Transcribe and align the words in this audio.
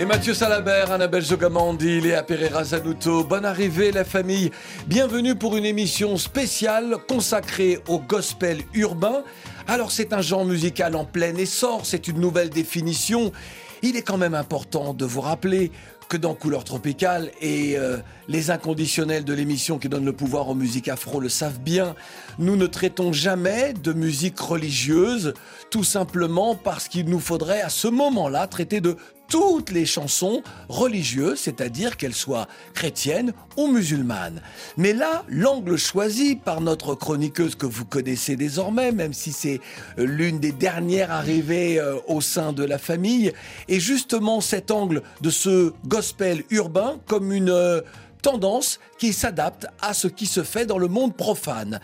Et 0.00 0.06
Mathieu 0.06 0.32
Salabert, 0.32 0.92
Annabelle 0.92 1.22
Jogamandi, 1.22 2.00
Léa 2.00 2.22
Pereira 2.22 2.64
Zanuto, 2.64 3.22
bonne 3.22 3.44
arrivée 3.44 3.92
la 3.92 4.02
famille. 4.02 4.50
Bienvenue 4.86 5.34
pour 5.34 5.58
une 5.58 5.66
émission 5.66 6.16
spéciale 6.16 6.96
consacrée 7.06 7.80
au 7.86 7.98
gospel 7.98 8.62
urbain. 8.72 9.22
Alors 9.68 9.92
c'est 9.92 10.14
un 10.14 10.22
genre 10.22 10.46
musical 10.46 10.96
en 10.96 11.04
plein 11.04 11.34
essor, 11.36 11.84
c'est 11.84 12.08
une 12.08 12.18
nouvelle 12.18 12.48
définition. 12.48 13.30
Il 13.82 13.94
est 13.94 14.00
quand 14.00 14.16
même 14.16 14.32
important 14.32 14.94
de 14.94 15.04
vous 15.04 15.20
rappeler 15.20 15.70
que 16.08 16.16
dans 16.16 16.34
Couleur 16.34 16.64
Tropicale 16.64 17.30
et 17.40 17.78
euh, 17.78 17.98
les 18.26 18.50
inconditionnels 18.50 19.24
de 19.24 19.32
l'émission 19.34 19.78
qui 19.78 19.88
donne 19.88 20.04
le 20.04 20.12
pouvoir 20.12 20.48
aux 20.48 20.54
musiques 20.54 20.88
afro 20.88 21.20
le 21.20 21.28
savent 21.28 21.60
bien, 21.60 21.94
nous 22.40 22.56
ne 22.56 22.66
traitons 22.66 23.12
jamais 23.12 23.74
de 23.74 23.92
musique 23.92 24.40
religieuse, 24.40 25.34
tout 25.70 25.84
simplement 25.84 26.54
parce 26.54 26.88
qu'il 26.88 27.04
nous 27.04 27.20
faudrait 27.20 27.60
à 27.60 27.68
ce 27.68 27.86
moment-là 27.86 28.46
traiter 28.46 28.80
de 28.80 28.96
toutes 29.28 29.70
les 29.70 29.84
chansons 29.84 30.42
religieuses, 30.70 31.38
c'est-à-dire 31.38 31.98
qu'elles 31.98 32.14
soient 32.14 32.48
chrétiennes 32.72 33.34
ou 33.58 33.66
musulmanes. 33.66 34.40
Mais 34.78 34.94
là, 34.94 35.22
l'angle 35.28 35.76
choisi 35.76 36.34
par 36.34 36.62
notre 36.62 36.94
chroniqueuse 36.94 37.56
que 37.56 37.66
vous 37.66 37.84
connaissez 37.84 38.36
désormais, 38.36 38.90
même 38.90 39.12
si 39.12 39.32
c'est 39.32 39.60
euh, 39.98 40.06
l'une 40.06 40.40
des 40.40 40.52
dernières 40.52 41.10
arrivées 41.10 41.78
euh, 41.78 41.98
au 42.08 42.22
sein 42.22 42.54
de 42.54 42.64
la 42.64 42.78
famille, 42.78 43.34
est 43.68 43.80
justement 43.80 44.40
cet 44.40 44.70
angle 44.70 45.02
de 45.20 45.28
ce 45.28 45.74
gospel 45.86 46.42
urbain 46.48 46.98
comme 47.06 47.32
une 47.32 47.50
euh, 47.50 47.82
tendance 48.22 48.80
qui 48.98 49.12
s'adapte 49.12 49.66
à 49.82 49.92
ce 49.92 50.08
qui 50.08 50.24
se 50.24 50.42
fait 50.42 50.64
dans 50.64 50.78
le 50.78 50.88
monde 50.88 51.14
profane. 51.14 51.80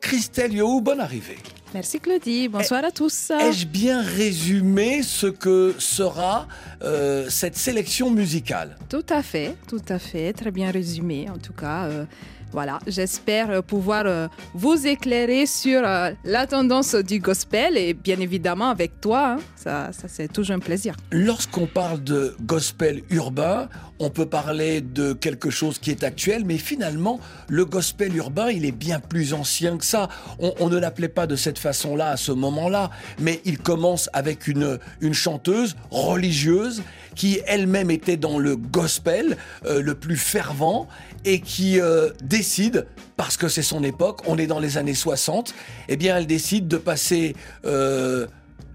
Christelle 0.00 0.54
Yohou, 0.54 0.80
bonne 0.80 1.00
arrivée. 1.00 1.38
Merci 1.72 2.00
Claudie, 2.00 2.48
bonsoir 2.48 2.84
à 2.84 2.90
tous. 2.90 3.30
Ai-je 3.30 3.66
bien 3.66 4.02
résumé 4.02 5.02
ce 5.02 5.28
que 5.28 5.74
sera 5.78 6.48
euh, 6.82 7.26
cette 7.28 7.56
sélection 7.56 8.10
musicale? 8.10 8.76
Tout 8.88 9.06
à 9.08 9.22
fait, 9.22 9.54
tout 9.68 9.82
à 9.88 10.00
fait, 10.00 10.32
très 10.32 10.50
bien 10.50 10.70
résumé 10.72 11.28
en 11.30 11.38
tout 11.38 11.52
cas. 11.52 11.84
Euh, 11.84 12.04
voilà, 12.50 12.80
j'espère 12.88 13.50
euh, 13.50 13.62
pouvoir 13.62 14.28
vous 14.52 14.84
éclairer 14.86 15.46
sur 15.46 15.82
la 15.82 16.46
tendance 16.48 16.96
du 16.96 17.20
gospel 17.20 17.76
et 17.76 17.94
bien 17.94 18.18
évidemment 18.18 18.70
avec 18.70 19.00
toi, 19.00 19.36
hein. 19.36 19.42
Ça, 19.62 19.90
c'est 19.92 20.32
toujours 20.32 20.56
un 20.56 20.58
plaisir. 20.58 20.96
Lorsqu'on 21.12 21.66
parle 21.66 22.02
de 22.02 22.34
gospel 22.40 23.02
urbain, 23.10 23.68
on 23.98 24.08
peut 24.08 24.24
parler 24.24 24.80
de 24.80 25.12
quelque 25.12 25.50
chose 25.50 25.78
qui 25.78 25.90
est 25.90 26.02
actuel, 26.02 26.46
mais 26.46 26.56
finalement, 26.56 27.20
le 27.46 27.66
gospel 27.66 28.16
urbain, 28.16 28.48
il 28.48 28.64
est 28.64 28.72
bien 28.72 29.00
plus 29.00 29.34
ancien 29.34 29.76
que 29.76 29.84
ça. 29.84 30.08
On, 30.38 30.70
ne 30.70 30.78
l'appelait 30.78 31.08
pas 31.08 31.26
de 31.26 31.36
cette 31.36 31.58
façon-là 31.58 32.08
à 32.08 32.16
ce 32.16 32.32
moment-là, 32.32 32.88
mais 33.18 33.42
il 33.44 33.58
commence 33.58 34.08
avec 34.14 34.46
une, 34.46 34.78
chanteuse 35.12 35.76
religieuse 35.90 36.82
qui 37.14 37.40
elle-même 37.46 37.90
était 37.90 38.16
dans 38.16 38.38
le 38.38 38.56
gospel 38.56 39.36
euh, 39.66 39.82
le 39.82 39.94
plus 39.94 40.16
fervent 40.16 40.88
et 41.26 41.42
qui 41.42 41.78
euh, 41.80 42.08
décide, 42.22 42.86
parce 43.18 43.36
que 43.36 43.48
c'est 43.48 43.60
son 43.60 43.84
époque, 43.84 44.22
on 44.26 44.38
est 44.38 44.46
dans 44.46 44.60
les 44.60 44.78
années 44.78 44.94
60, 44.94 45.52
eh 45.90 45.96
bien 45.98 46.16
elle 46.16 46.26
décide 46.26 46.66
de 46.66 46.78
passer... 46.78 47.36
Euh, 47.66 48.26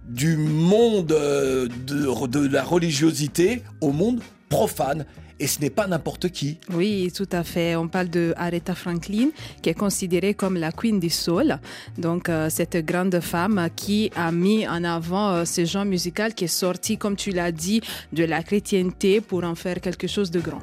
du 0.07 0.37
monde 0.37 1.11
euh, 1.11 1.67
de, 1.87 2.47
la 2.47 2.63
religiosité 2.63 3.63
au 3.81 3.91
monde 3.91 4.21
profane 4.49 5.05
et 5.39 5.47
ce 5.47 5.59
n'est 5.59 5.69
pas 5.69 5.85
n'importe 5.87 6.29
qui. 6.29 6.59
Oui, 6.73 7.11
tout 7.13 7.27
à 7.31 7.43
fait. 7.43 7.75
On 7.75 7.89
parle 7.89 8.09
de 8.09 8.33
Aretha 8.37 8.73
Franklin, 8.73 9.29
qui 9.61 9.69
est 9.69 9.73
considérée 9.73 10.33
comme 10.33 10.55
la 10.55 10.71
Queen 10.71 10.97
du 10.97 11.09
Soul. 11.09 11.59
Donc, 11.97 12.29
euh, 12.29 12.49
cette 12.49 12.77
grande 12.85 13.19
femme 13.19 13.67
qui 13.75 14.11
a 14.15 14.31
mis 14.31 14.65
en 14.65 14.85
avant 14.85 15.31
euh, 15.31 15.45
ce 15.45 15.65
genre 15.65 15.83
musical 15.83 16.33
qui 16.33 16.45
est 16.45 16.47
sorti, 16.47 16.97
comme 16.97 17.17
tu 17.17 17.31
l'as 17.31 17.51
dit, 17.51 17.81
de 18.13 18.23
la 18.23 18.43
chrétienté 18.43 19.19
pour 19.19 19.43
en 19.43 19.55
faire 19.55 19.81
quelque 19.81 20.07
chose 20.07 20.31
de 20.31 20.39
grand. 20.39 20.61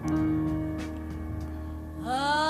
Ah. 2.07 2.42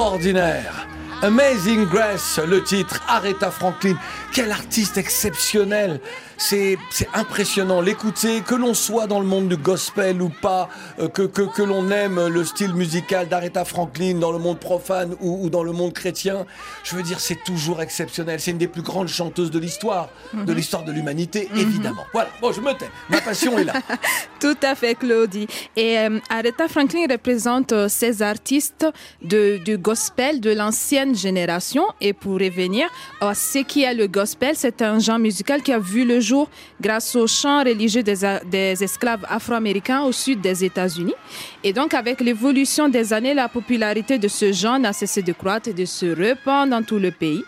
Extraordinaire. 0.00 0.79
Amazing 1.22 1.84
Grace, 1.84 2.38
le 2.38 2.62
titre, 2.62 3.02
Aretha 3.06 3.50
Franklin. 3.50 3.94
Quel 4.32 4.50
artiste 4.50 4.96
exceptionnel. 4.96 6.00
C'est 6.38 6.78
impressionnant. 7.12 7.82
L'écouter, 7.82 8.40
que 8.40 8.54
l'on 8.54 8.72
soit 8.72 9.06
dans 9.06 9.20
le 9.20 9.26
monde 9.26 9.46
du 9.48 9.58
gospel 9.58 10.22
ou 10.22 10.30
pas, 10.30 10.70
euh, 10.98 11.08
que, 11.08 11.20
que, 11.20 11.42
que 11.42 11.60
l'on 11.60 11.90
aime 11.90 12.28
le 12.28 12.44
style 12.44 12.72
musical 12.72 13.28
d'Aretha 13.28 13.66
Franklin 13.66 14.14
dans 14.14 14.32
le 14.32 14.38
monde 14.38 14.58
profane 14.58 15.14
ou, 15.20 15.44
ou 15.44 15.50
dans 15.50 15.62
le 15.62 15.72
monde 15.72 15.92
chrétien, 15.92 16.46
je 16.82 16.96
veux 16.96 17.02
dire, 17.02 17.20
c'est 17.20 17.44
toujours 17.44 17.82
exceptionnel. 17.82 18.40
C'est 18.40 18.52
une 18.52 18.58
des 18.58 18.68
plus 18.68 18.80
grandes 18.80 19.08
chanteuses 19.08 19.50
de 19.50 19.58
l'histoire, 19.58 20.08
de 20.32 20.52
l'histoire 20.54 20.84
de 20.84 20.92
l'humanité, 20.92 21.50
évidemment. 21.54 22.06
Voilà, 22.14 22.30
bon, 22.40 22.52
je 22.52 22.62
me 22.62 22.72
tais. 22.72 22.88
Ma 23.10 23.20
passion 23.20 23.58
est 23.58 23.64
là. 23.64 23.74
Tout 24.40 24.56
à 24.62 24.74
fait, 24.74 24.94
Claudie. 24.94 25.46
Et 25.76 25.98
euh, 25.98 26.18
Aretha 26.30 26.68
Franklin 26.68 27.04
représente 27.10 27.72
euh, 27.72 27.88
ces 27.88 28.22
artistes 28.22 28.86
de, 29.22 29.58
du 29.58 29.76
gospel 29.76 30.40
de 30.40 30.52
l'ancienne 30.54 31.09
génération. 31.14 31.84
Et 32.00 32.12
pour 32.12 32.34
revenir 32.34 32.88
à 33.20 33.34
ce 33.34 33.58
qui 33.58 33.82
est 33.82 33.94
le 33.94 34.06
gospel, 34.06 34.54
c'est 34.54 34.82
un 34.82 34.98
genre 34.98 35.18
musical 35.18 35.62
qui 35.62 35.72
a 35.72 35.78
vu 35.78 36.04
le 36.04 36.20
jour 36.20 36.48
grâce 36.80 37.14
au 37.16 37.26
chant 37.26 37.64
religieux 37.64 38.02
des, 38.02 38.38
des 38.50 38.82
esclaves 38.82 39.24
afro-américains 39.28 40.02
au 40.02 40.12
sud 40.12 40.40
des 40.40 40.64
États-Unis. 40.64 41.14
Et 41.62 41.72
donc, 41.72 41.94
avec 41.94 42.20
l'évolution 42.20 42.88
des 42.88 43.12
années, 43.12 43.34
la 43.34 43.48
popularité 43.48 44.18
de 44.18 44.28
ce 44.28 44.52
genre 44.52 44.78
n'a 44.78 44.92
cessé 44.92 45.22
de 45.22 45.32
croître 45.32 45.68
et 45.68 45.74
de 45.74 45.84
se 45.84 46.06
répandre 46.06 46.70
dans 46.70 46.82
tout 46.82 46.98
le 46.98 47.10
pays. 47.10 47.42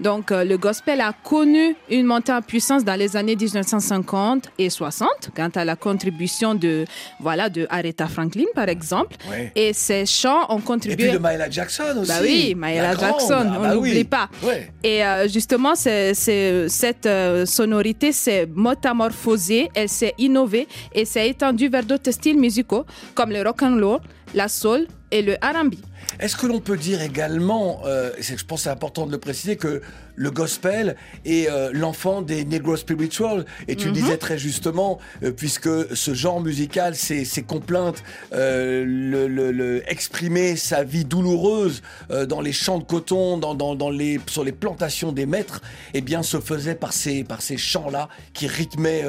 Donc, 0.00 0.30
euh, 0.30 0.44
le 0.44 0.56
gospel 0.58 1.00
a 1.00 1.12
connu 1.12 1.74
une 1.90 2.06
montée 2.06 2.32
en 2.32 2.40
puissance 2.42 2.84
dans 2.84 2.94
les 2.94 3.16
années 3.16 3.34
1950 3.36 4.48
et 4.58 4.70
60, 4.70 5.08
quant 5.34 5.48
à 5.54 5.64
la 5.64 5.76
contribution 5.76 6.54
de, 6.54 6.84
voilà, 7.20 7.48
de 7.48 7.66
Aretha 7.70 8.06
Franklin, 8.06 8.44
par 8.54 8.68
exemple. 8.68 9.16
Ouais. 9.28 9.50
Et 9.56 9.72
ces 9.72 10.06
chants 10.06 10.46
ont 10.50 10.58
Et 10.58 10.62
contribué. 10.62 11.04
puis 11.08 11.12
de 11.12 11.18
Maëla 11.18 11.50
Jackson 11.50 11.82
aussi. 12.00 12.08
Bah 12.08 12.18
oui, 12.22 12.48
La 12.50 12.56
Maëla. 12.56 12.96
Jackson, 12.96 13.34
Ah 13.50 13.54
on 13.58 13.62
bah 13.62 13.74
n'oublie 13.74 13.92
oui. 13.98 14.04
pas. 14.04 14.28
Ouais. 14.42 14.70
Et 14.84 15.04
euh, 15.04 15.26
justement, 15.28 15.74
c'est, 15.74 16.14
c'est- 16.14 16.68
cette 16.68 17.06
euh, 17.06 17.44
sonorité 17.46 18.12
s'est 18.12 18.46
métamorphosée, 18.54 19.68
elle 19.74 19.88
s'est 19.88 20.14
innovée 20.18 20.66
et 20.94 21.04
s'est 21.04 21.28
étendue 21.28 21.68
vers 21.68 21.84
d'autres 21.84 22.10
styles 22.10 22.38
musicaux 22.38 22.84
comme 23.14 23.30
le 23.30 23.42
rock 23.42 23.62
and 23.62 23.78
roll, 23.82 24.00
la 24.34 24.48
soul 24.48 24.86
et 25.10 25.22
le 25.22 25.34
R&B. 25.34 25.74
Est-ce 26.20 26.36
que 26.36 26.46
l'on 26.46 26.60
peut 26.60 26.76
dire 26.76 27.02
également, 27.02 27.82
euh, 27.84 28.10
je 28.18 28.44
pense 28.44 28.60
que 28.60 28.64
c'est 28.64 28.70
important 28.70 29.06
de 29.06 29.12
le 29.12 29.18
préciser, 29.18 29.56
que 29.56 29.82
le 30.20 30.30
gospel 30.32 30.96
est 31.24 31.48
euh, 31.48 31.70
l'enfant 31.72 32.22
des 32.22 32.44
Negro 32.44 32.76
Spiritual 32.76 33.44
Et 33.68 33.76
tu 33.76 33.86
le 33.86 33.92
disais 33.92 34.16
très 34.16 34.36
justement, 34.36 34.98
euh, 35.22 35.30
puisque 35.30 35.68
ce 35.94 36.12
genre 36.12 36.40
musical, 36.40 36.96
ses, 36.96 37.24
ses 37.24 37.42
complaintes, 37.42 38.02
euh, 38.32 38.84
le, 38.84 39.28
le- 39.28 39.52
le- 39.52 39.82
exprimer 39.90 40.56
sa 40.56 40.82
vie 40.82 41.04
douloureuse 41.04 41.82
dans 42.28 42.40
les 42.40 42.52
champs 42.52 42.78
de 42.78 42.84
coton, 42.84 43.38
dans, 43.38 43.54
dans- 43.54 43.76
dans 43.76 43.90
les, 43.90 44.18
sur 44.28 44.42
les 44.42 44.52
plantations 44.52 45.12
des 45.12 45.26
maîtres, 45.26 45.60
eh 45.94 46.00
bien, 46.00 46.22
se 46.24 46.40
faisait 46.40 46.74
par 46.74 46.92
ces, 46.92 47.22
par 47.22 47.40
ces 47.40 47.56
chants-là 47.56 48.08
qui 48.34 48.46
rythmaient 48.48 49.04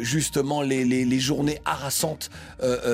justement 0.00 0.62
les, 0.62 0.84
les- 0.84 1.04
les 1.04 1.20
journées 1.20 1.58
harassantes 1.64 2.30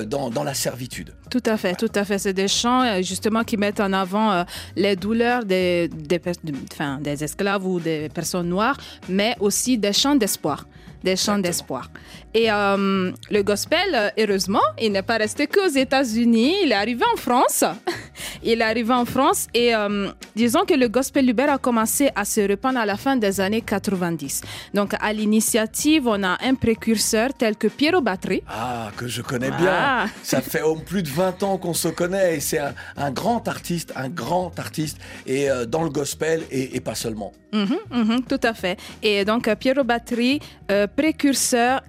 dans, 0.06 0.30
dans 0.30 0.44
la 0.44 0.54
servitude. 0.54 1.12
Tout 1.30 1.42
à 1.46 1.56
fait, 1.56 1.74
tout 1.74 1.90
à 1.94 2.04
fait. 2.04 2.18
C'est 2.18 2.34
des 2.34 2.48
chants 2.48 3.00
justement 3.02 3.42
qui 3.44 3.56
mettent 3.56 3.80
en 3.80 3.92
avant 3.92 4.44
les 4.76 4.96
douleurs 4.96 5.44
des, 5.44 5.88
des, 5.88 6.18
pers- 6.18 6.34
de- 6.44 6.52
enfin, 6.72 6.98
des 7.00 7.22
esclaves 7.24 7.51
ou 7.60 7.80
des 7.80 8.08
personnes 8.08 8.48
noires, 8.48 8.76
mais 9.08 9.36
aussi 9.40 9.78
des 9.78 9.92
chants 9.92 10.16
d'espoir. 10.16 10.66
Des 11.02 11.16
chants 11.16 11.38
d'espoir. 11.38 11.90
Et 12.32 12.48
euh, 12.48 13.10
le 13.28 13.42
gospel, 13.42 14.12
heureusement, 14.16 14.60
il 14.80 14.92
n'est 14.92 15.02
pas 15.02 15.16
resté 15.16 15.48
qu'aux 15.48 15.66
États-Unis. 15.66 16.54
Il 16.62 16.70
est 16.70 16.76
arrivé 16.76 17.02
en 17.12 17.16
France. 17.16 17.64
il 18.44 18.60
est 18.60 18.64
arrivé 18.64 18.94
en 18.94 19.04
France 19.04 19.48
et 19.52 19.74
euh, 19.74 20.10
disons 20.36 20.64
que 20.64 20.74
le 20.74 20.86
gospel 20.86 21.28
Uber 21.28 21.48
a 21.48 21.58
commencé 21.58 22.10
à 22.14 22.24
se 22.24 22.40
répandre 22.42 22.78
à 22.78 22.86
la 22.86 22.96
fin 22.96 23.16
des 23.16 23.40
années 23.40 23.62
90. 23.62 24.42
Donc, 24.74 24.94
à 25.00 25.12
l'initiative, 25.12 26.06
on 26.06 26.22
a 26.22 26.38
un 26.40 26.54
précurseur 26.54 27.34
tel 27.34 27.56
que 27.56 27.66
Piero 27.66 28.00
Battery. 28.00 28.44
Ah, 28.48 28.92
que 28.96 29.08
je 29.08 29.22
connais 29.22 29.50
Ah. 29.52 30.04
bien. 30.04 30.12
Ça 30.22 30.40
fait 30.40 30.62
plus 30.86 31.02
de 31.02 31.08
20 31.08 31.42
ans 31.42 31.58
qu'on 31.58 31.74
se 31.74 31.88
connaît 31.88 32.36
et 32.36 32.40
c'est 32.40 32.60
un, 32.60 32.74
un 32.96 33.10
grand 33.10 33.48
artiste, 33.48 33.92
un 33.96 34.08
grand 34.08 34.56
artiste 34.56 34.98
et 35.26 35.50
euh, 35.50 35.66
dans 35.66 35.82
le 35.82 35.90
gospel 35.90 36.44
et, 36.52 36.76
et 36.76 36.80
pas 36.80 36.94
seulement. 36.94 37.32
Mhm, 37.52 37.78
mhm, 37.90 38.22
tout 38.22 38.40
à 38.42 38.54
fait. 38.54 38.78
Et 39.02 39.24
donc, 39.24 39.46
euh, 39.46 39.54
Piero 39.54 39.84
Battery, 39.84 40.40
euh, 40.70 40.86
précurseur, 40.86 41.82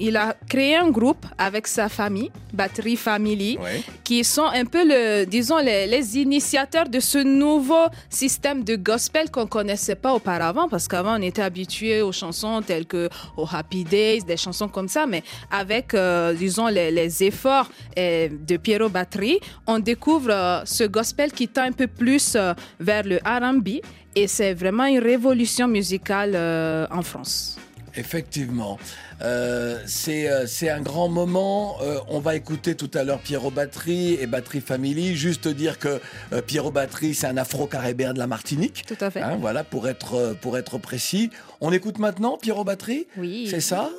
il 0.00 0.16
a 0.16 0.34
créé 0.48 0.74
un 0.74 0.90
groupe 0.90 1.24
avec 1.38 1.66
sa 1.68 1.88
famille, 1.88 2.30
Battery 2.52 2.96
Family, 2.96 3.56
Ouais. 3.62 3.82
qui 4.02 4.24
sont 4.24 4.46
un 4.46 4.64
peu, 4.64 4.82
le, 4.84 5.24
disons, 5.26 5.58
les, 5.58 5.86
les 5.86 6.18
initiateurs 6.18 6.88
de 6.88 6.98
ce 6.98 7.18
nouveau 7.18 7.84
système 8.10 8.64
de 8.64 8.74
gospel 8.74 9.30
qu'on 9.30 9.46
connaissait 9.46 9.94
pas 9.94 10.12
auparavant, 10.14 10.68
parce 10.68 10.88
qu'avant, 10.88 11.16
on 11.18 11.22
était 11.22 11.42
habitué 11.42 12.02
aux 12.02 12.10
chansons 12.10 12.62
telles 12.62 12.86
que 12.86 13.08
aux 13.36 13.46
Happy 13.52 13.84
Days, 13.84 14.22
des 14.24 14.36
chansons 14.38 14.66
comme 14.66 14.88
ça, 14.88 15.06
mais 15.06 15.22
avec, 15.52 15.94
euh, 15.94 16.32
disons, 16.32 16.66
les, 16.66 16.90
les 16.90 17.22
efforts 17.22 17.70
euh, 17.96 18.28
de 18.48 18.56
Piero 18.56 18.88
Battery, 18.88 19.38
on 19.68 19.78
découvre 19.78 20.30
euh, 20.30 20.62
ce 20.64 20.84
gospel 20.84 21.30
qui 21.32 21.46
tend 21.46 21.64
un 21.64 21.72
peu 21.72 21.86
plus 21.86 22.36
vers 22.80 23.04
le 23.04 23.18
R&B, 23.24 23.68
et 24.14 24.26
c'est 24.26 24.54
vraiment 24.54 24.86
une 24.86 24.98
révolution 24.98 25.68
musicale 25.68 26.32
euh, 26.34 26.86
en 26.90 27.02
France. 27.02 27.58
Effectivement. 27.94 28.78
Euh, 29.22 29.78
c'est 29.86 30.28
euh, 30.28 30.74
un 30.74 30.80
grand 30.80 31.08
moment. 31.08 31.76
Euh, 31.82 31.98
on 32.08 32.18
va 32.20 32.34
écouter 32.34 32.74
tout 32.74 32.90
à 32.94 33.04
l'heure 33.04 33.20
Pierrot 33.20 33.50
Battery 33.50 34.14
et 34.14 34.26
Battery 34.26 34.60
Family. 34.60 35.14
Juste 35.14 35.48
dire 35.48 35.78
que 35.78 36.00
Pierrot 36.46 36.70
Battery, 36.70 37.14
c'est 37.14 37.26
un 37.26 37.36
afro-caribéen 37.36 38.14
de 38.14 38.18
la 38.18 38.26
Martinique. 38.26 38.84
Tout 38.86 39.02
à 39.04 39.10
fait. 39.10 39.20
Hein, 39.20 39.36
voilà, 39.40 39.62
pour 39.64 39.88
être, 39.88 40.36
pour 40.40 40.58
être 40.58 40.78
précis. 40.78 41.30
On 41.60 41.72
écoute 41.72 41.98
maintenant 41.98 42.38
Pierrot 42.38 42.64
Battery 42.64 43.06
Oui. 43.16 43.46
C'est 43.48 43.60
ça? 43.60 43.90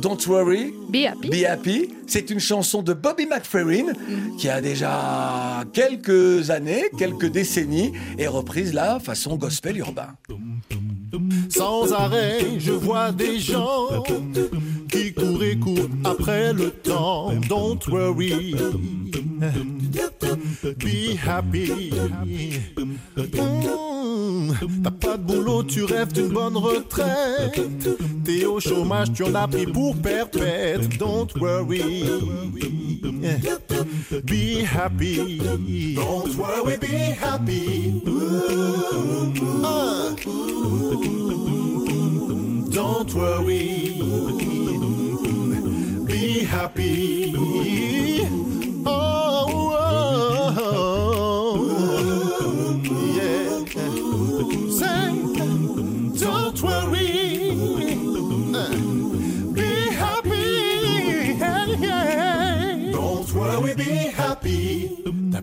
Don't 0.00 0.24
worry. 0.28 0.72
Be 0.88 1.06
happy. 1.06 1.28
Be 1.28 1.44
Happy, 1.44 1.88
c'est 2.06 2.30
une 2.30 2.38
chanson 2.38 2.82
de 2.82 2.92
Bobby 2.92 3.26
McFerrin 3.26 3.92
qui 4.38 4.48
a 4.48 4.60
déjà 4.60 5.64
quelques 5.72 6.50
années, 6.50 6.84
quelques 6.96 7.26
décennies, 7.26 7.92
et 8.16 8.26
reprise 8.28 8.74
là 8.74 9.00
façon 9.00 9.36
gospel 9.36 9.78
urbain. 9.78 10.14
Sans 11.48 11.92
arrêt, 11.92 12.40
je 12.58 12.72
vois 12.72 13.12
des 13.12 13.40
gens 13.40 14.02
après 16.04 16.52
le 16.52 16.70
temps. 16.70 17.32
Don't 17.48 17.80
worry, 17.88 18.54
be 20.78 21.16
happy. 21.16 21.90
Mm, 23.16 24.52
T'as 24.82 24.90
pas 24.90 25.16
de 25.16 25.22
boulot, 25.22 25.62
tu 25.62 25.84
rêves 25.84 26.12
d'une 26.12 26.28
bonne 26.28 26.56
retraite. 26.56 27.60
T'es 28.24 28.44
au 28.44 28.60
chômage, 28.60 29.12
tu 29.12 29.24
en 29.24 29.34
as 29.34 29.48
pris 29.48 29.66
pour 29.66 29.96
perpète. 29.96 30.98
Don't 30.98 31.28
worry, 31.40 32.04
be 34.24 34.64
happy. 34.64 35.40
Don't 35.94 36.34
worry, 36.36 36.76
be 36.78 37.14
happy. 37.20 38.02
Ah. 39.64 40.10
Don't 42.70 43.12
worry, 43.14 44.00
be 46.08 46.42
happy. 46.44 47.34
Oh, 48.86 49.74
oh, 49.78 50.54
oh, 50.58 51.56
yeah. 53.14 53.64
Say, 54.78 55.04
don't 56.24 56.58
worry, 56.62 56.97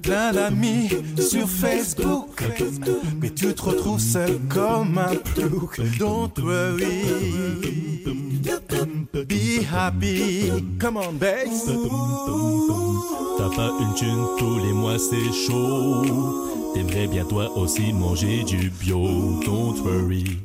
plein 0.06 0.32
d'amis 0.32 0.90
sur 1.20 1.50
Facebook, 1.50 2.44
mais 3.22 3.32
tu 3.32 3.54
te 3.54 3.62
retrouves 3.62 4.00
seul 4.00 4.40
comme 4.50 4.98
un 4.98 5.16
plouc. 5.16 5.80
Don't 5.98 6.32
worry, 6.40 7.04
be 9.14 9.66
happy. 9.72 10.52
Come 10.80 10.98
on, 10.98 11.14
bass. 11.14 11.66
T'as 13.38 13.50
pas 13.56 13.72
une 13.82 13.94
thune 13.96 14.26
tous 14.38 14.60
les 14.60 14.74
mois, 14.74 15.00
c'est 15.00 15.34
chaud. 15.34 16.04
T'aimerais 16.74 17.08
bien 17.08 17.26
toi 17.26 17.58
aussi 17.58 17.92
manger 17.92 18.44
du 18.44 18.70
bio. 18.70 19.40
Don't 19.44 19.80
worry. 19.84 20.40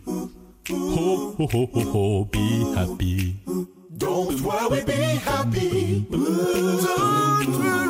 Ho 0.70 1.34
ho 1.38 1.48
ho 1.52 1.68
ho 1.74 1.82
ho, 1.92 2.24
be 2.24 2.64
happy. 2.76 3.36
Don't 3.90 4.40
worry, 4.40 4.82
be 4.84 5.20
happy. 5.26 6.06
Don't 6.10 7.58
worry. 7.58 7.89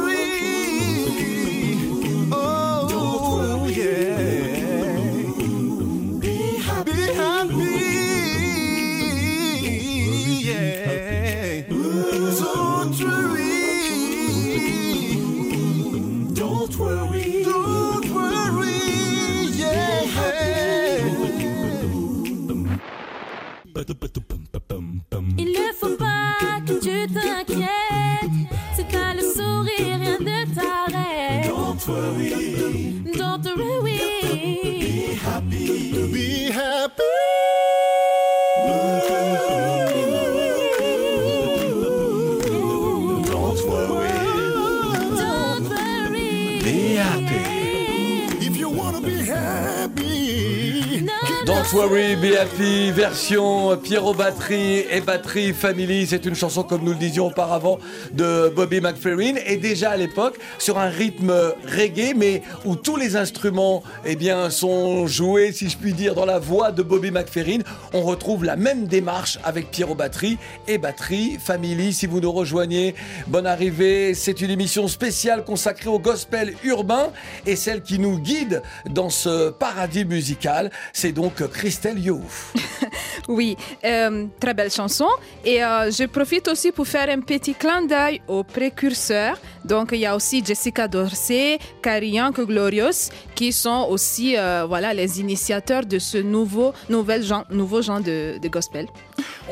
Don't 51.72 51.78
worry, 51.78 52.16
be 52.16 52.34
happy, 52.36 52.90
version 52.90 53.76
Pierrot 53.76 54.14
Batterie 54.14 54.84
et 54.90 55.00
Batterie 55.00 55.52
Family. 55.52 56.06
C'est 56.06 56.24
une 56.24 56.34
chanson, 56.34 56.62
comme 56.62 56.82
nous 56.82 56.92
le 56.92 56.98
disions 56.98 57.26
auparavant, 57.26 57.78
de 58.12 58.52
Bobby 58.54 58.80
McFerrin. 58.80 59.34
Et 59.46 59.56
déjà 59.56 59.90
à 59.90 59.96
l'époque, 59.96 60.38
sur 60.58 60.78
un 60.78 60.88
rythme 60.88 61.32
reggae, 61.66 62.14
mais 62.16 62.42
où 62.64 62.76
tous 62.76 62.96
les 62.96 63.16
instruments 63.16 63.82
eh 64.04 64.16
bien, 64.16 64.50
sont 64.50 65.06
joués, 65.06 65.52
si 65.52 65.68
je 65.68 65.76
puis 65.76 65.92
dire, 65.92 66.14
dans 66.14 66.24
la 66.24 66.38
voix 66.38 66.72
de 66.72 66.82
Bobby 66.82 67.10
McFerrin. 67.10 67.58
On 67.92 68.02
retrouve 68.02 68.44
la 68.44 68.56
même 68.56 68.86
démarche 68.86 69.38
avec 69.44 69.70
Pierrot 69.70 69.94
Batterie 69.94 70.38
et 70.66 70.78
Batterie 70.78 71.38
Family. 71.38 71.92
Si 71.92 72.06
vous 72.06 72.20
nous 72.20 72.32
rejoignez, 72.32 72.94
bonne 73.28 73.46
arrivée. 73.46 74.14
C'est 74.14 74.40
une 74.40 74.50
émission 74.50 74.88
spéciale 74.88 75.44
consacrée 75.44 75.90
au 75.90 75.98
gospel 75.98 76.54
urbain 76.64 77.10
et 77.46 77.54
celle 77.54 77.82
qui 77.82 77.98
nous 77.98 78.18
guide 78.18 78.62
dans 78.88 79.10
ce 79.10 79.50
paradis 79.50 80.04
musical, 80.04 80.70
c'est 80.92 81.12
donc 81.12 81.48
Christelle 81.60 81.98
Youf. 81.98 82.54
Oui, 83.28 83.54
euh, 83.84 84.26
très 84.40 84.54
belle 84.54 84.70
chanson. 84.70 85.06
Et 85.44 85.62
euh, 85.62 85.90
je 85.90 86.04
profite 86.06 86.48
aussi 86.48 86.72
pour 86.72 86.86
faire 86.86 87.08
un 87.10 87.20
petit 87.20 87.54
clin 87.54 87.82
d'œil 87.82 88.22
aux 88.26 88.42
précurseurs. 88.42 89.38
Donc, 89.64 89.90
il 89.92 90.00
y 90.00 90.06
a 90.06 90.16
aussi 90.16 90.42
Jessica 90.44 90.88
Dorsey, 90.88 91.58
Young 91.84 92.34
Glorious, 92.34 93.10
qui 93.34 93.52
sont 93.52 93.86
aussi 93.90 94.36
euh, 94.36 94.64
voilà, 94.66 94.94
les 94.94 95.20
initiateurs 95.20 95.84
de 95.84 95.98
ce 95.98 96.18
nouveau, 96.18 96.72
genre, 96.88 97.44
nouveau 97.50 97.82
genre 97.82 98.00
de 98.00 98.48
gospel. 98.48 98.86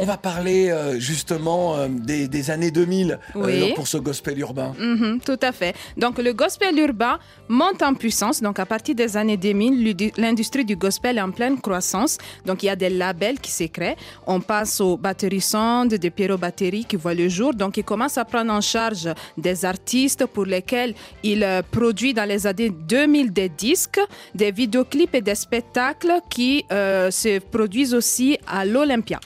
On 0.00 0.04
va 0.04 0.16
parler 0.16 0.70
euh, 0.70 0.98
justement 1.00 1.74
euh, 1.76 1.88
des, 1.88 2.28
des 2.28 2.50
années 2.50 2.70
2000 2.70 3.18
euh, 3.36 3.74
pour 3.74 3.88
ce 3.88 3.98
gospel 3.98 4.38
urbain. 4.38 4.72
Mhm, 4.78 5.20
tout 5.24 5.38
à 5.42 5.50
fait. 5.50 5.74
Donc, 5.96 6.18
le 6.18 6.32
gospel 6.32 6.78
urbain 6.78 7.18
monte 7.48 7.82
en 7.82 7.94
puissance. 7.94 8.40
Donc, 8.40 8.60
à 8.60 8.66
partir 8.66 8.94
des 8.94 9.16
années 9.16 9.36
2000, 9.36 9.82
l'udi- 9.82 10.12
l'industrie 10.16 10.64
du 10.64 10.76
gospel 10.76 11.18
est 11.18 11.20
en 11.20 11.32
pleine 11.32 11.60
croissance. 11.60 12.16
Donc, 12.46 12.62
il 12.62 12.66
y 12.66 12.68
a 12.68 12.76
des 12.76 12.90
labels 12.90 13.40
qui 13.40 13.50
se 13.50 13.64
créent. 13.64 13.96
On 14.26 14.40
passe 14.40 14.80
aux 14.80 14.96
batteries 14.96 15.40
sondes, 15.40 15.94
des 15.94 16.10
Pierrot 16.10 16.38
batteries 16.38 16.84
qui 16.84 16.94
voient 16.96 17.14
le 17.14 17.28
jour. 17.28 17.52
Donc, 17.52 17.76
il 17.76 17.84
commence 17.84 18.18
à 18.18 18.24
prendre 18.24 18.52
en 18.52 18.60
charge 18.60 19.08
des 19.36 19.64
artistes 19.64 20.26
pour 20.26 20.46
lesquels 20.46 20.94
il 21.24 21.44
produit 21.72 22.14
dans 22.14 22.28
les 22.28 22.46
années 22.46 22.70
2000 22.70 23.32
des 23.32 23.48
disques, 23.48 24.00
des 24.34 24.52
vidéoclips 24.52 25.14
et 25.16 25.22
des 25.22 25.34
spectacles 25.34 26.12
qui 26.30 26.64
se 26.70 27.38
produisent 27.40 27.94
aussi 27.94 28.38
à 28.46 28.64
l'Olympia. 28.64 29.18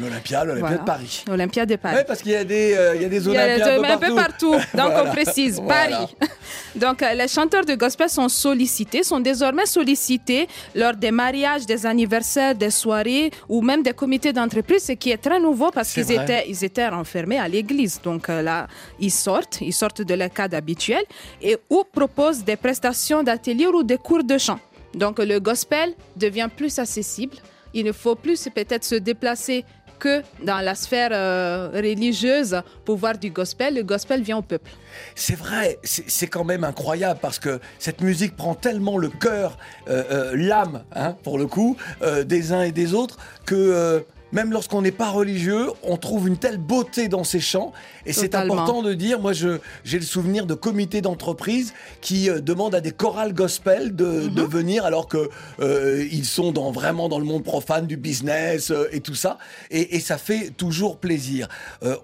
L'Olympia, 0.00 0.44
l'Olympia 0.44 0.60
Voilà. 0.68 0.78
de 0.82 0.84
Paris. 0.84 1.24
L'Olympia 1.28 1.66
de 1.66 1.76
Paris. 1.76 1.96
Oui, 1.98 2.02
parce 2.06 2.22
qu'il 2.22 2.32
y 2.32 2.36
a 2.36 2.44
des, 2.44 2.74
euh, 2.74 2.96
il 2.96 3.02
y 3.02 3.04
a 3.04 3.08
des 3.08 3.28
Olympiades 3.28 3.84
un 3.84 3.96
peu 3.98 4.14
partout. 4.14 4.52
Donc, 4.52 4.62
Voilà. 4.74 5.04
on 5.04 5.10
précise 5.12 5.60
Voilà. 5.60 5.96
Paris. 5.98 6.16
Donc, 6.74 7.02
euh, 7.02 7.14
les 7.14 7.28
chanteurs 7.28 7.64
de 7.64 7.74
gospel 7.74 8.08
sont 8.08 8.28
sollicités, 8.28 9.02
sont 9.04 9.20
désormais 9.20 9.66
sollicités 9.66 10.48
lors 10.74 10.94
des 10.94 11.10
mariages, 11.12 11.64
des 11.66 11.86
anniversaires, 11.86 12.54
des 12.54 12.70
soirées 12.70 13.30
ou 13.48 13.62
même 13.62 13.82
des 13.82 13.92
comités 13.92 14.32
d'entreprise, 14.32 14.84
ce 14.84 14.92
qui 14.92 15.10
est 15.10 15.16
très 15.18 15.38
nouveau 15.38 15.70
parce 15.70 15.92
qu'ils 15.92 16.10
étaient, 16.10 16.44
ils 16.48 16.64
étaient 16.64 16.88
renfermés 16.88 17.38
à 17.38 17.46
l'église. 17.46 18.00
Donc, 18.02 18.28
euh, 18.28 18.42
là, 18.42 18.66
ils 18.98 19.12
sortent, 19.12 19.60
ils 19.60 19.72
sortent 19.72 20.02
de 20.02 20.14
leur 20.14 20.30
cadre 20.30 20.56
habituel 20.56 21.02
et 21.40 21.56
ou 21.70 21.84
proposent 21.90 22.42
des 22.42 22.56
prestations 22.56 23.22
d'ateliers 23.22 23.68
ou 23.68 23.82
des 23.84 23.98
cours 23.98 24.24
de 24.24 24.38
chant. 24.38 24.58
Donc, 24.94 25.18
le 25.20 25.38
gospel 25.38 25.94
devient 26.16 26.48
plus 26.54 26.78
accessible. 26.78 27.36
Il 27.76 27.84
ne 27.84 27.92
faut 27.92 28.14
plus 28.14 28.48
peut-être 28.54 28.84
se 28.84 28.94
déplacer 28.94 29.64
que 29.98 30.22
dans 30.42 30.60
la 30.60 30.74
sphère 30.74 31.10
euh, 31.12 31.70
religieuse 31.72 32.60
pour 32.84 32.96
voir 32.96 33.18
du 33.18 33.30
gospel. 33.30 33.74
Le 33.74 33.82
gospel 33.82 34.22
vient 34.22 34.38
au 34.38 34.42
peuple. 34.42 34.70
C'est 35.14 35.36
vrai, 35.36 35.78
c'est 35.82 36.28
quand 36.28 36.44
même 36.44 36.64
incroyable 36.64 37.18
parce 37.20 37.38
que 37.38 37.60
cette 37.78 38.00
musique 38.00 38.36
prend 38.36 38.54
tellement 38.54 38.96
le 38.96 39.08
cœur, 39.08 39.58
euh, 39.88 40.04
euh, 40.10 40.32
l'âme, 40.36 40.84
hein, 40.94 41.16
pour 41.22 41.38
le 41.38 41.46
coup, 41.46 41.76
des 42.24 42.52
uns 42.52 42.62
et 42.62 42.72
des 42.72 42.94
autres, 42.94 43.18
que 43.44 44.04
même 44.34 44.52
lorsqu'on 44.52 44.82
n'est 44.82 44.92
pas 44.92 45.08
religieux, 45.10 45.68
on 45.82 45.96
trouve 45.96 46.28
une 46.28 46.36
telle 46.36 46.58
beauté 46.58 47.08
dans 47.08 47.24
ces 47.24 47.40
chants. 47.40 47.72
Et 48.04 48.12
c'est 48.12 48.34
important 48.34 48.82
de 48.82 48.92
dire, 48.92 49.20
moi 49.20 49.32
j'ai 49.32 49.98
le 49.98 50.04
souvenir 50.04 50.44
de 50.44 50.54
comités 50.54 51.00
d'entreprise 51.00 51.72
qui 52.02 52.28
euh, 52.28 52.40
demandent 52.40 52.74
à 52.74 52.82
des 52.82 52.90
chorales 52.90 53.32
gospel 53.32 53.96
de, 53.96 54.28
de 54.28 54.42
venir 54.42 54.84
alors 54.84 55.08
que 55.08 55.30
euh, 55.60 56.06
ils 56.10 56.26
sont 56.26 56.52
dans, 56.52 56.70
vraiment 56.72 57.08
dans 57.08 57.18
le 57.18 57.24
monde 57.24 57.44
profane 57.44 57.86
du 57.86 57.96
business 57.96 58.70
euh, 58.70 58.88
et 58.92 59.00
tout 59.00 59.14
ça. 59.14 59.38
Et, 59.70 59.96
et 59.96 60.00
ça 60.00 60.18
fait 60.18 60.50
toujours 60.50 60.98
plaisir. 60.98 61.48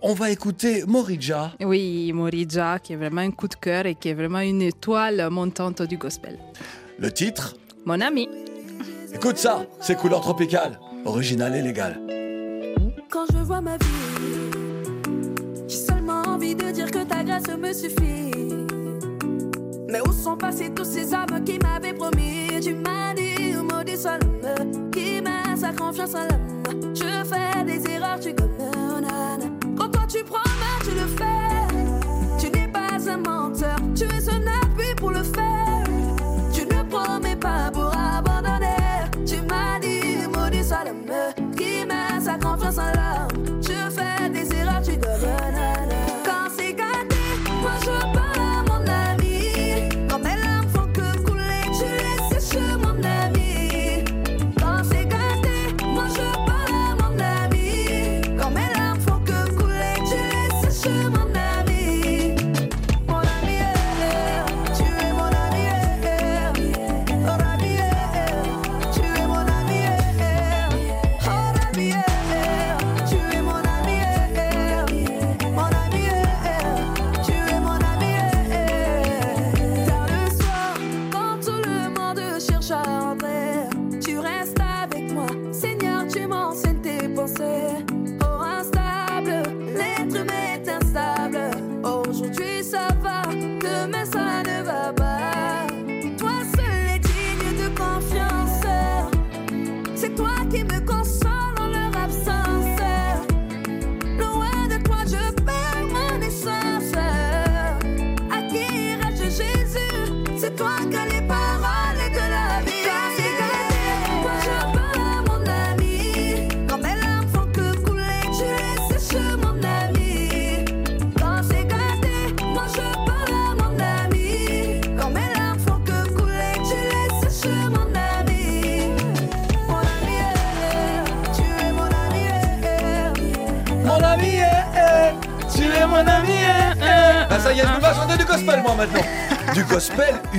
On 0.02 0.14
va 0.14 0.30
écouter 0.30 0.84
Morija. 0.86 1.52
Oui, 1.60 2.12
Morija, 2.12 2.78
qui 2.78 2.92
est 2.92 2.96
vraiment 2.96 3.22
un 3.22 3.32
coup 3.32 3.48
de 3.48 3.56
cœur 3.56 3.86
et 3.86 3.96
qui 3.96 4.08
est 4.08 4.14
vraiment 4.14 4.40
une 4.40 4.62
étoile 4.62 5.28
montante 5.30 5.82
du 5.82 5.96
gospel. 5.96 6.38
Le 6.98 7.10
titre? 7.10 7.56
Mon 7.84 8.00
ami. 8.00 8.28
Écoute 9.12 9.38
ça, 9.38 9.66
c'est 9.80 9.96
couleur 9.96 10.20
tropicale, 10.20 10.78
original 11.04 11.56
et 11.56 11.62
légal. 11.62 11.98
Quand 13.10 13.26
je 13.32 13.38
vois 13.38 13.60
ma 13.60 13.76
vie, 13.76 13.86
j'ai 15.66 15.76
seulement 15.76 16.22
envie 16.28 16.54
de 16.54 16.70
dire 16.70 16.88
que 16.92 17.02
ta 17.02 17.24
grâce 17.24 17.48
me 17.48 17.72
suffit. 17.72 18.30
Mais 19.88 20.00
où 20.06 20.12
sont 20.12 20.36
passés 20.36 20.72
tous 20.72 20.84
ces 20.84 21.12
hommes 21.12 21.42
qui 21.44 21.58
m'avaient 21.58 21.92
promis? 21.92 22.60
Tu 22.62 22.72
m'as 22.72 23.12
dit, 23.14 23.54
maudit 23.56 23.96
soit 23.96 24.20
qui 24.92 25.20
met 25.22 25.56
sa 25.56 25.72
confiance 25.72 26.14
en 26.14 26.22
l'homme. 26.22 26.94
Je 26.94 27.24
fais 27.24 27.64
des 27.64 27.84
erreurs, 27.90 28.20
tu 28.20 28.32
connais. 28.32 28.70
Quand 29.76 29.88
toi 29.88 30.02
tu 30.08 30.22
promets, 30.22 30.78
tu 30.84 30.90
le 30.92 31.08
fais? 31.18 31.66
Tu 32.38 32.48
n'es 32.56 32.68
pas 32.68 33.10
un 33.10 33.16
menteur, 33.16 33.76
tu 33.96 34.04
es 34.04 34.28
un 34.28 34.46
appui 34.46 34.69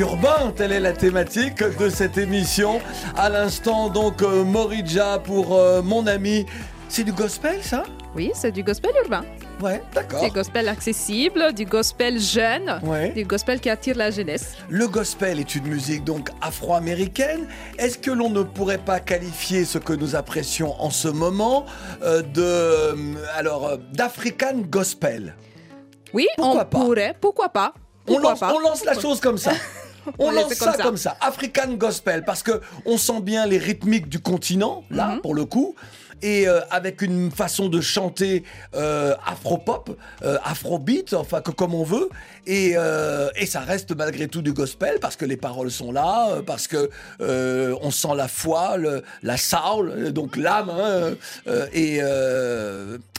urbain, 0.02 0.52
telle 0.56 0.72
est 0.72 0.80
la 0.80 0.94
thématique 0.94 1.64
de 1.64 1.90
cette 1.90 2.18
émission. 2.18 2.82
À 3.16 3.30
l'instant, 3.30 3.90
donc, 3.90 4.22
euh, 4.22 4.44
Morija 4.44 5.20
pour 5.20 5.56
euh, 5.56 5.82
mon 5.82 6.08
ami. 6.08 6.46
C'est 6.90 7.04
du 7.04 7.14
gospel, 7.14 7.60
ça? 7.64 7.84
Oui, 8.16 8.32
c'est 8.34 8.52
du 8.52 8.64
gospel 8.64 8.92
urbain. 9.04 9.24
Ouais, 9.62 9.82
d'accord. 9.94 10.24
Du 10.24 10.32
gospel 10.32 10.68
accessible, 10.68 11.54
du 11.54 11.66
gospel 11.66 12.20
jeune, 12.20 12.80
Ouais. 12.84 13.10
du 13.12 13.24
gospel 13.24 13.60
qui 13.62 13.70
attire 13.70 13.96
la 13.96 14.10
jeunesse. 14.12 14.56
Le 14.70 14.88
gospel 14.88 15.40
est 15.40 15.56
une 15.56 15.68
musique 15.68 16.04
donc 16.04 16.30
afro-américaine. 16.42 17.48
Est-ce 17.78 17.98
que 17.98 18.12
l'on 18.12 18.30
ne 18.30 18.42
pourrait 18.44 18.80
pas 18.80 19.00
qualifier 19.00 19.64
ce 19.66 19.78
que 19.78 19.94
nous 19.94 20.16
apprécions 20.16 20.76
en 20.82 20.90
ce 20.90 21.08
moment 21.08 21.66
euh, 22.04 22.22
de 22.24 22.42
euh, 22.42 22.96
alors 23.38 23.78
d'African 23.94 24.58
gospel? 24.70 25.36
Oui, 26.14 26.28
Pourquoi 26.36 26.54
on 26.64 26.66
pas? 26.66 26.80
pourrait, 26.80 27.16
pourquoi 27.22 27.50
pas? 27.50 27.74
On 28.08 28.14
Pourquoi 28.14 28.32
lance, 28.32 28.40
pas? 28.40 28.54
on 28.54 28.60
lance 28.60 28.84
la 28.84 29.00
chose 29.00 29.20
comme 29.22 29.38
ça. 29.38 29.52
On, 30.20 30.32
lance 30.32 30.56
comme 30.56 30.72
ça, 30.72 30.74
ça. 30.78 30.84
comme 30.84 30.98
ça, 30.98 31.18
African 31.22 31.74
gospel, 31.74 32.24
parce 32.26 32.44
que 32.44 32.62
on 32.86 32.98
sent 32.98 33.22
bien 33.22 33.46
les 33.46 33.58
rythmiques 33.58 34.10
du 34.10 34.20
continent 34.20 34.84
là 34.92 35.08
Mhm. 35.16 35.22
pour 35.22 35.36
le 35.36 35.46
coup, 35.46 35.76
et 36.24 36.48
euh, 36.48 36.60
avec 36.70 37.02
une 37.02 37.32
façon 37.32 37.68
de 37.68 37.82
chanter 37.82 38.44
euh, 38.76 39.16
afro-pop, 39.26 39.98
euh, 40.24 40.38
afro-beat, 40.44 41.16
enfin 41.16 41.42
que 41.42 41.50
comme 41.50 41.74
on 41.74 41.84
veut, 41.84 42.10
et, 42.46 42.74
euh, 42.76 43.30
et 43.36 43.48
ça 43.48 43.62
reste 43.62 43.96
malgré 43.96 44.28
tout 44.28 44.44
du 44.44 44.54
gospel 44.54 45.00
parce 45.02 45.16
que 45.16 45.26
les 45.26 45.38
paroles 45.38 45.72
sont 45.72 45.92
là, 45.92 46.30
parce 46.46 46.68
que 46.68 46.92
on 47.20 47.90
sent 47.92 48.16
la 48.16 48.28
foi, 48.28 48.78
le- 48.78 49.04
la 49.24 49.38
soul, 49.38 50.12
donc 50.14 50.38
l'âme, 50.38 50.70
hein, 50.70 51.16
et 51.74 52.02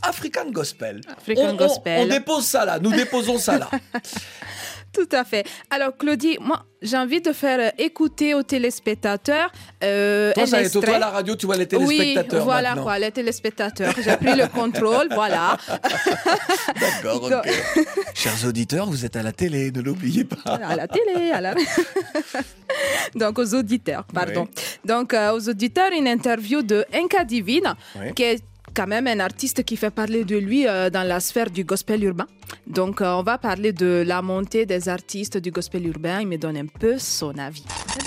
African 0.03 0.51
gospel. 0.53 1.01
African 1.17 1.43
On- 1.43 1.49
on- 1.51 1.57
gospel. 1.57 2.01
on 2.03 2.07
dépose 2.07 2.45
ça 2.45 2.65
là, 2.65 2.79
nous 2.79 2.93
déposons 2.93 3.39
ça 3.39 3.59
là. 3.59 3.69
Tout 4.93 5.09
à 5.13 5.25
fait. 5.25 5.45
Alors, 5.71 5.97
Claudie, 5.97 6.37
moi, 6.41 6.65
j'ai 6.83 6.97
envie 6.99 7.21
de 7.23 7.33
faire 7.33 7.59
euh, 7.61 7.71
écouter 7.79 8.35
aux 8.35 8.43
téléspectateurs 8.43 9.51
euh, 9.83 10.33
Toi, 10.35 10.43
un 10.43 10.47
ça 10.47 10.61
y 10.63 10.65
est, 10.67 10.71
toi, 10.71 10.83
extrait. 10.83 10.99
la 10.99 11.09
radio, 11.11 11.35
tu 11.35 11.47
vois 11.47 11.57
les 11.57 11.67
téléspectateurs 11.67 12.41
Oui, 12.41 12.45
voilà 12.45 12.69
maintenant. 12.71 12.83
quoi, 12.83 12.99
les 12.99 13.11
téléspectateurs. 13.11 13.95
J'ai 14.05 14.17
pris 14.17 14.35
le 14.37 14.49
contrôle, 14.49 15.09
voilà. 15.15 15.57
D'accord, 16.81 17.23
ok. 17.25 17.51
Chers 18.15 18.47
auditeurs, 18.47 18.87
vous 18.87 19.05
êtes 19.05 19.17
à 19.17 19.23
la 19.23 19.33
télé, 19.33 19.71
ne 19.71 19.81
l'oubliez 19.81 20.25
pas. 20.25 20.55
à 20.57 20.77
la 20.77 20.87
télé, 20.89 21.31
à 21.31 21.41
la... 21.41 21.55
Donc 23.15 23.39
aux 23.39 23.55
auditeurs, 23.55 24.05
pardon. 24.13 24.49
Donc 24.85 25.15
euh, 25.15 25.33
aux 25.33 25.49
auditeurs, 25.49 25.91
une 25.97 26.09
interview 26.09 26.63
de 26.63 26.85
Inca 26.93 27.25
Divine, 27.25 27.75
Oui. 27.99 28.13
qui 28.15 28.23
est 28.25 28.43
quand 28.75 28.87
même 28.87 29.07
un 29.07 29.21
artiste 29.21 29.65
qui 29.65 29.77
fait 29.77 29.91
parler 29.91 30.25
de 30.25 30.37
lui 30.37 30.67
euh, 30.67 30.91
dans 30.91 31.07
la 31.07 31.21
sphère 31.21 31.51
du 31.51 31.65
gospel 31.65 32.03
urbain. 32.05 32.27
Donc 32.67 33.01
euh, 33.01 33.13
on 33.15 33.23
va 33.23 33.39
parler 33.39 33.73
de 33.73 34.03
la 34.07 34.23
montée 34.23 34.67
des 34.67 34.89
artistes 34.89 35.39
du 35.39 35.51
gospel 35.51 35.87
urbain. 35.87 36.21
Il 36.21 36.29
me 36.29 36.39
donne 36.39 36.57
un 36.57 36.67
peu 36.67 36.99
son 36.99 37.37
avis. 37.39 37.65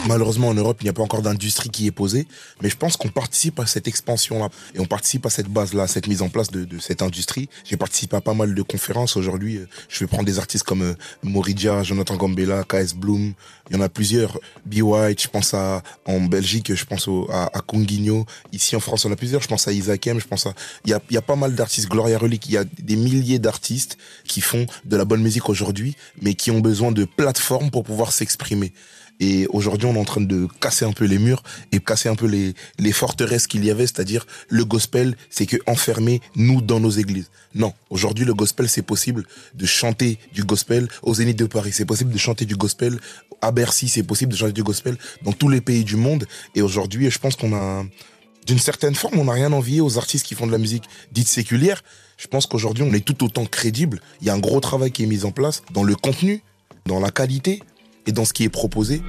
Malheureusement, 0.07 0.49
en 0.49 0.53
Europe, 0.53 0.77
il 0.81 0.85
n'y 0.85 0.89
a 0.89 0.93
pas 0.93 1.03
encore 1.03 1.21
d'industrie 1.21 1.69
qui 1.69 1.87
est 1.87 1.91
posée, 1.91 2.27
mais 2.61 2.69
je 2.69 2.77
pense 2.77 2.97
qu'on 2.97 3.09
participe 3.09 3.59
à 3.59 3.65
cette 3.65 3.87
expansion-là 3.87 4.49
et 4.73 4.79
on 4.79 4.85
participe 4.85 5.25
à 5.25 5.29
cette 5.29 5.47
base-là, 5.47 5.83
à 5.83 5.87
cette 5.87 6.07
mise 6.07 6.21
en 6.21 6.29
place 6.29 6.51
de, 6.51 6.79
cette 6.79 7.01
industrie. 7.01 7.49
J'ai 7.63 7.77
participé 7.77 8.15
à 8.15 8.21
pas 8.21 8.33
mal 8.33 8.53
de 8.53 8.61
conférences 8.61 9.17
aujourd'hui. 9.17 9.57
euh, 9.57 9.67
Je 9.89 9.99
vais 9.99 10.07
prendre 10.07 10.25
des 10.25 10.39
artistes 10.39 10.63
comme 10.63 10.81
euh, 10.81 10.93
Morija, 11.23 11.83
Jonathan 11.83 12.15
Gambella, 12.15 12.63
KS 12.63 12.93
Bloom. 12.95 13.33
Il 13.69 13.75
y 13.75 13.79
en 13.79 13.81
a 13.81 13.89
plusieurs. 13.89 14.39
B. 14.65 14.81
White, 14.81 15.21
je 15.23 15.27
pense 15.27 15.53
à 15.53 15.81
en 16.05 16.21
Belgique, 16.21 16.73
je 16.73 16.85
pense 16.85 17.07
à, 17.29 17.45
à. 17.53 17.61
Ici 18.51 18.75
en 18.75 18.79
France, 18.79 19.05
on 19.05 19.11
a 19.11 19.15
plusieurs. 19.15 19.41
Je 19.41 19.47
pense 19.47 19.67
à 19.67 19.71
Isaac 19.71 20.05
M. 20.07 20.19
Je 20.19 20.27
pense 20.27 20.45
à 20.45 20.53
il 20.85 20.91
y 20.91 21.17
a, 21.17 21.21
pas 21.21 21.35
mal 21.35 21.55
d'artistes. 21.55 21.89
Gloria 21.89 22.17
Relic, 22.17 22.45
il 22.47 22.53
y 22.53 22.57
a 22.57 22.63
des 22.63 22.95
milliers 22.95 23.39
d'artistes 23.39 23.97
qui 24.27 24.41
font 24.41 24.65
de 24.85 24.97
la 24.97 25.05
bonne 25.05 25.21
musique 25.21 25.49
aujourd'hui, 25.49 25.95
mais 26.21 26.33
qui 26.33 26.51
ont 26.51 26.59
besoin 26.59 26.91
de 26.91 27.05
plateformes 27.05 27.71
pour 27.71 27.83
pouvoir 27.83 28.11
s'exprimer. 28.11 28.73
Et 29.19 29.47
aujourd'hui, 29.47 29.87
on 29.87 29.95
est 29.95 29.99
en 29.99 30.05
train 30.05 30.21
de 30.21 30.47
casser 30.59 30.83
un 30.83 30.91
peu 30.91 31.05
les 31.05 31.17
murs 31.17 31.41
et 31.71 31.79
casser 31.79 32.09
un 32.09 32.15
peu 32.15 32.25
les, 32.25 32.53
les 32.79 32.91
forteresses 32.91 33.47
qu'il 33.47 33.63
y 33.63 33.71
avait, 33.71 33.87
c'est-à-dire 33.87 34.25
le 34.49 34.65
gospel, 34.65 35.15
c'est 35.29 35.45
que 35.45 35.57
enfermer 35.67 36.21
nous 36.35 36.61
dans 36.61 36.79
nos 36.79 36.89
églises. 36.89 37.29
Non, 37.53 37.73
aujourd'hui, 37.89 38.25
le 38.25 38.33
gospel, 38.33 38.67
c'est 38.67 38.81
possible 38.81 39.25
de 39.53 39.65
chanter 39.65 40.19
du 40.33 40.43
gospel 40.43 40.89
au 41.01 41.13
Zénith 41.13 41.39
de 41.39 41.45
Paris. 41.45 41.71
C'est 41.73 41.85
possible 41.85 42.11
de 42.11 42.17
chanter 42.17 42.43
du 42.45 42.57
gospel 42.57 42.99
à 43.41 43.51
Bercy. 43.51 43.87
C'est 43.87 44.03
possible 44.03 44.33
de 44.33 44.37
chanter 44.37 44.51
du 44.51 44.63
gospel 44.63 44.97
dans 45.23 45.31
tous 45.31 45.47
les 45.47 45.61
pays 45.61 45.85
du 45.85 45.95
monde. 45.95 46.25
Et 46.53 46.61
aujourd'hui, 46.61 47.09
je 47.09 47.19
pense 47.19 47.37
qu'on 47.37 47.55
a, 47.55 47.85
d'une 48.45 48.59
certaine 48.59 48.95
forme, 48.95 49.19
on 49.19 49.25
n'a 49.25 49.33
rien 49.33 49.51
envié 49.53 49.81
aux 49.81 49.97
artistes 49.97 50.25
qui 50.25 50.35
font 50.35 50.47
de 50.47 50.51
la 50.51 50.57
musique 50.57 50.83
dite 51.11 51.27
séculière. 51.27 51.83
Je 52.17 52.27
pense 52.27 52.45
qu'aujourd'hui, 52.45 52.83
on 52.83 52.93
est 52.93 53.03
tout 53.03 53.23
autant 53.23 53.45
crédible. 53.45 54.01
Il 54.21 54.27
y 54.27 54.29
a 54.29 54.33
un 54.33 54.39
gros 54.39 54.59
travail 54.59 54.91
qui 54.91 55.03
est 55.03 55.07
mis 55.07 55.25
en 55.25 55.31
place 55.31 55.63
dans 55.73 55.83
le 55.83 55.95
contenu, 55.95 56.43
dans 56.85 56.99
la 56.99 57.11
qualité 57.11 57.61
et 58.05 58.11
dans 58.11 58.25
ce 58.25 58.33
qui 58.33 58.43
est 58.43 58.49
proposé. 58.49 59.01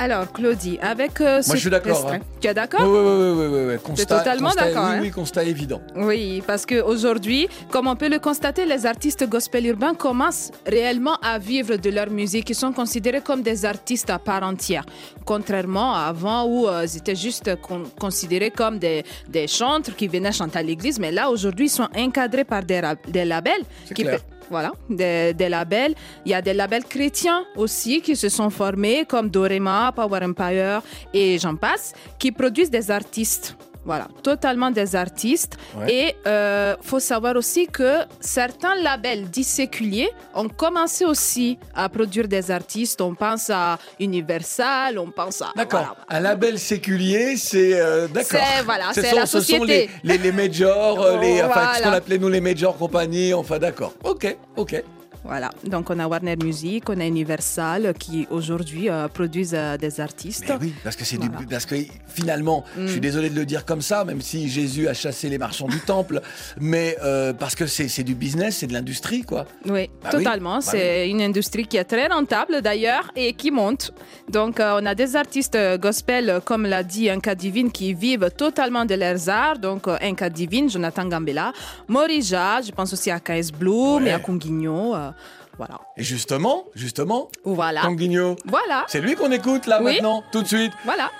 Alors 0.00 0.30
Claudie, 0.32 0.78
avec 0.80 1.20
euh, 1.20 1.42
Moi, 1.46 1.56
je 1.56 1.60
suis 1.60 1.70
d'accord, 1.70 2.08
hein. 2.12 2.20
tu 2.40 2.46
es 2.46 2.54
d'accord? 2.54 2.80
Oui, 2.82 2.98
oui, 3.00 3.32
oui, 3.32 3.46
oui, 3.50 3.72
oui. 3.72 3.74
Constat- 3.94 4.18
totalement 4.18 4.50
d'accord, 4.54 4.84
Oui, 4.90 4.96
hein? 4.96 4.98
oui, 5.02 5.10
constat 5.10 5.42
évident. 5.42 5.80
Oui, 5.96 6.40
parce 6.46 6.64
qu'aujourd'hui, 6.64 7.48
comme 7.70 7.88
on 7.88 7.96
peut 7.96 8.08
le 8.08 8.20
constater, 8.20 8.64
les 8.64 8.86
artistes 8.86 9.28
gospel 9.28 9.66
urbains 9.66 9.94
commencent 9.94 10.52
réellement 10.66 11.16
à 11.20 11.38
vivre 11.40 11.74
de 11.76 11.90
leur 11.90 12.10
musique. 12.10 12.48
Ils 12.50 12.54
sont 12.54 12.72
considérés 12.72 13.20
comme 13.22 13.42
des 13.42 13.64
artistes 13.64 14.10
à 14.10 14.20
part 14.20 14.44
entière. 14.44 14.84
Contrairement 15.24 15.94
à 15.94 16.06
avant 16.08 16.44
où 16.46 16.68
euh, 16.68 16.84
ils 16.86 16.96
étaient 16.98 17.16
juste 17.16 17.60
con- 17.60 17.82
considérés 17.98 18.50
comme 18.52 18.78
des, 18.78 19.04
des 19.28 19.46
chantres 19.48 19.94
qui 19.96 20.06
venaient 20.08 20.32
chanter 20.32 20.58
à 20.60 20.62
l'église. 20.62 20.98
Mais 21.00 21.10
là, 21.10 21.28
aujourd'hui, 21.28 21.66
ils 21.66 21.70
sont 21.70 21.88
encadrés 21.96 22.44
par 22.44 22.62
des, 22.62 22.80
labels. 23.24 23.62
Qui 23.94 24.02
clair. 24.04 24.20
Voilà, 24.50 24.72
des, 24.88 25.34
des 25.34 25.48
labels. 25.48 25.94
Il 26.24 26.30
y 26.30 26.34
a 26.34 26.42
des 26.42 26.54
labels 26.54 26.84
chrétiens 26.84 27.44
aussi 27.56 28.00
qui 28.00 28.16
se 28.16 28.28
sont 28.28 28.50
formés, 28.50 29.04
comme 29.06 29.28
Dorema, 29.28 29.92
Power 29.94 30.20
Empire 30.24 30.82
et 31.12 31.38
j'en 31.38 31.56
passe, 31.56 31.92
qui 32.18 32.32
produisent 32.32 32.70
des 32.70 32.90
artistes. 32.90 33.56
Voilà, 33.88 34.06
totalement 34.22 34.70
des 34.70 34.94
artistes. 34.94 35.56
Ouais. 35.78 35.86
Et 35.92 36.16
il 36.26 36.76
faut 36.82 37.00
savoir 37.00 37.36
aussi 37.36 37.66
que 37.66 37.92
certains 38.20 38.74
labels 38.82 39.30
dits 39.30 39.44
séculiers 39.44 40.10
ont 40.34 40.50
commencé 40.50 41.06
aussi 41.06 41.58
à 41.74 41.88
produire 41.88 42.28
des 42.28 42.50
artistes. 42.50 43.00
On 43.00 43.14
pense 43.14 43.48
à 43.48 43.78
Universal, 43.98 44.98
on 44.98 45.10
pense 45.10 45.40
à... 45.40 45.52
D'accord. 45.56 45.80
voilà. 45.80 45.96
Un 46.10 46.20
label 46.20 46.58
séculier, 46.58 47.36
c'est 47.38 47.80
euh, 47.80 48.08
d'accord. 48.08 48.40
C'est- 48.40 48.62
voilà, 48.64 48.92
Ce 48.92 49.00
la 49.00 49.24
Ce 49.26 49.40
sont 49.40 49.64
les, 49.64 49.86
société. 49.86 49.90
les, 50.04 50.18
les 50.18 50.32
majors, 50.32 51.00
euh, 51.02 51.18
les, 51.18 51.42
enfin, 51.46 51.72
ce 51.76 51.82
qu'on 51.82 51.92
appelait 51.92 52.18
nous 52.18 52.28
les 52.28 52.42
majors 52.42 52.76
compagnies. 52.76 53.32
Enfin, 53.32 53.58
d'accord. 53.58 53.94
Ok, 54.04 54.36
ok. 54.56 54.82
Voilà, 55.24 55.50
donc 55.64 55.90
on 55.90 55.98
a 55.98 56.06
Warner 56.06 56.36
Music, 56.42 56.88
on 56.88 56.98
a 57.00 57.04
Universal 57.06 57.92
qui 57.98 58.26
aujourd'hui 58.30 58.88
euh, 58.88 59.08
produisent 59.08 59.54
euh, 59.54 59.76
des 59.76 60.00
artistes. 60.00 60.44
Mais 60.48 60.56
oui, 60.60 60.74
parce 60.82 60.96
que 60.96 61.04
c'est 61.04 61.18
du, 61.18 61.28
parce 61.50 61.66
que 61.66 61.74
finalement, 62.06 62.64
je 62.78 62.86
suis 62.86 62.98
Mm. 62.98 63.00
désolé 63.00 63.30
de 63.30 63.34
le 63.34 63.44
dire 63.44 63.64
comme 63.64 63.82
ça, 63.82 64.04
même 64.04 64.20
si 64.22 64.48
Jésus 64.48 64.88
a 64.88 64.94
chassé 64.94 65.28
les 65.28 65.36
marchands 65.38 65.66
du 65.68 65.80
temple, 65.80 66.20
mais 66.60 66.96
euh, 67.02 67.32
parce 67.32 67.54
que 67.54 67.66
c'est 67.66 68.02
du 68.04 68.14
business, 68.14 68.58
c'est 68.58 68.66
de 68.68 68.72
l'industrie, 68.72 69.22
quoi. 69.22 69.44
Oui, 69.66 69.90
Bah 70.02 70.10
oui, 70.14 70.18
totalement. 70.24 70.56
bah 70.56 70.60
c'est 70.62 71.08
une 71.10 71.20
industrie 71.20 71.66
qui 71.66 71.76
est 71.76 71.84
très 71.84 72.06
rentable 72.06 72.62
d'ailleurs 72.62 73.10
et 73.16 73.32
qui 73.34 73.50
monte. 73.50 73.92
Donc, 74.30 74.60
on 74.60 74.86
a 74.86 74.94
des 74.94 75.16
artistes 75.16 75.58
gospel, 75.80 76.40
comme 76.44 76.64
l'a 76.66 76.82
dit 76.82 77.10
Inca 77.10 77.34
Divine, 77.34 77.70
qui 77.70 77.92
vivent 77.92 78.30
totalement 78.36 78.84
de 78.84 78.94
leurs 78.94 79.28
arts. 79.28 79.58
Donc, 79.58 79.86
Inca 80.00 80.30
Divine, 80.30 80.70
Jonathan 80.70 81.04
Gambella, 81.06 81.52
Morija, 81.88 82.60
je 82.62 82.70
pense 82.70 82.92
aussi 82.92 83.10
à 83.10 83.18
KS 83.20 83.50
Bloom 83.58 84.04
Ouais. 84.04 84.10
et 84.10 84.12
à 84.12 84.18
Conguigno. 84.18 84.94
Euh, 85.08 85.12
voilà. 85.56 85.80
Et 85.96 86.02
justement, 86.04 86.64
justement, 86.74 87.28
Voilà. 87.44 87.82
Tanguigno, 87.82 88.36
Voilà. 88.46 88.84
c'est 88.88 89.00
lui 89.00 89.14
qu'on 89.16 89.32
écoute 89.32 89.66
là 89.66 89.80
Oui. 89.82 89.94
maintenant, 89.94 90.22
tout 90.32 90.42
de 90.42 90.48
suite. 90.48 90.72
Voilà. 90.84 91.10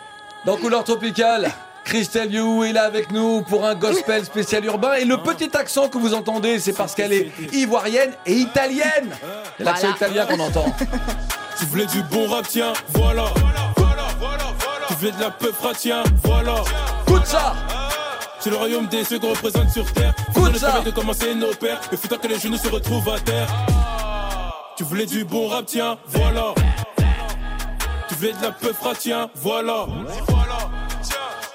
Dans 0.46 0.57
Couleur 0.57 0.85
Tropicale, 0.85 1.51
Christelle 1.85 2.33
You 2.33 2.64
est 2.64 2.72
là 2.72 2.85
avec 2.85 3.11
nous 3.11 3.42
pour 3.42 3.64
un 3.64 3.74
gospel 3.74 4.24
spécial 4.24 4.64
urbain. 4.64 4.94
Et 4.94 5.05
le 5.05 5.16
petit 5.18 5.57
accent 5.57 5.88
que 5.88 5.98
vous 5.98 6.14
entendez, 6.14 6.59
c'est 6.59 6.72
parce 6.74 6.94
qu'elle 6.94 7.12
est 7.12 7.31
ivoirienne 7.53 8.12
et 8.27 8.35
italienne. 8.35 9.11
C'est 9.57 9.64
l'accent 9.64 9.88
Voilà. 9.98 10.12
italien 10.14 10.27
qu'on 10.27 10.40
entend. 10.44 10.66
Tu 11.59 11.64
voulais 11.66 11.87
du 11.87 12.03
bon 12.05 12.29
rap, 12.29 12.46
tiens, 12.46 12.72
voilà. 12.90 13.24
Tu 14.87 14.94
voulais 14.94 15.11
de 15.11 15.20
la 15.20 15.31
peu 15.31 15.51
tiens, 15.77 16.05
voilà. 16.22 16.62
Écoute 17.07 17.27
ça 17.27 17.53
C'est 18.40 18.51
le 18.51 18.57
royaume 18.57 18.87
des 18.87 19.05
ceux 19.05 19.18
qu'on 19.18 19.31
représente 19.31 19.70
sur 19.70 19.90
terre. 19.92 20.14
Faisons 20.33 20.46
le 20.46 20.59
travail 20.59 20.85
de 20.85 20.90
commencer 20.90 21.35
nos 21.35 21.55
pères. 21.55 21.81
Il 21.90 21.98
faut 21.98 22.09
que 22.16 22.29
les 22.29 22.38
genoux 22.38 22.57
se 22.57 22.68
retrouvent 22.68 23.09
à 23.09 23.18
terre. 23.18 23.48
Tu 24.77 24.85
voulais 24.85 25.07
du 25.07 25.24
bon 25.24 25.48
rap, 25.48 25.66
tiens, 25.66 25.98
voilà. 26.07 26.55
Tu 28.09 28.14
voulais 28.14 28.33
de 28.33 28.42
la 28.42 28.53
peu 28.53 28.72
tiens, 28.98 29.29
voilà. 29.35 29.87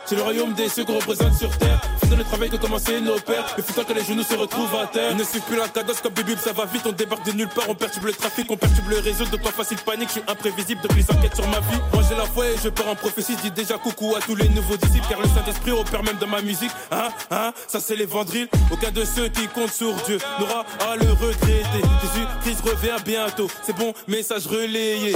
C'est 0.05 0.15
le 0.15 0.23
royaume 0.23 0.53
des 0.53 0.67
ceux 0.67 0.83
qu'on 0.83 0.95
représente 0.95 1.33
sur 1.35 1.57
terre. 1.57 1.79
Le 2.11 2.23
travail 2.23 2.49
que 2.49 2.57
commencer 2.57 3.01
nos 3.01 3.19
pères. 3.19 3.55
Fut 3.55 3.73
temps 3.73 3.83
que 3.83 3.93
les 3.93 4.03
genoux 4.03 4.23
se 4.23 4.35
retrouvent 4.35 4.75
à 4.75 4.85
terre. 4.87 5.11
Il 5.11 5.17
ne 5.17 5.23
suit 5.23 5.39
plus 5.39 5.57
la 5.57 5.67
cadence 5.67 5.99
comme 5.99 6.13
Bibib, 6.13 6.37
ça 6.37 6.51
va 6.53 6.65
vite. 6.65 6.83
On 6.85 6.91
débarque 6.91 7.25
de 7.25 7.31
nulle 7.31 7.47
part, 7.47 7.65
on 7.69 7.75
perturbe 7.75 8.05
le 8.05 8.13
trafic, 8.13 8.49
on 8.51 8.57
perturbe 8.57 8.89
le 8.89 8.99
réseau. 8.99 9.25
De 9.25 9.37
pas 9.37 9.51
facile 9.51 9.77
panique, 9.79 10.09
je 10.09 10.13
suis 10.13 10.23
imprévisible 10.27 10.81
depuis 10.81 11.03
les 11.03 11.15
enquêtes 11.15 11.35
sur 11.35 11.47
ma 11.47 11.59
vie. 11.59 11.79
Moi 11.91 12.03
j'ai 12.07 12.15
la 12.15 12.25
foi 12.25 12.47
et 12.47 12.55
je 12.63 12.69
pars 12.69 12.87
en 12.89 12.95
prophétie. 12.95 13.35
Dis 13.41 13.51
déjà 13.51 13.77
coucou 13.77 14.15
à 14.15 14.19
tous 14.19 14.35
les 14.35 14.49
nouveaux 14.49 14.77
disciples. 14.77 15.05
Car 15.09 15.21
le 15.21 15.27
Saint-Esprit 15.27 15.71
opère 15.71 16.03
même 16.03 16.17
dans 16.17 16.27
ma 16.27 16.41
musique. 16.41 16.71
Hein, 16.91 17.09
hein, 17.31 17.51
ça 17.67 17.79
c'est 17.79 17.95
les 17.95 18.05
vendrilles. 18.05 18.47
Aucun 18.71 18.91
de 18.91 19.03
ceux 19.05 19.29
qui 19.29 19.47
comptent 19.47 19.73
sur 19.73 19.93
Dieu 20.05 20.19
n'aura 20.39 20.65
à 20.87 20.95
le 20.95 21.09
regretter. 21.11 21.81
Jésus 22.01 22.27
Christ 22.41 22.61
revient 22.61 23.03
bientôt. 23.03 23.47
C'est 23.63 23.75
bon, 23.75 23.93
message 24.07 24.45
relayé. 24.45 25.13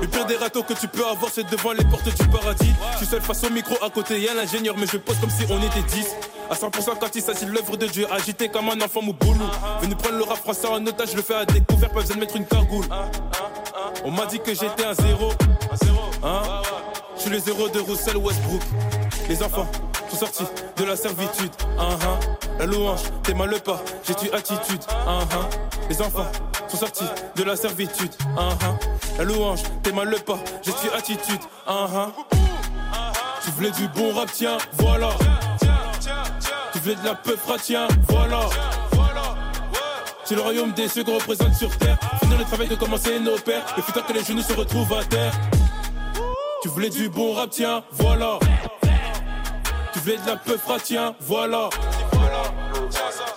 Le 0.00 0.06
pire 0.06 0.26
des 0.26 0.36
râteaux 0.36 0.62
que 0.62 0.74
tu 0.74 0.86
peux 0.86 1.06
avoir, 1.06 1.30
c'est 1.32 1.48
devant 1.50 1.72
les 1.72 1.84
portes 1.84 2.04
du 2.04 2.28
paradis. 2.28 2.72
Je 2.92 2.98
suis 2.98 3.06
seul 3.06 3.20
face 3.20 3.42
au 3.44 3.50
micro 3.50 3.74
à 3.84 3.90
côté, 3.90 4.20
y'a 4.20 4.34
l'ingénieur, 4.34 4.76
mais 4.78 4.86
je 4.86 4.98
pose 4.98 5.16
comme 5.18 5.30
si 5.30 5.44
on 5.50 5.58
était 5.58 5.82
10. 5.82 6.06
À 6.50 6.54
100% 6.54 6.98
quand 6.98 7.14
il 7.14 7.48
l'œuvre 7.48 7.76
de 7.76 7.86
Dieu, 7.86 8.08
agité 8.10 8.48
comme 8.48 8.68
un 8.70 8.80
enfant 8.80 9.02
mouboulou. 9.02 9.44
Venu 9.80 9.94
prendre 9.94 10.16
le 10.16 10.24
rap 10.24 10.38
français 10.38 10.66
en 10.66 10.84
otage, 10.84 11.12
je 11.12 11.16
le 11.16 11.22
fais 11.22 11.36
à 11.36 11.44
découvert, 11.44 11.90
pas 11.90 12.00
besoin 12.00 12.16
de 12.16 12.20
mettre 12.20 12.34
une 12.34 12.44
cagoule. 12.44 12.86
On 14.04 14.10
m'a 14.10 14.26
dit 14.26 14.40
que 14.40 14.52
j'étais 14.52 14.84
un 14.84 14.94
zéro. 14.94 15.30
Hein? 16.24 16.42
Je 17.14 17.20
suis 17.20 17.30
le 17.30 17.38
zéro 17.38 17.68
de 17.68 17.78
Russell 17.78 18.16
Westbrook. 18.16 18.62
Les 19.28 19.40
enfants 19.44 19.66
sont 20.10 20.16
sortis 20.16 20.44
de 20.76 20.84
la 20.84 20.96
servitude. 20.96 21.52
Hein, 21.78 21.96
hein. 22.02 22.18
La 22.58 22.66
louange, 22.66 23.02
t'es 23.22 23.32
mal 23.32 23.48
le 23.48 23.60
pas, 23.60 23.80
j'ai 24.02 24.14
tu 24.16 24.28
attitude. 24.32 24.82
Hein. 25.06 25.20
Les 25.88 26.02
enfants 26.02 26.26
sont 26.66 26.78
sortis 26.78 27.06
de 27.36 27.44
la 27.44 27.54
servitude. 27.54 28.12
La 29.18 29.24
louange, 29.24 29.62
t'es 29.84 29.92
mal 29.92 30.08
le 30.08 30.18
pas, 30.18 30.38
j'ai 30.62 30.72
tu 30.72 30.90
attitude. 30.90 31.40
Tu 33.44 33.50
voulais 33.52 33.70
du 33.70 33.86
bon 33.88 34.12
rap, 34.14 34.30
tiens, 34.32 34.58
voilà. 34.78 35.10
Tu 36.80 36.88
voulais 36.88 37.02
de 37.02 37.04
la 37.04 37.14
peu 37.14 37.36
tiens, 37.62 37.88
voilà. 38.08 38.40
C'est 40.24 40.34
le 40.34 40.40
royaume 40.40 40.72
des 40.72 40.88
ceux 40.88 41.04
qu'on 41.04 41.16
représente 41.18 41.54
sur 41.54 41.76
terre. 41.76 41.98
Finir 42.22 42.38
le 42.38 42.44
travail 42.44 42.68
de 42.68 42.74
commencer 42.74 43.20
nos 43.20 43.36
pères. 43.36 43.66
Le 43.76 43.82
futur 43.82 44.06
que 44.06 44.14
les 44.14 44.24
genoux 44.24 44.40
se 44.40 44.54
retrouvent 44.54 44.94
à 44.94 45.04
terre. 45.04 45.32
Tu 46.62 46.68
voulais 46.68 46.88
du 46.88 47.10
bon 47.10 47.34
rap, 47.34 47.50
tiens, 47.50 47.82
voilà. 47.92 48.38
Tu 49.92 49.98
voulais 49.98 50.16
de 50.16 50.26
la 50.26 50.36
peu 50.36 50.58
tiens, 50.82 51.14
voilà. 51.20 51.68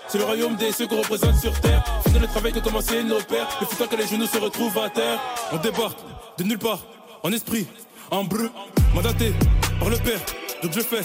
C'est 0.07 0.19
le 0.19 0.23
royaume 0.23 0.55
des 0.55 0.71
ceux 0.71 0.87
qu'on 0.87 0.99
représente 0.99 1.35
sur 1.35 1.59
terre. 1.59 1.83
Finir 2.05 2.21
le 2.21 2.27
travail 2.27 2.53
de 2.53 2.61
commencer 2.61 3.03
nos 3.03 3.19
pères. 3.19 3.49
Le 3.59 3.67
futur 3.67 3.89
que 3.89 3.97
les 3.97 4.07
genoux 4.07 4.27
se 4.27 4.37
retrouvent 4.37 4.79
à 4.79 4.89
terre. 4.89 5.19
On 5.51 5.57
débarque 5.57 5.99
de 6.37 6.45
nulle 6.45 6.59
part, 6.59 6.79
en 7.23 7.31
esprit, 7.33 7.67
en 8.09 8.23
brut, 8.23 8.53
mandaté 8.95 9.33
par 9.79 9.89
le 9.89 9.97
père. 9.97 10.21
Donc 10.61 10.71
je 10.71 10.79
fais 10.79 11.01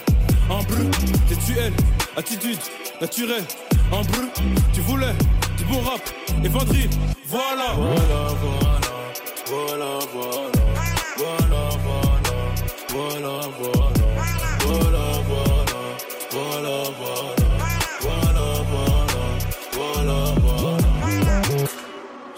en 0.48 0.62
brut, 0.62 0.94
gestuelle, 1.29 1.72
attitude, 2.18 2.59
naturelle, 3.00 3.44
en 3.92 4.02
brûle, 4.02 4.28
tu 4.72 4.81
voulais 4.81 5.14
du 5.57 5.64
bon 5.64 5.81
rap, 5.81 6.00
et 6.44 6.48
vendredi, 6.48 6.88
voilà. 7.26 7.74
Voilà, 7.76 7.98
voilà, 8.42 8.81
voilà, 9.46 9.98
voilà, 10.11 10.48
voilà, 11.16 11.68
voilà, 11.85 12.31
voilà, 12.88 13.40
voilà. 13.61 13.88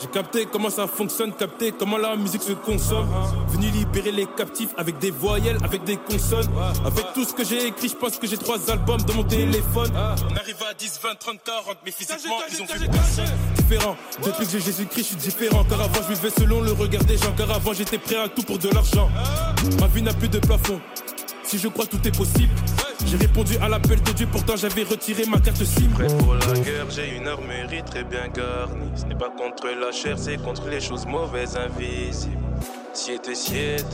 J'ai 0.01 0.07
capté 0.07 0.47
comment 0.51 0.71
ça 0.71 0.87
fonctionne, 0.87 1.33
capté 1.33 1.73
comment 1.73 1.99
la 1.99 2.17
musique 2.17 2.43
se 2.43 2.53
consomme. 2.53 3.07
Venu 3.49 3.67
libérer 3.71 4.13
les 4.13 4.27
captifs 4.27 4.71
avec 4.79 4.99
des 4.99 5.11
voyelles, 5.11 5.59
avec 5.63 5.85
des 5.85 5.99
consonnes. 5.99 6.49
Avec 6.87 7.13
tout 7.13 7.25
ce 7.25 7.35
que 7.35 7.45
j'ai 7.45 7.67
écrit, 7.67 7.89
je 7.89 7.97
pense 7.97 8.17
que 8.17 8.27
j'ai 8.27 8.39
trois 8.39 8.71
albums 8.71 9.03
dans 9.03 9.15
mon 9.15 9.25
téléphone. 9.25 9.91
On 9.95 10.37
arrive 10.37 10.57
à 10.69 10.73
10, 10.73 11.01
20, 11.03 11.15
30, 11.19 11.39
40, 11.45 11.77
mais 11.85 11.91
physiquement, 11.91 12.39
ils 12.51 12.63
ont 12.63 12.67
vu. 12.67 12.89
Différent, 13.57 13.97
depuis 14.25 14.47
que 14.47 14.53
j'ai 14.53 14.61
Jésus-Christ, 14.61 15.03
je 15.03 15.09
suis 15.09 15.17
différent. 15.17 15.65
Car 15.69 15.83
avant, 15.83 16.03
je 16.09 16.15
vivais 16.15 16.31
selon 16.31 16.63
le 16.63 16.73
regard 16.73 17.05
des 17.05 17.19
gens. 17.19 17.33
Car 17.37 17.51
avant, 17.51 17.75
j'étais 17.75 17.99
prêt 17.99 18.17
à 18.17 18.29
tout 18.29 18.43
pour 18.43 18.59
de 18.59 18.71
l'argent. 18.71 19.11
Ma 19.81 19.87
vie 19.89 20.03
n'a 20.03 20.15
plus 20.15 20.29
de 20.29 20.39
plafond. 20.39 20.81
Si 21.51 21.59
je 21.59 21.67
crois 21.67 21.85
tout 21.85 21.99
est 22.07 22.17
possible, 22.17 22.55
j'ai 23.05 23.17
répondu 23.17 23.57
à 23.61 23.69
l'appel 23.69 24.01
de 24.01 24.13
Dieu, 24.13 24.29
pourtant 24.31 24.55
j'avais 24.55 24.85
retiré 24.85 25.25
ma 25.27 25.41
carte 25.41 25.65
SIM. 25.65 25.89
Prêt 25.89 26.07
pour 26.19 26.35
la 26.35 26.47
guerre, 26.61 26.89
j'ai 26.91 27.17
une 27.17 27.27
armerie 27.27 27.83
très 27.83 28.05
bien 28.05 28.29
garnie. 28.29 28.93
Ce 28.95 29.05
n'est 29.07 29.17
pas 29.17 29.31
contre 29.31 29.67
la 29.67 29.91
chair, 29.91 30.17
c'est 30.17 30.37
contre 30.37 30.69
les 30.69 30.81
choses 30.81 31.07
mauvaises, 31.07 31.57
invisibles. 31.57 32.39
Siete, 32.93 33.35
siete, 33.35 33.85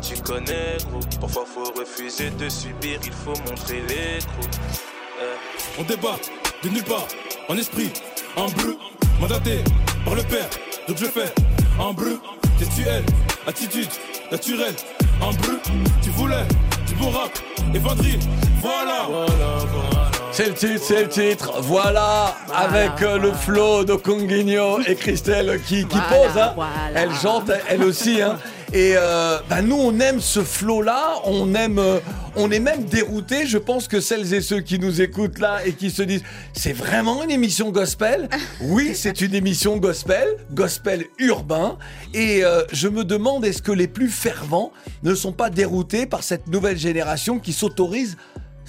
tu 0.00 0.18
connais 0.22 0.78
gros. 0.90 1.00
Parfois 1.20 1.44
faut 1.44 1.70
refuser 1.78 2.30
de 2.30 2.48
subir, 2.48 2.98
il 3.04 3.12
faut 3.12 3.38
montrer 3.46 3.82
les 3.86 4.20
crocs. 4.20 4.60
On 5.78 5.82
débarque 5.82 6.32
de 6.62 6.70
nulle 6.70 6.84
part, 6.84 7.08
en 7.50 7.58
esprit, 7.58 7.90
en 8.36 8.48
bleu, 8.48 8.78
mandaté 9.20 9.58
par 10.02 10.14
le 10.14 10.22
père. 10.22 10.48
Donc 10.88 10.96
je 10.96 11.04
fais 11.04 11.30
en 11.78 11.92
bleu, 11.92 12.18
gestuelle, 12.58 13.04
attitude, 13.46 13.90
naturelle, 14.32 14.74
en 15.20 15.30
bleu. 15.32 15.58
Tu 16.02 16.10
voulais 16.10 16.44
du 16.86 16.94
bon 16.94 17.10
rap 17.10 17.30
et 17.74 17.78
vendredi, 17.78 18.18
voilà. 18.60 19.06
C'est 20.32 20.46
le 20.46 20.54
titre, 20.54 20.80
c'est 20.82 21.02
le 21.02 21.08
titre. 21.08 21.52
Voilà, 21.60 22.34
avec 22.54 23.02
euh, 23.02 23.18
le 23.18 23.32
flow 23.32 23.84
de 23.84 23.94
Conguinho 23.94 24.80
et 24.86 24.94
Christelle 24.94 25.60
qui, 25.66 25.84
qui 25.86 25.98
Voilà, 26.08 26.08
pose. 26.28 26.38
hein. 26.42 26.52
voilà. 26.54 26.70
Elle 26.94 27.12
chante, 27.14 27.50
elle 27.68 27.82
aussi. 27.84 28.22
Hein. 28.22 28.38
Et 28.72 28.94
euh, 28.96 29.38
bah, 29.48 29.60
nous, 29.60 29.76
on 29.76 29.98
aime 29.98 30.20
ce 30.20 30.42
flow-là. 30.42 31.14
On 31.24 31.52
aime, 31.54 31.78
euh, 31.80 31.98
on 32.36 32.50
est 32.50 32.60
même 32.60 32.84
dérouté. 32.84 33.46
Je 33.46 33.58
pense 33.58 33.88
que 33.88 34.00
celles 34.00 34.32
et 34.34 34.40
ceux 34.40 34.60
qui 34.60 34.78
nous 34.78 35.00
écoutent 35.00 35.38
là 35.38 35.64
et 35.64 35.72
qui 35.72 35.90
se 35.90 36.02
disent, 36.02 36.22
c'est 36.52 36.72
vraiment 36.72 37.22
une 37.22 37.30
émission 37.30 37.70
gospel? 37.70 38.28
Oui, 38.60 38.92
c'est 38.94 39.20
une 39.20 39.34
émission 39.34 39.76
gospel, 39.76 40.28
gospel 40.52 41.06
urbain. 41.18 41.78
Et 42.14 42.44
euh, 42.44 42.62
je 42.72 42.88
me 42.88 43.04
demande, 43.04 43.44
est-ce 43.44 43.62
que 43.62 43.72
les 43.72 43.88
plus 43.88 44.08
fervents 44.08 44.72
ne 45.02 45.14
sont 45.14 45.32
pas 45.32 45.50
déroutés 45.50 46.06
par 46.06 46.22
cette 46.22 46.46
nouvelle 46.46 46.78
génération 46.78 47.38
qui 47.38 47.52
s'autorise 47.52 48.16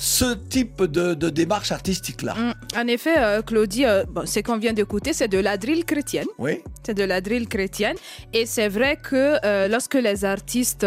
ce 0.01 0.33
type 0.49 0.81
de, 0.83 1.13
de 1.13 1.29
démarche 1.29 1.71
artistique-là. 1.71 2.33
Mm. 2.33 2.53
En 2.81 2.87
effet, 2.87 3.13
euh, 3.19 3.43
Claudie, 3.43 3.85
euh, 3.85 4.03
bon, 4.09 4.25
ce 4.25 4.39
qu'on 4.39 4.57
vient 4.57 4.73
d'écouter, 4.73 5.13
c'est 5.13 5.27
de 5.27 5.37
la 5.37 5.57
drill 5.57 5.85
chrétienne. 5.85 6.25
Oui. 6.39 6.63
C'est 6.83 6.95
de 6.95 7.03
la 7.03 7.21
drill 7.21 7.47
chrétienne. 7.47 7.95
Et 8.33 8.47
c'est 8.47 8.67
vrai 8.67 8.97
que 8.97 9.37
euh, 9.45 9.67
lorsque 9.67 9.93
les 9.93 10.25
artistes 10.25 10.85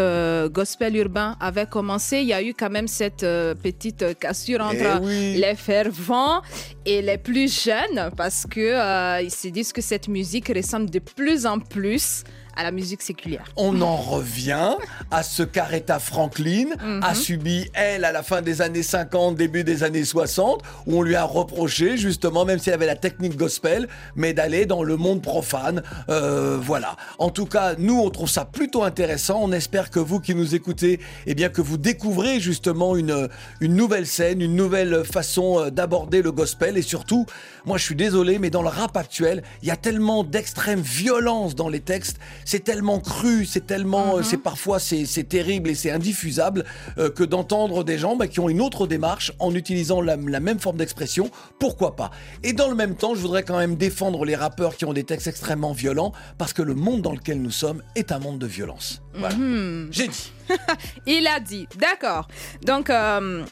gospel 0.51 0.97
urbains 0.97 1.37
avaient 1.39 1.65
commencé, 1.65 2.17
il 2.17 2.27
y 2.27 2.33
a 2.33 2.43
eu 2.43 2.53
quand 2.53 2.69
même 2.69 2.89
cette 2.89 3.21
petite 3.63 4.19
cassure 4.19 4.59
entre 4.59 4.99
Eh 5.01 5.05
oui. 5.05 5.35
les 5.39 5.55
fervents 5.55 6.41
et 6.85 7.01
les 7.01 7.17
plus 7.17 7.63
jeunes 7.63 8.11
parce 8.15 8.45
que 8.45 8.59
euh, 8.59 9.21
ils 9.21 9.31
se 9.31 9.47
disent 9.47 9.73
que 9.73 9.81
cette 9.81 10.07
musique 10.07 10.51
ressemble 10.55 10.89
de 10.89 10.99
plus 10.99 11.45
en 11.45 11.59
plus 11.59 12.23
à 12.55 12.63
la 12.63 12.71
musique 12.71 13.01
séculière. 13.01 13.43
On 13.57 13.81
en 13.81 13.97
revient 13.97 14.75
à 15.11 15.23
ce 15.23 15.43
qu'Aretha 15.43 15.99
Franklin 15.99 16.67
a 17.01 17.13
subi, 17.13 17.69
elle, 17.73 18.05
à 18.05 18.11
la 18.11 18.23
fin 18.23 18.41
des 18.41 18.61
années 18.61 18.83
50, 18.83 19.35
début 19.35 19.63
des 19.63 19.83
années 19.83 20.05
60, 20.05 20.61
où 20.87 20.97
on 20.97 21.01
lui 21.01 21.15
a 21.15 21.23
reproché, 21.23 21.97
justement, 21.97 22.45
même 22.45 22.59
si 22.59 22.69
elle 22.69 22.75
avait 22.75 22.85
la 22.85 22.95
technique 22.95 23.35
gospel, 23.35 23.87
mais 24.15 24.33
d'aller 24.33 24.65
dans 24.65 24.83
le 24.83 24.95
monde 24.95 25.21
profane. 25.21 25.83
Euh, 26.09 26.57
voilà. 26.59 26.95
En 27.19 27.29
tout 27.29 27.45
cas, 27.45 27.75
nous, 27.77 27.99
on 27.99 28.09
trouve 28.09 28.29
ça 28.29 28.45
plutôt 28.45 28.83
intéressant. 28.83 29.39
On 29.41 29.51
espère 29.51 29.89
que 29.89 29.99
vous 29.99 30.19
qui 30.19 30.33
nous 30.33 30.55
écoutez, 30.55 30.99
eh 31.25 31.35
bien, 31.35 31.49
que 31.49 31.61
vous 31.61 31.77
découvrez 31.77 32.39
justement 32.39 32.95
une, 32.95 33.27
une 33.59 33.75
nouvelle 33.75 34.07
scène, 34.07 34.41
une 34.41 34.55
nouvelle 34.55 35.03
façon 35.03 35.59
euh, 35.59 35.69
d'aborder 35.69 36.21
le 36.21 36.31
gospel. 36.31 36.74
Et 36.77 36.81
surtout, 36.81 37.25
moi, 37.65 37.77
je 37.77 37.83
suis 37.83 37.95
désolé, 37.95 38.39
mais 38.39 38.49
dans 38.49 38.61
le 38.61 38.69
rap 38.69 38.95
actuel, 38.97 39.43
il 39.61 39.67
y 39.67 39.71
a 39.71 39.75
tellement 39.75 40.23
d'extrême 40.23 40.81
violence 40.81 41.55
dans 41.55 41.69
les 41.69 41.79
textes. 41.79 42.17
C'est 42.45 42.63
tellement 42.63 42.99
cru, 42.99 43.45
c'est 43.45 43.65
tellement, 43.65 44.17
euh, 44.17 44.23
c'est 44.23 44.37
parfois 44.37 44.79
c'est 44.79 45.05
terrible 45.27 45.69
et 45.69 45.75
c'est 45.75 45.91
indiffusable 45.91 46.65
euh, 46.97 47.09
que 47.09 47.23
d'entendre 47.23 47.83
des 47.83 47.97
gens 47.97 48.15
bah, 48.15 48.27
qui 48.27 48.39
ont 48.39 48.49
une 48.49 48.61
autre 48.61 48.87
démarche 48.87 49.31
en 49.39 49.53
utilisant 49.53 50.01
la, 50.01 50.15
la 50.15 50.39
même 50.39 50.59
forme 50.59 50.77
d'expression, 50.77 51.29
pourquoi 51.59 51.95
pas? 51.95 52.11
Et 52.43 52.53
dans 52.53 52.69
le 52.69 52.75
même 52.75 52.95
temps, 52.95 53.15
je 53.15 53.19
voudrais 53.21 53.43
quand 53.43 53.57
même 53.57 53.75
défendre 53.75 54.25
les 54.25 54.35
rappeurs 54.35 54.75
qui 54.75 54.85
ont 54.85 54.93
des 54.93 55.03
textes 55.03 55.27
extrêmement 55.27 55.73
violents 55.73 56.11
parce 56.37 56.53
que 56.53 56.61
le 56.61 56.75
monde 56.75 57.01
dans 57.01 57.13
lequel 57.13 57.41
nous 57.41 57.51
sommes 57.51 57.81
est 57.95 58.11
un 58.11 58.19
monde 58.19 58.39
de 58.39 58.47
violence. 58.47 59.01
Voilà. 59.13 59.35
Mhm. 59.35 59.87
J'ai 59.91 60.07
dit. 60.07 60.31
Il 61.07 61.27
a 61.27 61.39
dit, 61.39 61.67
d'accord. 61.77 62.27
Donc, 62.63 62.89
euh, 62.89 63.43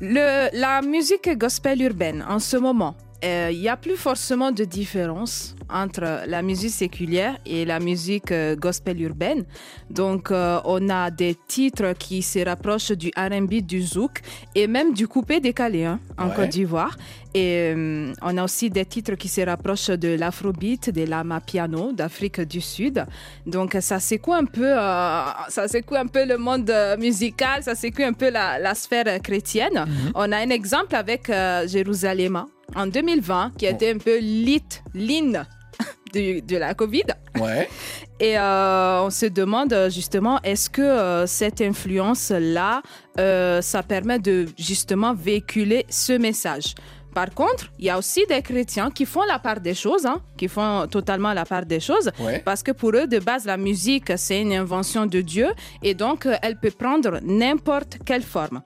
le, 0.00 0.48
la 0.52 0.82
musique 0.82 1.36
gospel 1.38 1.82
urbaine, 1.82 2.24
en 2.28 2.38
ce 2.38 2.56
moment, 2.56 2.96
euh, 3.24 3.50
il 3.52 3.60
n'y 3.60 3.68
a 3.68 3.76
plus 3.76 3.96
forcément 3.96 4.52
de 4.52 4.64
différence 4.64 5.54
entre 5.70 6.22
la 6.26 6.42
musique 6.42 6.70
séculière 6.70 7.38
et 7.44 7.64
la 7.64 7.80
musique 7.80 8.30
euh, 8.30 8.54
gospel 8.56 9.00
urbaine. 9.02 9.44
Donc, 9.90 10.30
euh, 10.30 10.60
on 10.64 10.88
a 10.90 11.10
des 11.10 11.34
titres 11.48 11.92
qui 11.98 12.22
se 12.22 12.38
rapprochent 12.44 12.92
du 12.92 13.10
RB, 13.16 13.54
du 13.62 13.82
zouk 13.82 14.20
et 14.54 14.66
même 14.68 14.92
du 14.92 15.08
coupé 15.08 15.40
décalé 15.40 15.84
hein, 15.84 15.98
en 16.18 16.28
Ouais. 16.28 16.34
Côte 16.36 16.48
d'Ivoire. 16.50 16.96
Et 17.34 17.72
euh, 17.76 18.12
on 18.22 18.36
a 18.38 18.44
aussi 18.44 18.70
des 18.70 18.84
titres 18.84 19.14
qui 19.14 19.28
se 19.28 19.40
rapprochent 19.40 19.90
de 19.90 20.14
l'afrobeat, 20.16 20.90
de 20.90 21.04
l'ama 21.04 21.40
piano 21.40 21.92
d'Afrique 21.92 22.40
du 22.42 22.60
Sud. 22.60 23.04
Donc, 23.44 23.76
ça 23.80 23.98
secoue 23.98 24.34
un 24.34 24.44
peu, 24.44 24.72
euh, 24.72 25.22
ça 25.48 25.68
secoue 25.68 25.96
un 25.96 26.06
peu 26.06 26.24
le 26.24 26.38
monde 26.38 26.70
euh, 26.70 26.96
musical, 26.96 27.62
ça 27.62 27.74
secoue 27.74 28.02
un 28.04 28.12
peu 28.12 28.30
la, 28.30 28.58
la 28.58 28.74
sphère 28.74 29.20
chrétienne. 29.22 29.84
On 30.14 30.30
a 30.32 30.36
un 30.38 30.50
exemple 30.50 30.94
avec 30.94 31.28
euh, 31.28 31.66
Jérusalem 31.66 32.44
en 32.74 32.86
2020 32.86 33.52
qui 33.58 33.66
a 33.66 33.70
été 33.70 33.90
un 33.90 33.98
peu 33.98 34.18
lit, 34.18 34.62
line 34.94 35.44
de, 36.12 36.40
de 36.40 36.56
la 36.56 36.74
Covid. 36.74 37.04
Ouais. 37.40 37.68
Et 38.20 38.38
euh, 38.38 39.02
on 39.02 39.10
se 39.10 39.26
demande 39.26 39.72
euh, 39.74 39.90
justement, 39.90 40.40
est-ce 40.42 40.70
que 40.70 40.80
euh, 40.80 41.26
cette 41.26 41.60
influence-là, 41.60 42.80
euh, 43.18 43.60
ça 43.60 43.82
permet 43.82 44.18
de 44.18 44.46
justement 44.58 45.12
véhiculer 45.14 45.84
ce 45.90 46.14
message? 46.14 46.74
Par 47.14 47.30
contre, 47.30 47.70
il 47.78 47.86
y 47.86 47.90
a 47.90 47.98
aussi 47.98 48.24
des 48.28 48.42
chrétiens 48.42 48.90
qui 48.90 49.06
font 49.06 49.22
la 49.24 49.38
part 49.38 49.60
des 49.60 49.74
choses, 49.74 50.04
hein, 50.06 50.20
qui 50.36 50.48
font 50.48 50.86
totalement 50.86 51.32
la 51.32 51.44
part 51.46 51.64
des 51.64 51.80
choses, 51.80 52.10
Ouais. 52.20 52.40
parce 52.44 52.62
que 52.62 52.72
pour 52.72 52.90
eux, 52.94 53.06
de 53.06 53.18
base, 53.18 53.46
la 53.46 53.56
musique, 53.56 54.12
c'est 54.16 54.40
une 54.42 54.52
invention 54.52 55.06
de 55.06 55.22
Dieu, 55.22 55.48
et 55.82 55.94
donc, 55.94 56.28
elle 56.42 56.56
peut 56.58 56.70
prendre 56.70 57.18
n'importe 57.22 57.98
quelle 58.04 58.22
forme. 58.22 58.60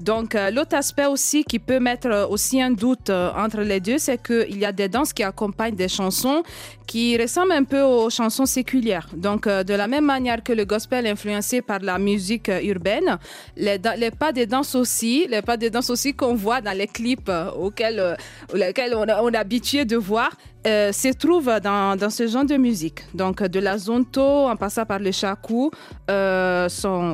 Donc, 0.00 0.34
euh, 0.34 0.50
l'autre 0.50 0.76
aspect 0.76 1.04
aussi 1.04 1.44
qui 1.44 1.58
peut 1.58 1.78
mettre 1.78 2.08
euh, 2.08 2.26
aussi 2.26 2.60
un 2.60 2.70
doute 2.70 3.10
euh, 3.10 3.30
entre 3.36 3.60
les 3.60 3.80
deux, 3.80 3.98
c'est 3.98 4.16
qu'il 4.22 4.58
y 4.58 4.64
a 4.64 4.72
des 4.72 4.88
danses 4.88 5.12
qui 5.12 5.22
accompagnent 5.22 5.74
des 5.74 5.88
chansons 5.88 6.42
qui 6.86 7.18
ressemblent 7.18 7.52
un 7.52 7.64
peu 7.64 7.82
aux 7.82 8.08
chansons 8.08 8.46
séculières. 8.46 9.08
Donc, 9.14 9.46
de 9.46 9.74
la 9.74 9.86
même 9.86 10.06
manière 10.06 10.42
que 10.42 10.52
le 10.52 10.64
gospel 10.64 11.06
est 11.06 11.10
influencé 11.10 11.62
par 11.62 11.78
la 11.78 12.00
musique 12.00 12.50
urbaine, 12.64 13.16
les, 13.56 13.78
pas 14.10 14.32
des 14.32 14.46
danses 14.46 14.74
aussi, 14.74 15.24
les 15.30 15.40
pas 15.40 15.56
des 15.56 15.70
danses 15.70 15.88
aussi 15.88 16.14
qu'on 16.14 16.34
voit 16.34 16.60
dans 16.60 16.76
les 16.76 16.88
clips 16.88 17.30
auxquels, 17.56 18.16
auxquels 18.52 18.96
on, 18.96 19.06
est 19.28 19.36
habitué 19.36 19.84
de 19.84 19.96
voir, 19.96 20.32
se 20.64 21.12
trouvent 21.16 21.60
dans, 21.62 22.10
ce 22.10 22.26
genre 22.26 22.44
de 22.44 22.56
musique. 22.56 23.04
Donc, 23.14 23.40
de 23.40 23.60
la 23.60 23.78
zonto 23.78 24.48
en 24.48 24.56
passant 24.56 24.84
par 24.84 24.98
le 24.98 25.12
sont, 25.12 25.70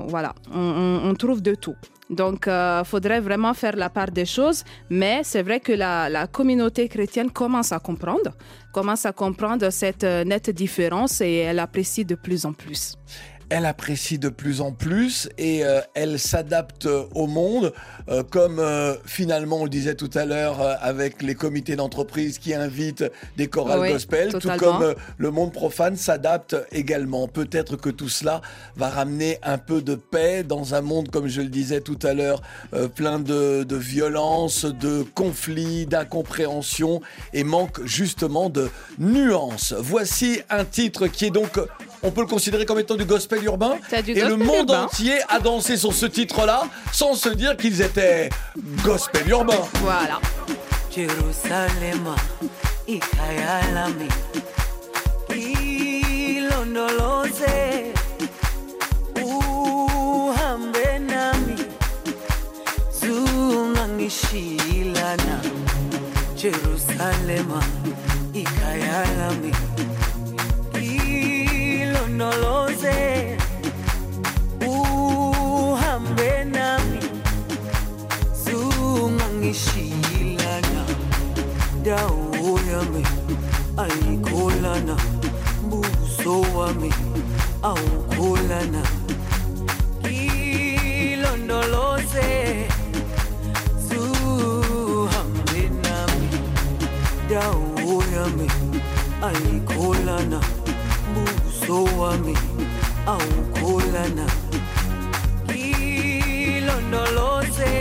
voilà, 0.09 0.35
on 0.55 1.15
trouve 1.19 1.43
de 1.43 1.55
tout. 1.55 1.77
Donc, 2.09 2.47
il 2.47 2.83
faudrait 2.85 3.21
vraiment 3.21 3.53
faire 3.53 3.77
la 3.77 3.91
part 3.91 4.11
des 4.11 4.27
choses, 4.27 4.63
mais 4.89 5.23
c'est 5.25 5.43
vrai 5.43 5.61
que 5.61 5.73
la, 5.73 6.09
la 6.09 6.27
communauté 6.27 6.89
chrétienne 6.89 7.31
commence 7.31 7.73
à 7.73 7.81
comprendre, 7.81 8.33
commence 8.73 9.07
à 9.07 9.13
comprendre 9.13 9.71
cette 9.71 10.05
euh, 10.05 10.23
nette 10.25 10.51
différence 10.51 11.21
et 11.21 11.37
elle 11.37 11.59
apprécie 11.59 12.05
de 12.05 12.15
plus 12.15 12.45
en 12.45 12.53
plus. 12.53 12.97
Elle 13.49 13.65
apprécie 13.65 14.19
de 14.19 14.29
plus 14.29 14.61
en 14.61 14.73
plus 14.73 15.29
et 15.39 15.65
euh, 15.65 15.81
elle 15.95 16.19
s'adapte 16.19 16.89
au 17.15 17.27
monde, 17.29 17.73
euh, 18.09 18.25
comme 18.25 18.59
euh, 18.59 18.95
finalement 19.05 19.59
on 19.61 19.65
le 19.65 19.71
disait 19.71 19.95
tout 19.95 20.11
à 20.15 20.25
l'heure 20.25 20.61
euh, 20.61 20.75
avec 20.81 21.23
les 21.23 21.37
comités 21.37 21.77
d'entreprise 21.77 22.39
qui 22.39 22.55
invitent 22.55 23.05
des 23.37 23.47
chorales 23.47 23.81
Oui, 23.81 23.93
gospel, 23.93 24.33
tout 24.33 24.51
comme 24.59 24.83
euh, 24.83 24.95
le 25.19 25.31
monde 25.31 25.53
profane 25.53 25.97
s'adapte 25.97 26.57
également. 26.73 27.29
Peut-être 27.29 27.77
que 27.77 27.89
tout 27.89 28.09
cela 28.09 28.41
va 28.75 28.89
ramener 28.89 29.39
un 29.45 29.59
peu 29.59 29.81
de 29.81 29.95
paix 29.95 30.43
dans 30.43 30.75
un 30.75 30.81
monde, 30.81 31.11
comme 31.11 31.29
je 31.29 31.41
le 31.41 31.49
disais 31.49 31.81
tout 31.81 31.99
à 32.03 32.15
l'heure, 32.15 32.43
euh, 32.75 32.89
plein 32.89 33.21
de, 33.21 33.63
de 33.63 33.77
violence, 33.77 34.65
de 34.65 35.05
conflits, 35.15 35.87
d'incompréhension 35.87 37.01
et 37.33 37.45
manque 37.45 37.85
justement 37.85 38.51
de 38.51 38.69
nuances. 38.99 39.73
Voici 39.79 40.41
un 40.51 40.65
titre 40.65 41.07
qui 41.07 41.27
est 41.27 41.31
donc, 41.31 41.61
on 42.07 42.13
peut 42.13 42.21
le 42.21 42.27
considérer 42.29 42.65
comme 42.65 42.79
étant 42.79 42.95
du 42.95 43.05
gospel 43.05 43.43
urbain. 43.45 43.77
Du 44.05 44.13
et 44.13 44.25
le 44.25 44.37
monde 44.37 44.71
urbain. 44.71 44.85
entier 44.85 45.19
a 45.29 45.41
dansé 45.41 45.77
sur 45.77 45.93
ce 45.93 46.07
titre-là 46.07 46.63
sans 46.93 47.15
se 47.15 47.29
dire 47.29 47.57
qu'ils 47.57 47.83
étaient 47.83 48.31
gospel 48.85 49.29
urbain. 49.29 49.59
Voilà. 49.83 50.21
usinoloze, 72.17 73.37
uhambe 74.67 76.45
nami, 76.45 77.01
zungangishiyilana, 78.45 80.85
dawo 81.85 82.61
yami 82.73 83.03
ayikholana, 83.77 84.97
buso 85.69 86.41
wami 86.57 86.91
awukholana, 87.63 88.83
ilondoloze 91.03 92.29
zuhambe 93.89 95.63
nami, 95.85 96.29
dawo 97.31 97.95
yami 98.15 98.49
ayikholana 99.23 100.41
buso 101.67 101.85
wami 102.01 102.35
awukholana 103.07 104.27
ilondoloze 106.57 107.73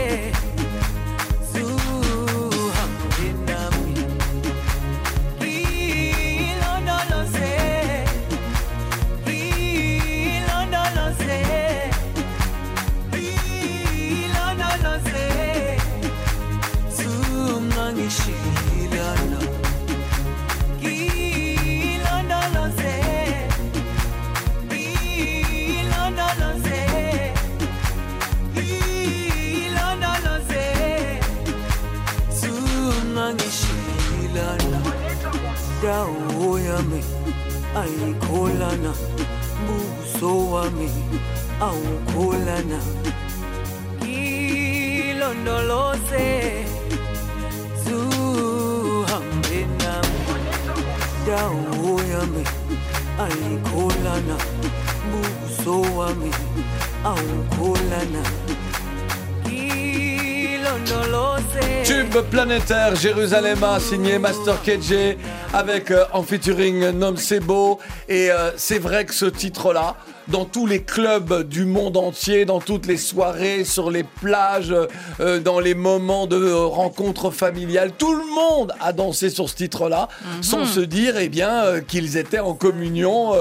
Planétaire 62.66 62.96
Jérusalem 62.96 63.58
signé 63.78 64.18
Master 64.18 64.60
KJ 64.62 65.16
avec 65.52 65.92
euh, 65.92 66.04
en 66.12 66.22
featuring 66.22 66.90
Nom 66.90 67.16
Sebo 67.16 67.78
et 68.08 68.30
euh, 68.30 68.50
c'est 68.56 68.78
vrai 68.78 69.04
que 69.04 69.14
ce 69.14 69.26
titre 69.26 69.72
là 69.72 69.96
dans 70.28 70.44
tous 70.44 70.66
les 70.66 70.82
clubs 70.82 71.42
du 71.44 71.64
monde 71.64 71.96
entier 71.96 72.44
dans 72.44 72.60
toutes 72.60 72.86
les 72.86 72.96
soirées 72.96 73.64
sur 73.64 73.90
les 73.90 74.02
plages 74.02 74.74
euh, 75.20 75.40
dans 75.40 75.60
les 75.60 75.74
moments 75.74 76.26
de 76.26 76.36
euh, 76.36 76.66
rencontres 76.66 77.30
familiales 77.30 77.92
tout 77.96 78.14
le 78.14 78.24
monde 78.34 78.72
a 78.80 78.92
dansé 78.92 79.30
sur 79.30 79.48
ce 79.48 79.54
titre 79.54 79.88
là 79.88 80.08
sans 80.40 80.64
se 80.64 80.80
dire 80.80 81.16
eh 81.16 81.28
bien 81.28 81.64
euh, 81.64 81.80
qu'ils 81.80 82.16
étaient 82.16 82.40
en 82.40 82.54
communion 82.54 83.32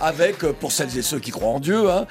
avec 0.00 0.38
pour 0.38 0.72
celles 0.72 0.96
et 0.96 1.02
ceux 1.02 1.18
qui 1.18 1.30
croient 1.30 1.50
en 1.50 1.60
Dieu 1.60 1.90
hein, 1.90 2.06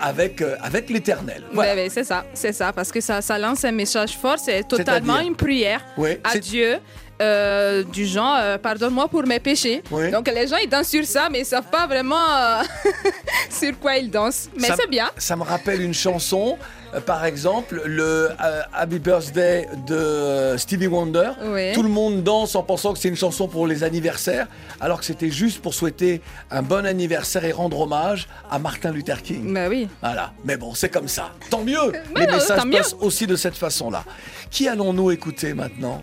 avec 0.00 0.42
avec 0.60 0.90
l'éternel. 0.90 1.42
Voilà. 1.52 1.74
Ouais, 1.74 1.82
ouais, 1.82 1.88
c'est 1.90 2.04
ça, 2.04 2.24
c'est 2.34 2.52
ça, 2.52 2.72
parce 2.72 2.92
que 2.92 3.00
ça, 3.00 3.20
ça 3.20 3.38
lance 3.38 3.64
un 3.64 3.72
message 3.72 4.16
fort, 4.16 4.38
c'est 4.38 4.66
totalement 4.66 5.18
une 5.20 5.36
prière 5.36 5.84
à 6.24 6.38
Dieu 6.38 6.78
euh, 7.20 7.82
du 7.84 8.04
genre 8.06 8.36
euh, 8.38 8.58
pardonne-moi 8.58 9.08
pour 9.08 9.22
mes 9.26 9.40
péchés. 9.40 9.82
Oui. 9.90 10.10
Donc 10.10 10.28
les 10.28 10.46
gens 10.46 10.56
ils 10.56 10.68
dansent 10.68 10.88
sur 10.88 11.04
ça, 11.04 11.28
mais 11.30 11.40
ils 11.40 11.46
savent 11.46 11.70
pas 11.70 11.86
vraiment 11.86 12.16
euh, 12.16 12.62
sur 13.50 13.78
quoi 13.78 13.96
ils 13.96 14.10
dansent. 14.10 14.50
Mais 14.58 14.68
c'est 14.76 14.88
bien. 14.88 15.10
Ça 15.16 15.34
me 15.36 15.42
rappelle 15.42 15.80
une 15.80 15.94
chanson, 15.94 16.58
par 17.06 17.24
exemple, 17.24 17.80
le 17.86 18.30
Happy 18.74 18.98
Birthday 18.98 19.66
de 19.86 20.56
Stevie 20.58 20.86
Wonder. 20.88 21.30
Oui. 21.42 21.72
Tout 21.72 21.82
le 21.82 21.88
monde 21.88 22.22
danse 22.22 22.54
en 22.54 22.62
pensant 22.62 22.92
que 22.92 22.98
c'est 22.98 23.08
une 23.08 23.16
chanson 23.16 23.48
pour 23.48 23.66
les 23.66 23.82
anniversaires, 23.82 24.46
alors 24.80 25.00
que 25.00 25.06
c'était 25.06 25.30
juste 25.30 25.62
pour 25.62 25.72
souhaiter 25.74 26.20
un 26.50 26.62
bon 26.62 26.84
anniversaire 26.84 27.44
et 27.44 27.52
rendre 27.52 27.80
hommage 27.80 28.28
à 28.50 28.58
Martin 28.58 28.92
Luther 28.92 29.22
King. 29.22 29.54
Bah 29.54 29.68
oui. 29.68 29.88
Voilà, 30.02 30.32
mais 30.44 30.56
bon, 30.56 30.74
c'est 30.74 30.90
comme 30.90 31.08
ça. 31.08 31.30
Tant 31.50 31.62
mieux. 31.64 31.92
Mais 32.14 32.20
Les 32.20 32.26
non, 32.26 32.32
messages 32.34 32.64
mieux. 32.66 32.76
passent 32.78 32.96
aussi 33.00 33.26
de 33.26 33.36
cette 33.36 33.56
façon-là. 33.56 34.04
Qui 34.50 34.68
allons-nous 34.68 35.10
écouter 35.10 35.54
maintenant? 35.54 36.02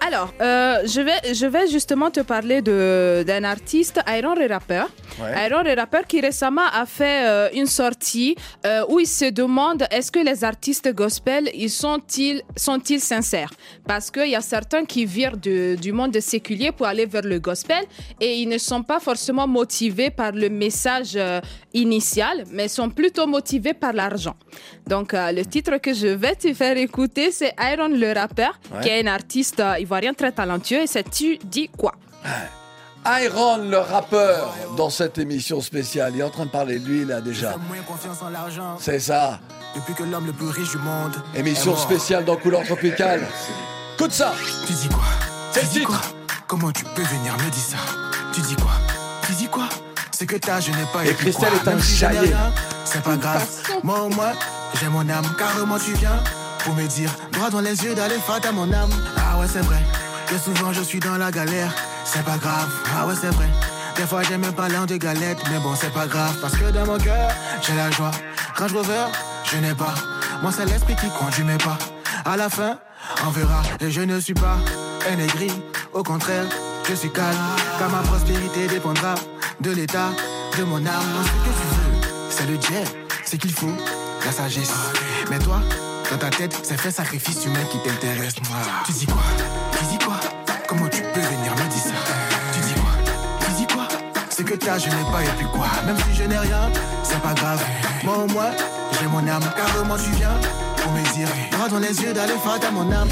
Alors, 0.00 0.34
euh, 0.42 0.82
je, 0.86 1.00
vais, 1.00 1.34
je 1.34 1.46
vais 1.46 1.66
justement 1.66 2.10
te 2.10 2.20
parler 2.20 2.60
d'un 2.60 3.44
artiste, 3.44 4.00
Iron 4.06 4.34
le 4.34 4.46
rappeur. 4.52 4.90
Ouais. 5.20 5.46
Iron 5.46 5.62
le 5.62 5.74
rappeur 5.74 6.06
qui 6.06 6.20
récemment 6.20 6.66
a 6.72 6.84
fait 6.84 7.24
euh, 7.26 7.48
une 7.54 7.66
sortie 7.66 8.36
euh, 8.66 8.84
où 8.88 9.00
il 9.00 9.06
se 9.06 9.30
demande 9.30 9.86
est-ce 9.90 10.12
que 10.12 10.18
les 10.18 10.44
artistes 10.44 10.92
gospel 10.94 11.48
ils 11.54 11.70
sont-ils 11.70 12.42
sont-ils 12.56 13.00
sincères? 13.00 13.50
Parce 13.86 14.10
qu'il 14.10 14.28
y 14.28 14.34
a 14.36 14.40
certains 14.42 14.84
qui 14.84 15.06
virent 15.06 15.36
de- 15.38 15.76
du 15.76 15.92
monde 15.92 16.18
séculier 16.20 16.70
pour 16.72 16.86
aller 16.86 17.06
vers 17.06 17.22
le 17.22 17.38
gospel 17.38 17.84
et 18.20 18.34
ils 18.40 18.48
ne 18.48 18.58
sont 18.58 18.82
pas 18.82 19.00
forcément 19.00 19.46
motivés 19.46 20.10
par 20.10 20.32
le 20.32 20.48
message 20.50 21.16
initial, 21.72 22.44
mais 22.50 22.68
sont 22.68 22.90
plutôt 22.90 23.26
motivés 23.26 23.74
par 23.74 23.92
l'argent. 23.94 24.34
Donc, 24.86 25.12
le 25.14 25.42
titre 25.44 25.78
que 25.78 25.94
je 25.94 26.08
vais 26.08 26.34
te 26.34 26.52
faire 26.52 26.76
écouter, 26.76 27.30
c'est 27.32 27.54
Iron 27.72 27.88
le 27.88 28.12
rappeur, 28.12 28.58
Ouais. 28.74 28.80
qui 28.82 28.88
est 28.90 29.02
un 29.02 29.06
artiste 29.12 29.62
ivoirien 29.84 30.12
très 30.14 30.32
talentueux, 30.32 30.82
et 30.82 30.86
c'est 30.86 31.08
Tu 31.10 31.38
dis 31.38 31.68
quoi 31.68 31.94
Iron, 33.22 33.58
le 33.58 33.78
rappeur, 33.78 34.54
dans 34.78 34.88
cette 34.88 35.18
émission 35.18 35.60
spéciale. 35.60 36.12
Il 36.14 36.20
est 36.20 36.24
en 36.24 36.30
train 36.30 36.46
de 36.46 36.50
parler 36.50 36.78
de 36.78 36.86
lui, 36.88 37.04
là, 37.04 37.20
déjà. 37.20 37.50
Moins 37.68 37.82
confiance 37.86 38.22
en 38.22 38.30
l'argent. 38.30 38.76
C'est 38.80 38.98
ça. 38.98 39.40
Depuis 39.76 39.92
que 39.92 40.04
l'homme 40.04 40.26
le 40.26 40.32
plus 40.32 40.48
riche 40.48 40.70
du 40.70 40.78
monde. 40.78 41.12
Émission 41.34 41.76
spéciale 41.76 42.24
dans 42.24 42.36
Couleur 42.36 42.64
Tropicale. 42.64 43.26
Écoute 43.96 44.12
ça. 44.12 44.32
Tu 44.66 44.72
dis 44.72 44.88
quoi? 44.88 45.04
C'est 45.52 45.60
Tu 45.60 45.66
le 45.66 45.72
dis 45.72 45.78
titre. 45.80 45.88
quoi? 45.90 46.00
Comment 46.46 46.72
tu 46.72 46.84
peux 46.94 47.02
venir 47.02 47.34
me 47.34 47.50
dire 47.50 47.62
ça? 47.72 47.76
Tu 48.32 48.40
dis 48.40 48.56
quoi? 48.56 48.72
Tu 49.26 49.32
dis 49.34 49.48
quoi? 49.48 49.68
Ce 50.10 50.24
que 50.24 50.36
t'as, 50.36 50.60
je 50.60 50.70
n'ai 50.70 50.86
pas 50.92 51.04
Et 51.04 51.12
Christelle 51.14 51.50
quoi 51.62 51.72
est 51.72 51.76
un 51.76 51.80
si 51.80 52.04
C'est 52.86 53.02
pas 53.02 53.16
grave. 53.16 53.46
Moi 53.82 54.00
au 54.02 54.08
moins, 54.08 54.32
j'ai 54.80 54.88
mon 54.88 55.06
âme. 55.10 55.26
Carrément, 55.38 55.78
tu 55.78 55.92
viens 55.94 56.22
pour 56.64 56.74
me 56.74 56.86
dire 56.86 57.10
droit 57.32 57.50
dans 57.50 57.60
les 57.60 57.84
yeux 57.84 57.94
d'aller 57.94 58.18
fat 58.18 58.40
à 58.48 58.52
mon 58.52 58.72
âme. 58.72 58.90
Ah 59.16 59.38
ouais, 59.38 59.46
c'est 59.50 59.60
vrai. 59.60 59.82
Que 60.26 60.38
souvent 60.38 60.72
je 60.72 60.82
suis 60.82 60.98
dans 60.98 61.16
la 61.16 61.30
galère. 61.30 61.72
C'est 62.04 62.24
pas 62.24 62.38
grave. 62.38 62.70
Ah 62.96 63.06
ouais, 63.06 63.14
c'est 63.20 63.30
vrai. 63.30 63.48
Des 63.96 64.04
fois, 64.04 64.22
j'aime 64.22 64.50
pas 64.52 64.68
l'un 64.68 64.86
de 64.86 64.96
galette. 64.96 65.38
Mais 65.50 65.58
bon, 65.58 65.74
c'est 65.74 65.92
pas 65.92 66.06
grave. 66.06 66.36
Parce 66.40 66.56
que 66.56 66.70
dans 66.70 66.86
mon 66.86 66.98
cœur, 66.98 67.30
j'ai 67.62 67.74
la 67.74 67.90
joie. 67.90 68.10
Range 68.58 68.72
Rover, 68.72 69.06
je 69.44 69.56
n'ai 69.58 69.74
pas. 69.74 69.94
Moi, 70.42 70.50
c'est 70.52 70.64
l'esprit 70.64 70.96
qui 70.96 71.08
conduit 71.10 71.44
mes 71.44 71.58
pas. 71.58 71.78
À 72.24 72.36
la 72.36 72.48
fin, 72.48 72.78
on 73.26 73.30
verra. 73.30 73.62
Et 73.80 73.90
je 73.90 74.00
ne 74.00 74.18
suis 74.18 74.34
pas 74.34 74.56
un 75.10 75.18
aigri. 75.18 75.52
Au 75.92 76.02
contraire, 76.02 76.46
je 76.88 76.94
suis 76.94 77.12
calme. 77.12 77.36
Car 77.78 77.90
ma 77.90 78.00
prospérité 78.00 78.66
dépendra 78.66 79.14
de 79.60 79.70
l'état 79.70 80.10
de 80.58 80.64
mon 80.64 80.84
âme. 80.84 81.14
Ce 81.24 81.28
que 81.28 81.54
tu 81.60 81.66
veux, 81.74 82.30
c'est 82.30 82.46
le 82.46 82.54
jet. 82.54 82.84
C'est 83.24 83.38
qu'il 83.38 83.52
faut 83.52 83.72
la 84.24 84.32
sagesse. 84.32 84.72
Mais 85.30 85.38
toi, 85.38 85.60
dans 86.10 86.18
ta 86.18 86.30
tête, 86.30 86.58
c'est 86.62 86.78
fait 86.78 86.90
sacrifice 86.90 87.44
humain 87.44 87.64
qui 87.70 87.78
t'intéresse. 87.78 88.34
Moi, 88.48 88.58
tu 88.86 88.92
dis 88.92 89.06
quoi? 89.06 89.22
Tu 89.78 89.84
dis 89.86 89.98
quoi? 90.04 90.20
Comment 90.68 90.88
tu 90.88 91.02
peux 91.02 91.20
venir 91.20 91.52
me 91.52 91.70
dire 91.70 91.82
ça? 91.82 91.90
Tu 92.52 92.60
dis 92.60 92.74
quoi? 92.74 92.90
Tu 93.46 93.52
dis 93.52 93.66
quoi? 93.66 93.88
Ce 94.30 94.42
que 94.42 94.54
t'as, 94.54 94.78
je 94.78 94.86
n'ai 94.86 95.04
pas 95.12 95.22
et 95.22 95.36
puis 95.36 95.46
quoi 95.52 95.66
Même 95.86 95.96
si 95.96 96.14
je 96.14 96.24
n'ai 96.24 96.38
rien, 96.38 96.70
c'est 97.02 97.20
pas 97.20 97.34
grave. 97.34 97.62
Moi 98.04 98.18
au 98.18 98.28
j'ai 99.00 99.06
mon 99.06 99.26
âme. 99.26 99.42
Carrément, 99.56 99.96
tu 99.96 100.10
viens 100.10 100.34
pour 100.76 100.92
me 100.92 101.02
dire 101.14 101.28
dans 101.70 101.78
les 101.78 102.02
yeux 102.02 102.12
d'aller 102.12 102.34
fat 102.44 102.66
à 102.66 102.70
mon 102.70 102.90
âme. 102.92 103.08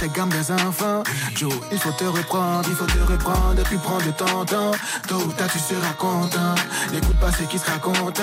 C'est 0.00 0.12
gamme 0.12 0.28
des 0.28 0.52
enfants. 0.52 1.02
Joe, 1.34 1.52
il 1.72 1.78
faut 1.78 1.90
te 1.90 2.04
reprendre, 2.04 2.68
il 2.68 2.76
faut 2.76 2.86
te 2.86 3.00
reprendre, 3.00 3.60
puis 3.64 3.78
prendre 3.78 4.14
ton 4.16 4.44
temps. 4.44 4.70
Tôt 5.08 5.16
ou 5.16 5.32
tard 5.32 5.48
tu 5.50 5.58
seras 5.58 5.92
content. 5.98 6.54
N'écoute 6.92 7.16
pas 7.16 7.32
ce 7.32 7.42
qui 7.42 7.58
se 7.58 7.68
raconte. 7.68 8.20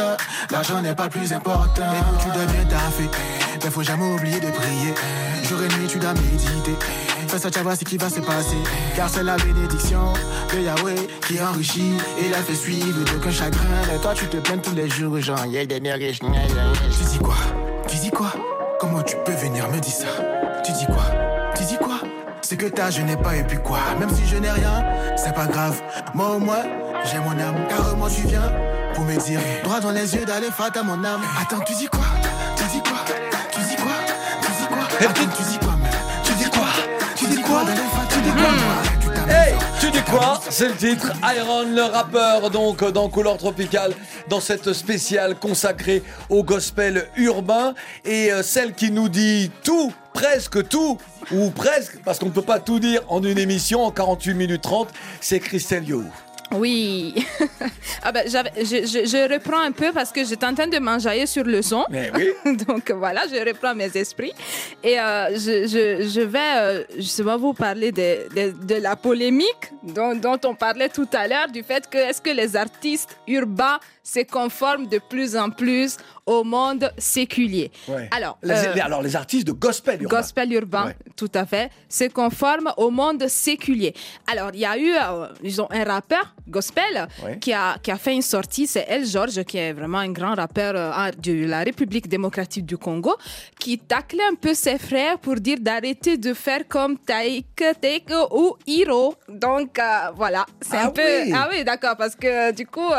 L'argent 0.52 0.82
n'est 0.82 0.96
pas 0.96 1.06
le 1.06 1.10
plus 1.10 1.34
important. 1.34 1.84
Écoute, 1.94 2.20
tu 2.22 2.40
deviens 2.40 2.66
ta 2.66 2.78
fait. 2.78 3.10
Mais 3.62 3.70
faut 3.70 3.84
jamais 3.84 4.10
oublier 4.14 4.40
de 4.40 4.52
prier. 4.52 4.94
Jour 5.44 5.60
et 5.64 5.68
nuit, 5.80 5.88
tu 5.90 6.00
dois 6.00 6.14
méditer. 6.14 6.78
Fais 7.28 7.40
ça, 7.40 7.52
tu 7.52 7.58
vas 7.58 7.64
voir 7.64 7.76
ce 7.76 7.84
qui 7.84 7.98
va 7.98 8.10
se 8.10 8.22
passer. 8.22 8.58
Car 8.96 9.10
c'est 9.10 9.24
la 9.24 9.36
bénédiction 9.36 10.14
de 10.54 10.62
Yahweh 10.62 11.08
qui 11.28 11.42
enrichit. 11.42 11.98
Et 12.18 12.30
la 12.30 12.38
fait 12.38 12.56
suivre 12.56 13.04
d'aucun 13.04 13.32
chagrin. 13.32 13.60
Mais 13.92 13.98
toi, 13.98 14.14
tu 14.14 14.28
te 14.28 14.38
plains 14.38 14.60
tous 14.60 14.76
les 14.76 14.90
jours, 14.90 15.20
genre, 15.20 15.46
y'a 15.48 15.66
des 15.66 15.92
riches. 15.92 16.20
Tu 16.20 17.04
dis 17.12 17.20
quoi? 17.20 17.36
Tu 17.90 17.98
dis 17.98 18.12
quoi? 18.12 18.32
Comment 18.80 19.02
tu 19.04 19.18
peux 19.26 19.34
venir 19.34 19.68
me 19.70 19.80
dire 19.80 19.94
ça? 19.94 20.08
Tu 20.64 20.72
dis 20.72 20.86
quoi? 20.86 21.25
Tu 21.56 21.64
dis 21.64 21.78
quoi? 21.78 22.00
Ce 22.42 22.56
que 22.56 22.68
t'as, 22.68 22.92
je 22.92 23.02
n'ai 23.02 23.18
pas 23.18 23.36
et 23.36 23.44
puis 23.44 23.58
quoi? 23.58 23.80
Même 24.00 24.10
si 24.10 24.26
je 24.28 24.38
n'ai 24.38 24.52
rien, 24.52 24.84
c'est 25.16 25.34
pas 25.34 25.48
grave. 25.48 25.82
Moi 26.14 26.32
au 26.36 26.40
moins, 26.40 26.64
j'ai 27.06 27.18
mon 27.20 27.32
âme. 27.32 27.56
Carrément, 27.70 28.08
tu 28.08 28.22
viens 28.28 28.52
pour 28.94 29.04
me 29.04 29.16
dire. 29.18 29.40
Droit 29.64 29.80
dans 29.80 29.92
les 29.92 30.16
yeux 30.16 30.26
d'aller 30.26 30.52
fat 30.52 30.70
à 30.76 30.84
mon 30.84 31.04
âme. 31.04 31.22
Attends, 31.42 31.64
tu 31.66 31.74
dis 31.74 31.88
quoi? 31.88 32.06
Tu 32.56 32.64
dis 32.66 32.82
quoi? 32.82 33.00
Tu 33.52 33.60
dis 33.62 33.76
quoi? 33.76 33.92
Tu 34.42 34.50
dis 34.52 34.68
quoi? 34.68 35.10
Attends, 35.10 35.36
tu 35.38 35.44
dis 35.44 35.58
quoi 35.60 35.76
même 35.82 35.92
Tu 36.24 36.34
dis 36.34 36.50
quoi? 36.50 36.68
Tu 37.16 37.26
dis 37.28 37.42
quoi? 37.42 37.60
à 37.60 37.64
mon 37.64 39.12
âme. 39.12 39.30
Hey, 39.30 39.56
tu 39.80 39.90
dis 39.90 40.02
quoi? 40.04 40.40
C'est 40.50 40.68
le 40.68 40.76
titre 40.76 41.12
Iron 41.36 41.64
le 41.64 41.82
rappeur 41.82 42.52
donc 42.52 42.84
dans 42.92 43.10
Couleur 43.10 43.38
Tropicale 43.38 43.94
dans 44.30 44.40
cette 44.40 44.72
spéciale 44.74 45.36
consacrée 45.36 46.04
au 46.30 46.44
gospel 46.44 47.08
urbain. 47.18 47.74
Et 48.06 48.32
euh, 48.32 48.44
celle 48.44 48.74
qui 48.74 48.92
nous 48.92 49.10
dit 49.10 49.52
tout, 49.64 49.92
presque 50.14 50.68
tout 50.68 50.98
ou 51.32 51.50
presque 51.50 52.00
parce 52.04 52.20
qu'on 52.20 52.28
ne 52.28 52.32
peut 52.32 52.42
pas 52.42 52.60
tout 52.60 52.80
dire 52.80 53.02
en 53.08 53.24
une 53.24 53.38
émission 53.38 53.84
en 53.84 53.92
48 53.92 54.34
minutes 54.34 54.62
30, 54.62 54.90
c'est 55.22 55.40
Christelle 55.40 55.88
Yo. 55.88 56.04
Oui. 56.52 57.16
ah 58.04 58.12
ben, 58.12 58.24
je, 58.28 58.38
je- 58.64 59.06
je 59.08 59.34
reprends 59.34 59.60
un 59.62 59.72
peu 59.72 59.92
parce 59.92 60.12
que 60.12 60.24
j'étais 60.24 60.46
en 60.46 60.54
train 60.54 60.68
de 60.68 60.78
m'enjailler 60.78 61.26
sur 61.26 61.44
le 61.44 61.62
son. 61.64 61.84
Mais 61.90 62.12
oui. 62.16 62.30
Donc 62.68 62.92
voilà, 62.92 63.24
je 63.30 63.36
reprends 63.46 63.74
mes 63.74 63.90
esprits. 63.98 64.32
Et 64.84 65.00
euh, 65.00 65.32
je, 65.34 65.68
je- 65.68 66.08
je 66.08 66.22
vais 66.22 66.40
euh, 66.58 66.84
justement 66.98 67.38
vous 67.38 67.54
parler 67.54 67.92
de, 67.92 68.30
de- 68.36 68.66
de 68.66 68.76
la 68.76 68.96
polémique 68.96 69.72
dont, 69.84 70.16
dont 70.16 70.40
on 70.46 70.54
parlait 70.54 70.90
tout 70.90 71.10
à 71.14 71.28
l'heure, 71.28 71.48
du 71.52 71.64
fait 71.64 71.90
que 71.90 71.98
est-ce 71.98 72.22
que 72.22 72.30
les 72.30 72.56
artistes 72.56 73.18
urbains 73.28 73.80
se 74.04 74.20
conforment 74.24 74.88
de 74.88 75.00
plus 75.00 75.36
en 75.36 75.50
plus 75.50 75.98
au 76.26 76.44
monde 76.44 76.92
séculier. 76.98 77.72
Ouais. 77.88 78.10
Alors, 78.12 78.38
les, 78.42 78.52
euh, 78.54 78.74
alors 78.84 79.02
les 79.02 79.16
artistes 79.16 79.46
de 79.48 79.52
gospel 79.52 80.02
urbain. 80.02 80.18
Gospel 80.18 80.54
urbain, 80.54 80.86
Ouais. 80.88 80.96
tout 81.16 81.30
à 81.34 81.46
fait, 81.46 81.70
se 81.88 82.06
conforme 82.10 82.72
au 82.78 82.90
monde 82.90 83.28
séculier. 83.28 83.94
Alors, 84.32 84.50
il 84.54 84.60
y 84.62 84.66
a 84.66 84.78
eu, 84.78 84.92
euh, 84.96 85.28
disons, 85.44 85.68
un 85.72 85.84
rappeur 85.84 86.34
gospel 86.48 87.08
Ouais. 87.24 87.38
qui, 87.40 87.54
a, 87.54 87.78
qui 87.82 87.92
a 87.92 87.98
fait 87.98 88.14
une 88.14 88.22
sortie, 88.22 88.66
c'est 88.68 88.86
El 88.90 89.06
George, 89.06 89.44
qui 89.44 89.58
est 89.58 89.74
vraiment 89.74 90.00
un 90.00 90.12
grand 90.12 90.34
rappeur 90.36 90.74
euh, 90.76 91.12
de 91.22 91.46
la 91.46 91.60
République 91.60 92.08
démocratique 92.08 92.66
du 92.66 92.78
Congo, 92.78 93.16
qui 93.60 93.78
taclait 93.78 94.24
un 94.32 94.36
peu 94.36 94.54
ses 94.54 94.78
frères 94.80 95.20
pour 95.20 95.36
dire 95.36 95.58
d'arrêter 95.60 96.18
de 96.18 96.34
faire 96.34 96.68
comme 96.68 96.98
Taïk, 96.98 97.64
Taïk 97.82 98.10
ou 98.32 98.56
Hiro. 98.66 99.16
Donc, 99.30 99.78
euh, 99.80 100.12
voilà, 100.16 100.46
c'est 100.62 100.78
Ah 100.78 100.88
un 100.88 100.90
peu... 100.90 101.02
Ah 101.34 101.50
oui, 101.52 101.64
d'accord, 101.64 101.96
parce 101.98 102.16
que 102.16 102.52
du 102.52 102.66
coup, 102.66 102.90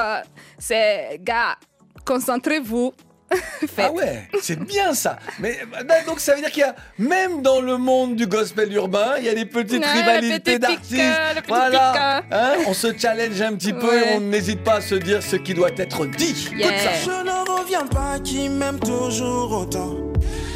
c'est, 0.58 1.20
gars, 1.22 1.56
concentrez-vous. 2.04 2.92
Ah 3.78 3.90
ouais, 3.92 4.28
c'est 4.40 4.58
bien 4.58 4.94
ça. 4.94 5.18
Mais 5.40 5.58
bah, 5.86 5.94
donc 6.06 6.20
ça 6.20 6.34
veut 6.34 6.40
dire 6.40 6.50
qu'il 6.50 6.60
y 6.60 6.64
a 6.64 6.74
même 6.98 7.42
dans 7.42 7.60
le 7.60 7.76
monde 7.76 8.16
du 8.16 8.26
gospel 8.26 8.72
urbain, 8.72 9.14
il 9.18 9.24
y 9.24 9.28
a 9.28 9.34
des 9.34 9.44
petites 9.44 9.82
Ouais, 9.84 9.92
rivalités 9.92 10.58
d'artistes. 10.58 11.00
Voilà. 11.48 12.22
Hein, 12.30 12.52
on 12.66 12.72
se 12.74 12.96
challenge 12.96 13.40
un 13.42 13.54
petit 13.54 13.72
peu 13.72 13.88
Ouais. 13.88 14.14
et 14.14 14.16
on 14.16 14.20
n'hésite 14.20 14.62
pas 14.64 14.76
à 14.76 14.80
se 14.80 14.94
dire 14.94 15.22
ce 15.22 15.36
qui 15.36 15.54
doit 15.54 15.70
être 15.76 16.06
dit. 16.06 16.50
Yeah. 16.56 16.78
Ça. 16.78 16.90
Je 17.04 17.10
ne 17.24 17.58
reviens 17.58 17.86
pas 17.86 18.18
qui 18.20 18.48
m'aime 18.48 18.78
toujours 18.80 19.52
autant. 19.52 19.96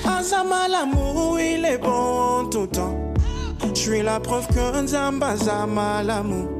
Azama 0.06 0.68
l'amour, 0.68 1.38
il 1.40 1.64
est 1.64 1.78
bon 1.78 2.48
tout 2.50 2.66
temps. 2.66 3.12
Je 3.74 3.80
suis 3.80 4.02
la 4.02 4.18
preuve 4.20 4.46
que 4.48 4.80
Nzamba 4.82 5.34
l'amour. 6.02 6.59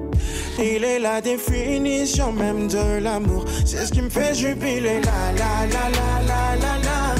Il 0.62 0.84
est 0.84 0.98
la 0.98 1.22
définition 1.22 2.32
même 2.32 2.68
de 2.68 2.98
l'amour. 3.02 3.46
C'est 3.64 3.86
ce 3.86 3.92
qui 3.92 4.02
me 4.02 4.10
fait 4.10 4.34
jubiler. 4.34 5.00
La 5.00 5.32
la 5.32 5.66
la 5.66 5.88
la 5.88 6.10
la 6.26 6.56
la 6.56 6.78
la. 6.84 7.14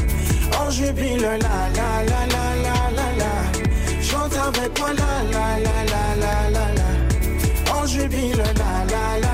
Oh 0.53 0.67
On 0.67 0.71
jubile 0.71 1.23
la 1.23 1.39
la 1.39 1.91
la 2.05 2.27
la 2.27 2.49
la 2.65 2.77
la 2.97 3.09
la. 3.21 4.03
Chante 4.03 4.37
avec 4.37 4.79
moi 4.79 4.91
la 4.93 5.23
la 5.33 5.59
la 5.59 5.85
la 5.93 6.05
la 6.21 6.51
la 6.51 6.67
la. 6.75 7.81
On 7.81 7.87
jubile 7.87 8.37
la 8.37 8.85
la 8.93 9.21
la. 9.21 9.30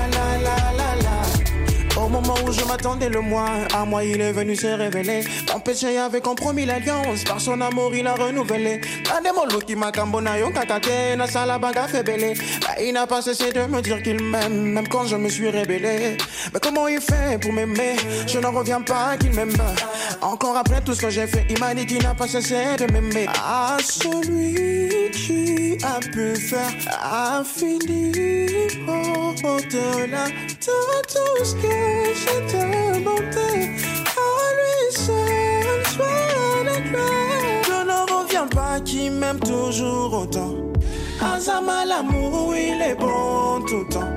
Au 2.07 2.09
moment 2.09 2.35
où 2.47 2.53
je 2.53 2.63
m'attendais 2.63 3.09
le 3.09 3.19
moins, 3.19 3.67
à 3.75 3.83
moi 3.83 4.01
il 4.05 4.21
est 4.21 4.31
venu 4.31 4.55
se 4.55 4.67
révéler. 4.67 5.25
Mon 5.51 5.59
péché 5.59 5.97
avait 5.97 6.21
compromis 6.21 6.65
l'alliance, 6.65 7.25
par 7.25 7.41
son 7.41 7.59
amour 7.59 7.93
il 7.93 8.07
a 8.07 8.13
renouvelé. 8.13 8.79
Kademolo 9.03 9.59
qui 9.59 9.75
m'a 9.75 9.91
cambona 9.91 10.39
yon 10.39 10.53
kakake, 10.53 11.17
na 11.17 11.27
salabaga 11.27 11.89
fait 11.89 12.03
belé. 12.03 12.33
Bah, 12.61 12.81
il 12.81 12.93
n'a 12.93 13.07
pas 13.07 13.21
cessé 13.21 13.51
de 13.51 13.59
me 13.65 13.81
dire 13.81 14.01
qu'il 14.01 14.23
m'aime, 14.23 14.71
même 14.71 14.87
quand 14.87 15.05
je 15.05 15.17
me 15.17 15.27
suis 15.27 15.49
rébellé. 15.49 16.15
Mais 16.53 16.59
comment 16.61 16.87
il 16.87 17.01
fait 17.01 17.41
pour 17.41 17.51
m'aimer? 17.51 17.97
Je 18.25 18.39
n'en 18.39 18.53
reviens 18.53 18.79
pas 18.79 19.17
qu'il 19.19 19.33
m'aime. 19.33 19.57
Encore 20.21 20.55
après 20.55 20.79
tout 20.79 20.93
ce 20.93 21.01
que 21.01 21.09
j'ai 21.09 21.27
fait, 21.27 21.45
il 21.49 21.59
m'a 21.59 21.73
dit 21.73 21.85
qu'il 21.85 22.01
n'a 22.01 22.15
pas 22.15 22.29
cessé 22.29 22.77
de 22.79 22.89
m'aimer. 22.89 23.27
À 23.45 23.75
celui 23.83 25.11
qui 25.11 25.77
a 25.83 25.99
pu 25.99 26.37
faire 26.37 26.71
infiniment 27.03 28.47
au-delà 29.43 30.27
de 30.27 30.53
tout 30.57 31.43
ce 31.43 31.53
que 31.55 31.96
qu'il 38.87 39.11
m'aime 39.11 39.39
toujours 39.39 40.13
autant. 40.13 40.55
Azama 41.21 41.85
l'amour, 41.85 42.55
il 42.55 42.81
est 42.81 42.95
bon 42.95 43.61
tout 43.67 43.79
le 43.79 43.93
temps. 43.93 44.13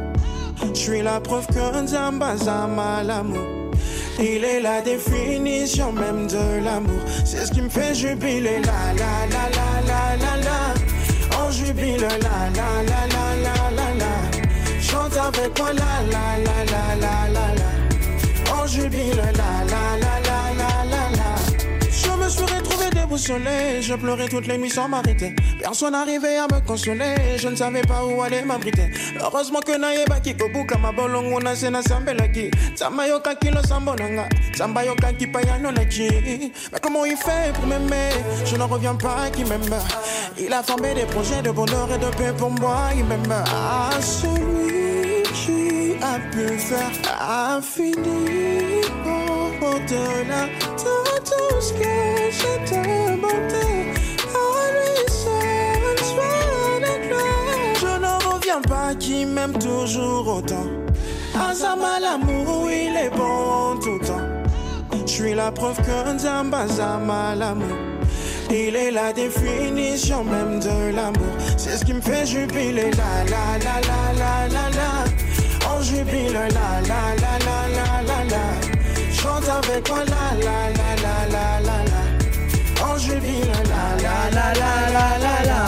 Je 0.75 0.79
suis 0.79 1.03
la 1.03 1.21
preuve 1.21 1.47
que 1.47 1.83
Nzamba 1.83 2.37
Zama 2.37 3.03
l'amour. 3.03 3.73
Il 4.19 4.45
est 4.45 4.61
la 4.61 4.81
définition 4.83 5.93
même 5.93 6.27
de 6.27 6.65
l'amour. 6.65 7.01
C'est 7.25 7.47
ce 7.47 7.53
qui 7.53 7.63
me 7.63 7.69
fait 7.69 7.95
jubiler. 7.95 8.61
La 8.65 8.93
la 9.01 9.15
la 9.35 9.45
la 9.59 9.71
la 9.91 10.17
la 10.17 10.37
la. 10.47 11.41
On 11.43 11.51
jubile. 11.51 12.01
La 12.01 12.09
la 12.09 12.83
la 12.91 13.07
la 13.17 13.71
la 13.77 13.95
la. 13.95 14.00
Chante 15.13 15.37
avec 15.37 15.59
moi. 15.59 15.73
La 15.73 15.83
la 16.11 16.39
la 16.45 16.65
la 16.65 16.95
la 16.97 17.33
la 17.33 17.55
la. 17.55 18.63
On 18.63 18.67
jubile. 18.67 19.17
La 19.17 19.65
la 19.73 19.99
la 19.99 20.19
la 20.27 20.55
la 20.59 20.85
la 20.85 21.17
la. 21.17 21.31
Je 21.91 22.11
me 22.11 22.29
suis 22.29 22.43
retrouvé 22.43 22.91
déboussolé. 22.91 23.83
Je 23.83 23.95
pleurais 23.95 24.29
toutes 24.29 24.47
les 24.47 24.59
nuits 24.59 24.71
sans 24.71 24.89
m'arrêter. 24.89 25.35
Personne 25.61 25.93
n'arrivait 25.93 26.37
à 26.37 26.47
me 26.53 26.61
consoler. 26.67 27.15
Je 27.37 27.49
ne 27.49 27.57
savais 27.57 27.83
pas 27.83 28.05
où 28.05 28.23
aller 28.23 28.43
m'abriter. 28.43 28.91
Heureusement 29.21 29.61
que 29.61 29.77
naïba 29.77 30.21
kikobuka 30.21 30.79
mabolongo 30.79 31.41
na 31.41 31.55
sena 31.55 31.83
sambelaki. 31.83 32.51
Tamayoka 32.77 33.35
kilo 33.35 33.63
sambonanga. 33.63 34.29
Tambayoka 34.57 35.13
kipayano 35.13 35.71
na 35.73 35.85
ki. 35.85 36.53
Mais 36.73 36.79
comment 36.81 37.05
il 37.05 37.17
fait 37.17 37.53
pour 37.55 37.67
m'aimer 37.67 38.11
Je 38.45 38.57
n'en 38.57 38.67
reviens 38.67 38.95
pas 38.95 39.31
qu'il 39.33 39.47
m'aime. 39.47 39.61
Il 40.39 40.53
a 40.53 40.63
formé 40.63 40.95
des 40.95 41.07
projets 41.07 41.43
de 41.43 41.51
bonheur 41.51 41.89
et 41.93 41.99
de 41.99 42.11
paix 42.17 42.33
pour 42.37 42.51
moi. 42.51 42.91
Il 42.97 43.05
m'aime. 43.05 43.33
À 43.33 44.01
celui 44.01 44.80
qui 45.33 45.95
a 46.03 46.19
pu 46.33 46.59
faire 46.59 46.93
infiniment 47.57 48.01
au-delà 49.61 50.47
de 50.77 51.19
tout 51.29 51.61
ce 51.61 51.73
que 51.73 51.95
j'ai 52.39 52.59
demandé. 52.75 53.71
À 54.35 54.63
lui 54.75 55.03
seul 55.09 55.99
soit 56.11 56.81
la 56.81 56.95
gloire. 57.07 57.75
Je 57.81 57.93
n'en 58.01 58.19
reviens 58.33 58.63
pas 58.63 58.95
qu'il 58.95 59.27
m'aime 59.29 59.57
toujours 59.59 60.27
autant. 60.37 60.67
Azama 61.49 62.01
l'amour, 62.01 62.69
il 62.71 62.97
est 62.97 63.11
bon 63.11 63.79
tout 63.81 63.99
le 64.01 64.07
temps. 64.07 64.41
Je 65.07 65.13
suis 65.27 65.35
la 65.35 65.51
preuve 65.51 65.77
que 65.77 66.13
Nzamba 66.15 66.67
Zama 66.69 67.35
l'amour. 67.35 67.77
Il 68.51 68.75
est 68.75 68.91
la 68.91 69.13
définition 69.13 70.25
même 70.25 70.61
de 70.61 70.95
l'amour. 70.95 71.35
C'est 71.57 71.77
ce 71.77 71.85
qui 71.85 71.93
me 71.93 72.01
fait 72.01 72.25
jubiler. 72.27 72.91
La 72.93 73.25
la 73.25 73.59
la 73.59 73.81
la 73.81 74.13
la 74.15 74.49
la 74.49 74.71
la. 74.71 75.00
Jubile. 75.91 76.33
La 76.33 76.71
la 76.91 77.03
la 77.23 77.33
la 77.47 77.59
la 77.77 77.89
la 78.09 78.19
la. 78.33 78.45
Chante 79.13 79.49
avec 79.49 79.89
moi. 79.89 80.03
La 80.15 80.27
la 80.47 80.59
la 80.79 80.91
la 81.05 81.17
la 81.35 81.47
la 81.69 81.79
la. 81.91 82.03
On 82.87 82.99
jubile. 82.99 83.53
La 83.73 83.85
la 84.05 84.17
la 84.37 84.47
la 84.61 84.73
la 84.97 85.07
la 85.25 85.37
la. 85.51 85.61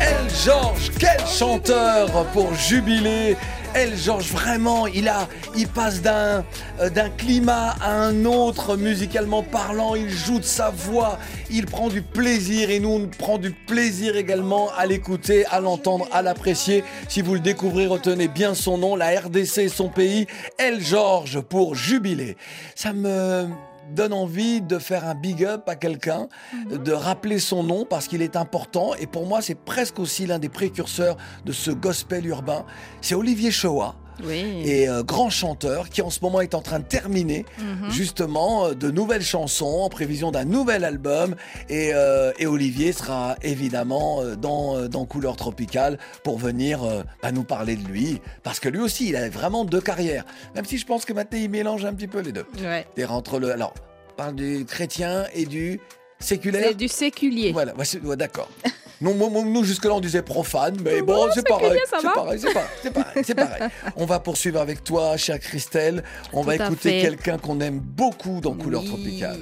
El 0.00 0.26
Georges, 0.44 0.90
quel 0.98 1.22
chanteur 1.26 2.06
pour 2.32 2.54
jubiler 2.54 3.36
El 3.78 3.96
Georges, 3.96 4.32
vraiment, 4.32 4.88
il 4.88 5.68
passe 5.72 6.02
d'un 6.02 6.44
euh, 6.80 6.90
d'un 6.90 7.10
climat 7.10 7.76
à 7.80 7.92
un 7.92 8.24
autre 8.24 8.76
musicalement 8.76 9.44
parlant. 9.44 9.94
Il 9.94 10.10
joue 10.10 10.40
de 10.40 10.44
sa 10.44 10.70
voix, 10.70 11.16
il 11.48 11.66
prend 11.66 11.88
du 11.88 12.02
plaisir 12.02 12.70
et 12.70 12.80
nous 12.80 12.88
on 12.88 13.06
prend 13.06 13.38
du 13.38 13.52
plaisir 13.52 14.16
également 14.16 14.68
à 14.76 14.84
l'écouter, 14.84 15.46
à 15.46 15.60
l'entendre, 15.60 16.08
à 16.10 16.22
l'apprécier. 16.22 16.82
Si 17.08 17.22
vous 17.22 17.34
le 17.34 17.40
découvrez, 17.40 17.86
retenez 17.86 18.26
bien 18.26 18.54
son 18.54 18.78
nom, 18.78 18.96
la 18.96 19.10
RDC 19.20 19.68
son 19.68 19.88
pays. 19.88 20.26
El 20.58 20.80
Georges 20.80 21.40
pour 21.40 21.76
jubiler. 21.76 22.36
Ça 22.74 22.92
me 22.92 23.46
donne 23.94 24.12
envie 24.12 24.60
de 24.60 24.78
faire 24.78 25.06
un 25.06 25.14
big 25.14 25.44
up 25.44 25.68
à 25.68 25.76
quelqu'un, 25.76 26.28
de 26.70 26.92
rappeler 26.92 27.38
son 27.38 27.62
nom 27.62 27.84
parce 27.84 28.08
qu'il 28.08 28.22
est 28.22 28.36
important. 28.36 28.94
Et 28.94 29.06
pour 29.06 29.26
moi, 29.26 29.42
c'est 29.42 29.54
presque 29.54 29.98
aussi 29.98 30.26
l'un 30.26 30.38
des 30.38 30.48
précurseurs 30.48 31.16
de 31.44 31.52
ce 31.52 31.70
gospel 31.70 32.26
urbain. 32.26 32.64
C'est 33.00 33.14
Olivier 33.14 33.50
Shoah. 33.50 33.94
Oui. 34.24 34.62
Et 34.64 34.88
euh, 34.88 35.02
grand 35.02 35.30
chanteur 35.30 35.88
qui 35.90 36.02
en 36.02 36.10
ce 36.10 36.20
moment 36.22 36.40
est 36.40 36.54
en 36.54 36.60
train 36.62 36.78
de 36.78 36.84
terminer 36.84 37.44
Mhm. 37.58 37.90
justement 37.90 38.66
euh, 38.66 38.74
de 38.74 38.90
nouvelles 38.90 39.22
chansons 39.22 39.80
en 39.82 39.88
prévision 39.88 40.30
d'un 40.30 40.44
nouvel 40.44 40.84
album 40.84 41.34
et, 41.68 41.90
euh, 41.94 42.32
et 42.38 42.46
Olivier 42.46 42.92
sera 42.92 43.36
évidemment 43.42 44.22
dans, 44.36 44.88
dans 44.88 45.04
Couleur 45.04 45.36
Tropicale 45.36 45.98
pour 46.24 46.38
venir 46.38 46.82
euh, 46.84 47.02
nous 47.32 47.44
parler 47.44 47.76
de 47.76 47.86
lui 47.86 48.20
parce 48.42 48.60
que 48.60 48.68
lui 48.68 48.80
aussi 48.80 49.08
il 49.08 49.16
a 49.16 49.28
vraiment 49.28 49.64
deux 49.64 49.80
carrières 49.80 50.24
même 50.54 50.64
si 50.64 50.78
je 50.78 50.86
pense 50.86 51.04
que 51.04 51.12
maintenant 51.12 51.38
il 51.38 51.50
mélange 51.50 51.84
un 51.84 51.92
petit 51.94 52.08
peu 52.08 52.20
les 52.20 52.32
deux 52.32 52.46
Ouais. 52.62 52.86
et 52.96 53.04
entre 53.04 53.38
le 53.38 53.52
alors 53.52 53.74
on 54.10 54.14
parle 54.16 54.34
du 54.34 54.64
chrétien 54.64 55.26
et 55.34 55.46
du 55.46 55.80
séculaire 56.18 56.64
C'est 56.68 56.74
du 56.74 56.88
séculier. 56.88 57.52
voilà 57.52 57.72
d'accord 58.16 58.48
non, 59.00 59.14
moi, 59.14 59.28
moi, 59.30 59.42
nous, 59.44 59.62
jusque-là, 59.62 59.94
on 59.94 60.00
disait 60.00 60.22
profane, 60.22 60.76
mais 60.82 61.02
bon, 61.02 61.26
bon, 61.26 61.32
c'est 61.32 61.46
pareil. 61.46 61.78
C'est 61.86 62.12
pareil, 62.12 62.40
c'est 62.40 62.52
pareil, 62.52 62.68
c'est 62.82 62.90
pareil, 62.90 63.24
c'est 63.24 63.34
pareil. 63.34 63.62
On 63.96 64.06
va 64.06 64.18
poursuivre 64.18 64.60
avec 64.60 64.82
toi, 64.82 65.16
chère 65.16 65.38
Christelle. 65.38 66.02
On 66.32 66.42
va 66.42 66.56
Tout 66.56 66.64
écouter 66.64 67.00
quelqu'un 67.00 67.38
qu'on 67.38 67.60
aime 67.60 67.78
beaucoup 67.78 68.40
dans 68.40 68.54
Couleur 68.54 68.82
Oui, 68.82 68.88
Tropicale. 68.88 69.38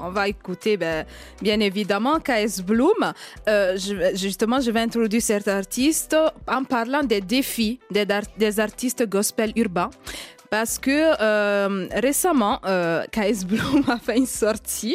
On 0.00 0.10
va 0.10 0.28
écouter, 0.28 0.76
ben, 0.76 1.04
bien 1.42 1.60
évidemment, 1.60 2.18
KS 2.18 2.62
Bloom. 2.62 3.12
Euh, 3.48 3.76
je 3.76 4.16
justement, 4.16 4.60
je 4.60 4.70
vais 4.70 4.80
introduire 4.80 5.22
cet 5.22 5.48
artiste 5.48 6.16
en 6.46 6.64
parlant 6.64 7.02
des 7.02 7.20
défis 7.20 7.80
des, 7.90 8.06
des 8.38 8.60
artistes 8.60 9.06
gospel 9.08 9.52
urbains. 9.56 9.90
Parce 10.56 10.78
que 10.78 11.14
euh, 11.20 11.88
récemment, 11.92 12.60
euh, 12.64 13.02
KS 13.10 13.44
Bloom 13.44 13.82
a 13.88 13.96
fait 13.98 14.16
une 14.16 14.26
sortie 14.26 14.94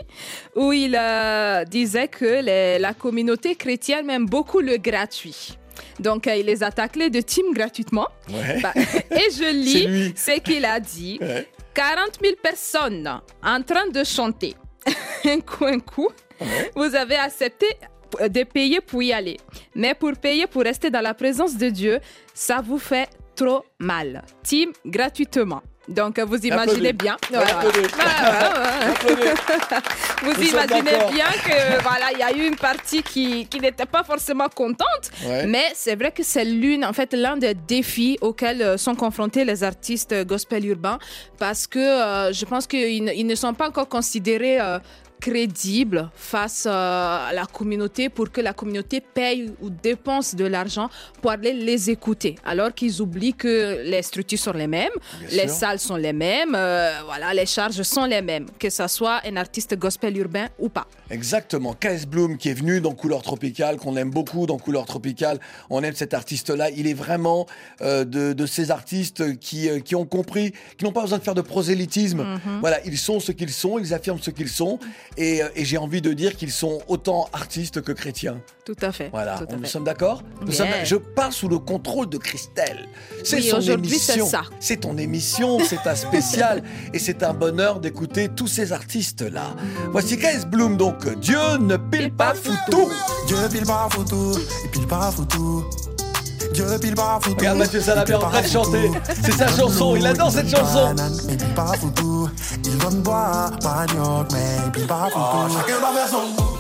où 0.56 0.72
il 0.72 0.96
euh, 0.98 1.66
disait 1.66 2.08
que 2.08 2.42
les- 2.42 2.80
la 2.80 2.94
communauté 2.94 3.56
chrétienne 3.56 4.10
aime 4.10 4.26
beaucoup 4.26 4.62
le 4.62 4.78
gratuit. 4.78 5.58
Donc, 6.00 6.28
euh, 6.28 6.36
il 6.38 6.46
les 6.46 6.64
a 6.64 6.72
taclés 6.72 7.10
de 7.10 7.20
team 7.20 7.48
gratuitement. 7.54 8.08
Ouais. 8.30 8.62
Bah, 8.62 8.72
et 9.12 9.28
je 9.38 9.52
lis 9.66 10.14
ce 10.16 10.40
qu'il 10.40 10.64
a 10.64 10.80
dit. 10.80 11.18
Ouais. 11.20 11.46
40 11.74 12.20
000 12.24 12.36
personnes 12.42 13.20
en 13.44 13.62
train 13.62 13.88
de 13.90 14.04
chanter. 14.06 14.56
un 15.26 15.42
coup, 15.42 15.66
un 15.66 15.80
coup. 15.80 16.08
Vous 16.74 16.96
avez 16.96 17.18
accepté 17.18 17.66
de 18.30 18.44
payer 18.44 18.80
pour 18.80 19.04
y 19.04 19.12
aller. 19.12 19.36
Mais 19.76 19.94
pour 19.94 20.14
payer 20.14 20.48
pour 20.48 20.62
rester 20.64 20.90
dans 20.90 21.02
la 21.02 21.14
présence 21.14 21.58
de 21.58 21.68
Dieu, 21.70 22.00
ça 22.34 22.62
vous 22.66 22.80
fait 22.80 23.10
trop 23.40 23.64
mal. 23.80 24.22
Team 24.44 24.70
gratuitement. 24.86 25.62
Donc, 26.00 26.20
vous 26.20 26.38
imaginez 26.46 26.90
Applaudis. 26.90 26.94
bien. 27.04 27.18
Ouais, 27.32 27.38
ouais, 27.40 27.44
ouais. 29.24 29.34
Vous 30.24 30.34
Nous 30.34 30.48
imaginez 30.50 30.98
bien 31.12 31.26
que 31.46 31.82
voilà, 31.82 32.08
il 32.14 32.20
y 32.20 32.24
a 32.24 32.32
eu 32.32 32.48
une 32.48 32.56
partie 32.56 33.02
qui, 33.02 33.48
qui 33.48 33.60
n'était 33.60 33.86
pas 33.86 34.04
forcément 34.04 34.50
contente, 34.54 35.06
Ouais. 35.26 35.46
mais 35.48 35.66
c'est 35.74 35.96
vrai 35.96 36.12
que 36.12 36.24
c'est 36.24 36.46
l'une, 36.46 36.84
en 36.86 36.94
fait, 36.94 37.14
l'un 37.14 37.38
des 37.38 37.54
défis 37.56 38.18
auxquels 38.22 38.62
euh, 38.62 38.78
sont 38.78 38.96
confrontés 38.96 39.44
les 39.46 39.64
artistes 39.64 40.12
euh, 40.12 40.24
gospel 40.24 40.66
urbains, 40.66 41.00
parce 41.38 41.66
que 41.68 41.80
euh, 41.80 42.34
je 42.34 42.46
pense 42.46 42.68
qu'ils 42.68 43.04
ne- 43.06 43.14
ils 43.14 43.26
ne 43.26 43.36
sont 43.36 43.54
pas 43.54 43.68
encore 43.70 43.90
considérés 43.90 44.60
euh, 44.60 44.78
crédibles 45.20 46.10
face 46.16 46.66
euh, 46.66 46.72
à 47.30 47.32
la 47.34 47.46
communauté 47.46 48.10
pour 48.10 48.32
que 48.32 48.42
la 48.42 48.54
communauté 48.54 49.02
paye 49.02 49.52
ou 49.62 49.70
dépense 49.70 50.36
de 50.36 50.46
l'argent 50.46 50.90
pour 51.22 51.32
aller 51.32 51.54
les 51.54 51.90
écouter. 51.90 52.36
Alors 52.46 52.74
qu'ils 52.74 53.02
oublient 53.02 53.34
que 53.34 53.82
les 53.84 54.02
structures 54.02 54.40
sont 54.40 54.54
les 54.54 54.68
mêmes, 54.68 54.90
Bien 55.20 55.30
les 55.44 55.48
sûr. 55.48 55.58
salles 55.58 55.80
sont 55.80 55.96
les 55.96 56.14
mêmes, 56.14 56.56
euh, 56.56 56.92
voilà, 57.06 57.34
les 57.34 57.46
charges 57.46 57.82
sont 57.84 58.06
les 58.06 58.22
mêmes, 58.22 58.46
que 58.58 58.70
ce 58.70 58.88
soit 58.88 59.22
un 59.26 59.36
artiste 59.36 59.78
gospel 59.78 60.18
urbain 60.18 60.48
ou 60.58 60.70
pas. 60.70 60.88
Exactement. 61.10 61.74
KS 61.74 62.06
Bloom 62.08 62.38
qui 62.38 62.50
est 62.50 62.54
venu 62.54 62.82
dans 62.82 62.94
Couleur 62.94 63.22
Tropicale, 63.22 63.78
qu'on 63.78 63.96
aime 63.98 64.10
beaucoup 64.12 64.46
dans 64.46 64.58
Couleur 64.58 64.86
Tropicale. 64.86 65.40
On 65.70 65.84
aime 65.84 65.96
cet 65.96 66.14
artiste-là. 66.14 66.70
Il 66.72 66.88
est 66.88 66.94
vraiment 66.94 67.46
euh, 67.82 68.06
de, 68.06 68.34
de 68.34 68.46
ces 68.46 68.72
artistes 68.72 69.38
qui, 69.40 69.70
euh, 69.70 69.80
qui 69.80 69.96
ont 69.96 70.06
compris, 70.06 70.54
qui 70.78 70.86
n'ont 70.86 70.92
pas 70.92 71.02
besoin 71.02 71.18
de 71.18 71.24
faire 71.24 71.36
de 71.36 71.42
prosélytisme. 71.42 72.24
Mhm. 72.24 72.60
Voilà, 72.62 72.80
ils 72.86 72.98
sont 72.98 73.20
ce 73.20 73.32
qu'ils 73.32 73.52
sont, 73.52 73.80
ils 73.80 73.94
affirment 73.94 74.20
ce 74.22 74.30
qu'ils 74.32 74.50
sont. 74.50 74.80
Et, 75.18 75.44
euh, 75.44 75.50
et 75.56 75.66
j'ai 75.66 75.78
envie 75.78 76.02
de 76.02 76.14
dire 76.14 76.36
qu'ils 76.36 76.52
sont 76.52 76.80
autant 76.88 77.28
artistes 77.34 77.82
que 77.82 77.92
chrétiens. 77.92 78.42
Tout 78.66 78.76
à 78.82 78.92
fait. 78.92 79.10
Voilà, 79.12 79.36
à 79.36 79.42
nous 79.56 79.64
fait. 79.64 79.68
sommes 79.68 79.84
d'accord? 79.84 80.22
Je 80.48 80.96
parle 80.96 81.34
sous 81.34 81.48
le 81.50 81.58
contrôle 81.58 82.08
de 82.08 82.18
Christelle. 82.18 82.88
C'est 83.24 83.38
Oui, 83.38 83.44
son 83.50 83.62
émission. 83.62 84.30
C'est 84.60 84.82
ton 84.82 84.98
émission, 84.98 85.58
c'est 85.60 85.88
un 85.88 85.96
spécial. 85.96 86.64
et 86.94 87.00
c'est 87.00 87.24
un 87.24 87.34
bonheur 87.34 87.80
d'écouter 87.80 88.30
tous 88.30 88.48
ces 88.48 88.72
artistes-là. 88.72 89.56
Voici 89.92 90.18
KS 90.18 90.46
Bloom, 90.46 90.78
donc 90.78 91.08
Dieu 91.20 91.58
ne 91.60 91.78
pile 91.78 92.14
pas 92.14 92.34
foutou. 92.36 92.90
Dieu 93.28 93.38
pile 93.52 93.66
pas 93.66 93.88
foutu, 93.90 94.40
il 94.66 94.70
pile 94.70 94.88
pas 94.88 95.12
foutu. 95.12 95.66
Dieu 96.54 96.66
pile 96.82 96.96
pas 96.96 97.20
foutu. 97.22 97.36
Regarde 97.38 97.58
Mathieu 97.60 97.82
Salabert 97.82 98.26
en 98.26 98.30
train 98.30 98.42
de 98.42 98.48
chanter. 98.48 98.92
C'est 99.24 99.34
sa 99.34 99.48
chanson, 99.48 99.96
il 99.96 100.06
adore 100.06 100.32
cette 100.32 100.50
chanson. 100.50 100.96
Il 101.30 101.38
pile 101.38 101.54
pas 101.54 101.74
foutu, 101.80 102.32
il 102.66 102.78
donne 102.78 103.02
boire, 103.02 103.52
manioc, 103.64 104.28
mais 104.32 104.58
il 104.66 104.72
pile 104.72 104.88
pas 104.88 105.10
foutu. 105.12 105.18
Oh, 105.18 105.48
chacun 105.54 105.80
doit 105.80 105.94
faire 105.94 106.08
son 106.10 106.34
goût. 106.36 106.58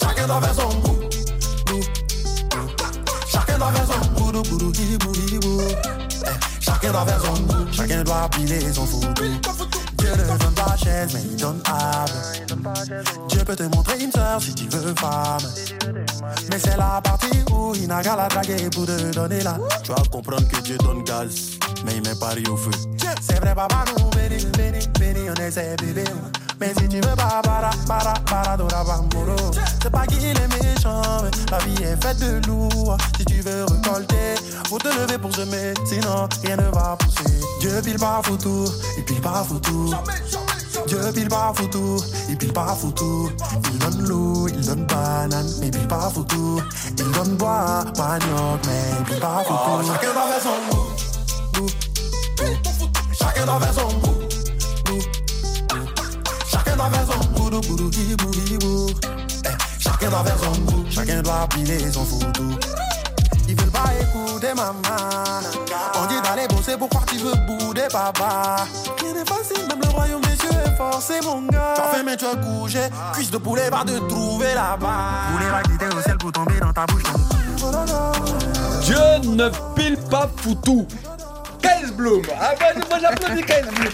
Chacun 0.00 0.26
doit 0.26 0.40
faire 0.40 0.54
son 0.54 0.78
goût. 0.80 1.00
Chacun 3.32 3.58
doit 3.58 3.72
faire 3.72 3.86
son 3.86 4.08
goût, 4.12 4.32
goût, 4.42 4.72
hibou, 4.72 5.12
hibou. 5.32 5.60
Eh, 5.60 6.30
Chacun 6.60 6.92
doit 6.92 7.06
faire 7.06 7.20
son 7.24 7.42
goût, 7.42 7.66
chacun 7.72 8.02
doit 8.04 8.28
piler 8.30 8.72
son 8.72 8.86
foutu. 8.86 9.24
Dieu 10.04 10.12
ne 10.12 10.38
donne 10.38 10.54
pas 10.54 10.76
chaise, 10.76 11.14
mais 11.14 11.22
il 11.30 11.36
donne 11.36 11.62
âme. 11.66 13.26
Dieu 13.28 13.44
peut 13.44 13.56
te 13.56 13.62
montrer 13.62 13.98
une 14.00 14.12
sœur 14.12 14.40
si 14.42 14.54
tu 14.54 14.68
veux 14.68 14.94
femme. 15.00 15.40
Mais 16.50 16.58
c'est 16.58 16.76
la 16.76 17.00
partie 17.02 17.38
où 17.50 17.74
il 17.74 17.88
n'a 17.88 18.02
qu'à 18.02 18.14
la 18.14 18.28
draguer 18.28 18.68
pour 18.70 18.84
te 18.84 19.14
donner 19.14 19.40
là. 19.40 19.56
Tu 19.82 19.92
vas 19.92 20.02
comprendre 20.10 20.46
que 20.46 20.60
Dieu 20.60 20.76
donne 20.78 21.04
gaz, 21.04 21.58
mais 21.86 21.96
il 21.96 22.02
met 22.02 22.14
Paris 22.20 22.44
au 22.50 22.56
feu. 22.56 22.70
C'est 23.22 23.40
vrai, 23.40 23.54
papa, 23.54 23.84
nous 23.96 24.10
béni, 24.10 24.44
béni, 24.58 24.86
béni, 24.98 25.30
on 25.30 25.42
essaie 25.42 25.74
bébé. 25.76 26.04
Mais 26.60 26.72
si 26.78 26.88
tu 26.88 26.96
veux 26.96 27.16
pas, 27.16 27.40
para, 27.42 27.70
para, 27.86 28.14
para, 28.26 28.56
dora, 28.56 28.84
bamboro. 28.84 29.36
C'est 29.82 29.90
pas 29.90 30.06
qu'il 30.06 30.24
est 30.24 30.62
méchant, 30.62 31.02
mais 31.22 31.30
la 31.50 31.58
vie 31.58 31.82
est 31.82 32.02
faite 32.02 32.18
de 32.18 32.46
lourd. 32.46 32.96
Si 33.18 33.24
tu 33.24 33.40
veux 33.40 33.64
récolter, 33.64 34.34
faut 34.68 34.78
te 34.78 34.88
lever 34.88 35.18
pour 35.18 35.34
semer, 35.34 35.74
sinon 35.84 36.28
rien 36.42 36.56
ne 36.56 36.70
va 36.70 36.96
pousser. 36.98 37.40
Dieu 37.60 37.80
pile 37.82 37.98
pas 37.98 38.20
foutu, 38.24 38.70
il 38.96 39.04
pile 39.04 39.20
pas 39.20 39.44
foutu. 39.46 39.94
Dieu 40.86 40.98
pile 41.14 41.28
pas 41.28 41.52
foutu, 41.54 42.02
il 42.28 42.36
pile 42.36 42.52
pas 42.52 42.76
foutu. 42.78 43.32
Il 43.72 43.78
donne 43.78 44.08
l'eau, 44.08 44.48
il 44.48 44.66
donne 44.66 44.84
banane, 44.86 45.50
mais 45.60 45.66
il 45.66 45.70
pile 45.70 45.88
pas 45.88 46.10
foutu. 46.10 46.36
Il 46.98 47.10
donne 47.10 47.36
bois, 47.36 47.84
manioc, 47.96 48.60
mais 48.66 48.90
il 48.98 49.04
pile 49.04 49.20
pas 49.20 49.42
foutu. 49.44 49.86
chacun 49.92 50.12
doit 50.12 50.26
faire 50.28 50.42
son 50.42 51.60
goût. 51.60 51.68
Chacun 53.18 53.46
doit 53.46 53.60
faire 53.60 53.74
son 53.74 53.98
goût, 53.98 54.13
goût, 57.68 57.90
hibou, 57.90 58.30
hibou. 58.50 58.86
Eh, 59.44 59.48
Chacun 59.78 60.10
doit 60.10 60.24
faire 60.24 60.38
son 60.38 60.60
goût, 60.62 60.84
chacun 60.90 61.22
doit 61.22 61.46
piler 61.50 61.92
son 61.92 62.04
foutu. 62.04 62.42
Ils 63.46 63.54
veulent 63.60 63.70
pas 63.70 63.90
écouter 64.00 64.54
maman. 64.54 64.80
On 65.96 66.06
dit 66.06 66.20
d'aller 66.22 66.48
bosser, 66.48 66.76
pourquoi 66.78 67.02
tu 67.06 67.18
veux 67.18 67.34
bouder 67.46 67.86
papa 67.92 68.64
Rien 69.02 69.12
n'est 69.12 69.24
facile, 69.26 69.66
même 69.68 69.80
le 69.82 69.88
royaume 69.90 70.22
des 70.22 70.36
cieux 70.36 70.48
est 70.66 70.76
forcé 70.76 71.14
mon 71.22 71.42
gars. 71.42 71.74
Tu 71.76 71.80
as 71.82 71.84
fait 71.94 72.02
mais 72.02 72.16
tu 72.16 72.24
as 72.24 72.36
couché, 72.36 72.80
cuisse 73.12 73.30
de 73.30 73.38
poulet 73.38 73.68
va 73.70 73.84
te 73.84 73.98
trouver 74.08 74.54
là-bas. 74.54 75.32
Poulet 75.32 75.50
va 75.50 75.62
quitter 75.62 75.86
au 75.94 76.00
ciel 76.02 76.16
pour 76.16 76.32
tomber 76.32 76.58
dans 76.60 76.72
ta 76.72 76.86
bouche. 76.86 77.02
Oh. 77.62 77.70
Dieu 78.82 79.30
ne 79.30 79.48
pile 79.74 79.96
pas 80.10 80.28
foutu. 80.36 80.86
KS 81.62 81.92
Bloom. 81.92 82.22
Ah 82.40 82.52
bah, 82.58 82.66
moi 82.88 82.98
j'applaudis 82.98 83.42
KS 83.42 83.68
Bloom. 83.74 83.92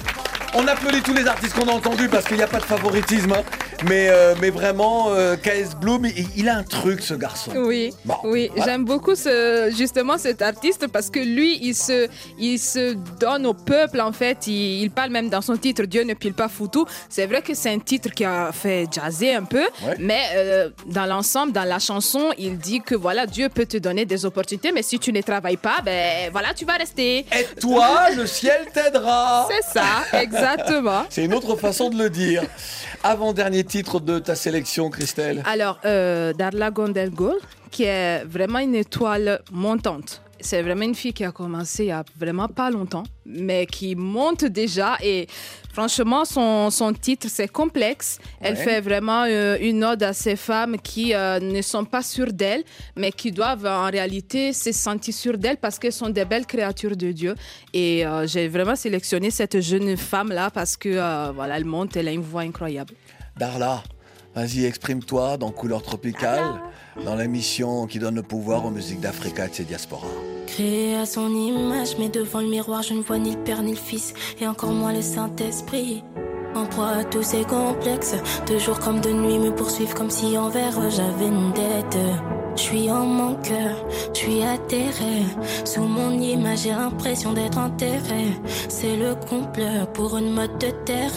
On 0.52 0.66
applaudit 0.66 1.00
tous 1.02 1.14
les 1.14 1.26
artistes 1.28 1.54
qu'on 1.54 1.68
a 1.68 1.72
entendus 1.72 2.08
parce 2.08 2.24
qu'il 2.24 2.36
n'y 2.36 2.42
a 2.42 2.48
pas 2.48 2.58
de 2.58 2.64
favoritisme. 2.64 3.32
hein. 3.32 3.42
Mais, 3.88 4.08
euh, 4.10 4.34
mais 4.40 4.50
vraiment, 4.50 5.06
euh, 5.10 5.36
KS 5.36 5.76
Bloom, 5.80 6.04
il, 6.06 6.26
il 6.36 6.48
a 6.48 6.56
un 6.56 6.64
truc 6.64 7.00
ce 7.00 7.14
garçon. 7.14 7.52
Oui, 7.54 7.94
Bon, 8.04 8.16
oui, 8.24 8.50
voilà. 8.54 8.72
j'aime 8.72 8.84
beaucoup 8.84 9.14
ce, 9.14 9.72
justement 9.74 10.18
cet 10.18 10.42
artiste 10.42 10.88
parce 10.88 11.08
que 11.08 11.20
lui, 11.20 11.58
il 11.62 11.74
se, 11.74 12.08
il 12.38 12.58
se 12.58 12.94
donne 13.18 13.46
au 13.46 13.54
peuple 13.54 14.00
en 14.00 14.12
fait. 14.12 14.48
Il, 14.48 14.82
il 14.82 14.90
parle 14.90 15.10
même 15.10 15.30
dans 15.30 15.40
son 15.40 15.56
titre 15.56 15.84
Dieu 15.84 16.02
ne 16.02 16.14
pile 16.14 16.34
pas 16.34 16.48
foutu. 16.48 16.80
C'est 17.08 17.26
vrai 17.26 17.40
que 17.42 17.54
c'est 17.54 17.70
un 17.70 17.78
titre 17.78 18.10
qui 18.10 18.24
a 18.24 18.50
fait 18.52 18.86
jazzer 18.92 19.34
un 19.34 19.44
peu, 19.44 19.60
Ouais. 19.86 19.94
mais 19.98 20.20
euh, 20.34 20.70
dans 20.86 21.06
l'ensemble, 21.06 21.52
dans 21.52 21.64
la 21.64 21.78
chanson, 21.78 22.32
il 22.36 22.58
dit 22.58 22.80
que 22.80 22.94
voilà, 22.96 23.24
Dieu 23.26 23.48
peut 23.48 23.66
te 23.66 23.76
donner 23.78 24.04
des 24.04 24.26
opportunités, 24.26 24.72
mais 24.72 24.82
si 24.82 24.98
tu 24.98 25.12
ne 25.12 25.22
travailles 25.22 25.56
pas, 25.56 25.76
ben 25.84 26.28
voilà, 26.32 26.52
tu 26.54 26.64
vas 26.66 26.74
rester. 26.74 27.18
Et 27.20 27.60
toi, 27.60 28.10
le 28.14 28.26
ciel 28.26 28.66
t'aidera. 28.74 29.48
C'est 29.48 29.78
ça, 29.78 30.18
exactement. 30.20 30.39
C'est 31.10 31.24
une 31.24 31.34
autre 31.34 31.56
façon 31.56 31.90
de 31.90 31.96
le 31.96 32.10
dire. 32.10 32.42
Avant-dernier 33.02 33.64
titre 33.64 34.00
de 34.00 34.18
ta 34.18 34.34
sélection, 34.34 34.90
Christelle. 34.90 35.42
Alors, 35.46 35.78
euh, 35.84 36.32
Darla 36.32 36.70
Gondelgol, 36.70 37.36
qui 37.70 37.84
est 37.84 38.24
vraiment 38.24 38.58
une 38.58 38.74
étoile 38.74 39.40
montante. 39.52 40.22
C'est 40.40 40.62
vraiment 40.62 40.84
une 40.84 40.94
fille 40.94 41.12
qui 41.12 41.24
a 41.24 41.32
commencé 41.32 41.84
il 41.84 41.88
y 41.88 41.92
a 41.92 42.04
vraiment 42.18 42.48
pas 42.48 42.70
longtemps, 42.70 43.02
mais 43.26 43.66
qui 43.66 43.94
monte 43.94 44.44
déjà. 44.44 44.96
Et 45.02 45.26
franchement, 45.72 46.24
son, 46.24 46.70
son 46.70 46.92
titre, 46.92 47.26
c'est 47.30 47.48
complexe. 47.48 48.18
Elle 48.40 48.56
fait 48.56 48.80
vraiment 48.80 49.24
euh, 49.26 49.56
une 49.60 49.84
ode 49.84 50.02
à 50.02 50.12
ces 50.12 50.36
femmes 50.36 50.76
qui 50.78 51.14
euh, 51.14 51.40
ne 51.40 51.62
sont 51.62 51.84
pas 51.84 52.02
sûres 52.02 52.32
d'elles, 52.32 52.64
mais 52.96 53.12
qui 53.12 53.32
doivent 53.32 53.66
en 53.66 53.90
réalité 53.90 54.52
se 54.52 54.72
sentir 54.72 55.14
sûres 55.14 55.38
d'elles 55.38 55.58
parce 55.58 55.78
qu'elles 55.78 55.92
sont 55.92 56.10
des 56.10 56.24
belles 56.24 56.46
créatures 56.46 56.96
de 56.96 57.12
Dieu. 57.12 57.34
Et 57.72 58.06
euh, 58.06 58.26
j'ai 58.26 58.48
vraiment 58.48 58.76
sélectionné 58.76 59.30
cette 59.30 59.60
jeune 59.60 59.96
femme-là 59.96 60.50
parce 60.50 60.76
que, 60.76 61.32
voilà, 61.32 61.56
elle 61.56 61.64
monte, 61.64 61.96
elle 61.96 62.08
a 62.08 62.12
une 62.12 62.22
voix 62.22 62.42
incroyable. 62.42 62.94
Darla, 63.36 63.82
vas-y, 64.34 64.64
exprime-toi 64.64 65.36
dans 65.36 65.50
Couleur 65.50 65.82
Tropicale, 65.82 66.60
dans 67.04 67.14
l'émission 67.14 67.86
qui 67.86 67.98
donne 67.98 68.16
le 68.16 68.22
pouvoir 68.22 68.64
aux 68.66 68.70
musiques 68.70 69.00
d'Africa 69.00 69.46
et 69.46 69.48
de 69.48 69.54
ses 69.54 69.64
diasporas. 69.64 70.08
Créé 70.46 70.96
à 70.96 71.06
son 71.06 71.28
image, 71.30 71.96
mais 71.98 72.08
devant 72.08 72.40
le 72.40 72.48
miroir, 72.48 72.82
je 72.82 72.94
ne 72.94 73.02
vois 73.02 73.18
ni 73.18 73.32
le 73.32 73.42
Père 73.42 73.62
ni 73.62 73.72
le 73.72 73.76
Fils, 73.76 74.14
et 74.40 74.46
encore 74.46 74.72
moins 74.72 74.92
le 74.92 75.02
Saint-Esprit. 75.02 76.02
En 76.54 76.66
proie 76.66 76.88
à 76.88 77.04
tous 77.04 77.22
ces 77.22 77.44
complexes, 77.44 78.16
de 78.48 78.58
jour 78.58 78.78
comme 78.80 79.00
de 79.00 79.10
nuit 79.10 79.38
me 79.38 79.54
poursuivent 79.54 79.94
comme 79.94 80.10
si 80.10 80.36
envers 80.36 80.80
eux 80.80 80.90
j'avais 80.90 81.28
une 81.28 81.52
dette. 81.52 81.98
Je 82.56 82.62
suis 82.62 82.90
en 82.90 83.06
mon 83.06 83.34
cœur, 83.36 83.76
je 84.12 84.18
suis 84.18 84.42
atterré. 84.42 85.24
Sous 85.64 85.82
mon 85.82 86.10
image, 86.12 86.60
j'ai 86.64 86.70
l'impression 86.70 87.32
d'être 87.32 87.58
enterré. 87.58 88.26
C'est 88.68 88.96
le 88.96 89.14
complot 89.14 89.86
pour 89.94 90.16
une 90.16 90.30
mode 90.30 90.58
de 90.58 90.70
terre. 90.84 91.10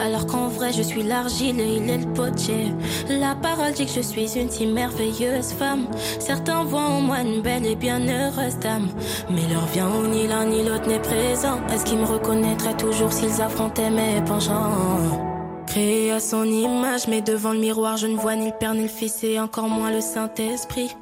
Alors 0.00 0.26
qu'en 0.26 0.48
vrai, 0.48 0.72
je 0.72 0.82
suis 0.82 1.02
l'argile 1.02 1.60
et 1.60 1.76
il 1.76 1.90
est 1.90 1.98
le 1.98 2.12
potier. 2.12 2.72
La 3.08 3.34
parole 3.34 3.72
dit 3.72 3.86
que 3.86 3.92
je 3.92 4.00
suis 4.00 4.38
une 4.38 4.50
si 4.50 4.66
merveilleuse 4.66 5.52
femme. 5.52 5.86
Certains 6.18 6.64
voient 6.64 6.80
en 6.80 7.00
moi 7.00 7.20
une 7.20 7.42
belle 7.42 7.66
et 7.66 7.76
bien 7.76 8.00
heureuse 8.00 8.58
dame. 8.60 8.88
Mais 9.30 9.46
leur 9.52 9.66
vient 9.66 9.88
où 9.88 10.06
ni 10.06 10.26
l'un 10.26 10.46
ni 10.46 10.62
l'autre 10.64 10.88
n'est 10.88 11.00
présent. 11.00 11.58
Est-ce 11.72 11.84
qu'ils 11.84 11.98
me 11.98 12.06
reconnaîtraient 12.06 12.76
toujours 12.76 13.12
s'ils 13.12 13.42
affrontaient 13.42 13.90
mes 13.90 14.20
penchants? 14.24 15.35
Créé 15.76 16.10
à 16.10 16.20
son 16.20 16.44
image, 16.44 17.06
mais 17.06 17.20
devant 17.20 17.52
le 17.52 17.58
miroir, 17.58 17.98
je 17.98 18.06
ne 18.06 18.16
vois 18.16 18.34
ni 18.34 18.46
le 18.46 18.56
Père 18.58 18.72
ni 18.72 18.84
le 18.84 18.88
Fils 18.88 19.22
et 19.22 19.38
encore 19.38 19.68
moins 19.68 19.90
le 19.90 20.00
Saint-Esprit. 20.00 20.96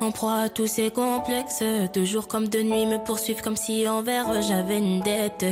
En 0.00 0.10
proie 0.10 0.36
à 0.36 0.48
tous 0.48 0.66
ces 0.66 0.90
complexes, 0.90 1.62
de 1.92 2.02
jour 2.02 2.26
comme 2.26 2.48
de 2.48 2.62
nuit 2.62 2.86
me 2.86 2.96
poursuivent 2.96 3.42
comme 3.42 3.56
si 3.56 3.86
envers 3.86 4.40
j'avais 4.40 4.78
une 4.78 5.00
dette. 5.00 5.44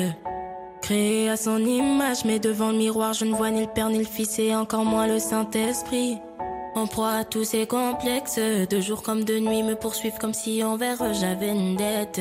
Créé 0.80 1.28
à 1.28 1.36
son 1.36 1.58
image, 1.58 2.24
mais 2.24 2.38
devant 2.38 2.70
le 2.70 2.78
miroir, 2.78 3.12
je 3.12 3.26
ne 3.26 3.34
vois 3.34 3.50
ni 3.50 3.60
le 3.60 3.70
Père 3.70 3.90
ni 3.90 3.98
le 3.98 4.04
Fils 4.06 4.38
et 4.38 4.56
encore 4.56 4.86
moins 4.86 5.08
le 5.08 5.18
Saint-Esprit. 5.18 6.16
En 6.74 6.86
proie 6.86 7.10
à 7.10 7.24
tous 7.24 7.44
ces 7.44 7.66
complexes, 7.66 8.38
de 8.38 8.80
jour 8.80 9.02
comme 9.02 9.24
de 9.24 9.40
nuit 9.40 9.62
me 9.62 9.74
poursuivent 9.74 10.16
comme 10.18 10.32
si 10.32 10.64
envers 10.64 11.12
j'avais 11.12 11.50
une 11.50 11.76
dette. 11.76 12.18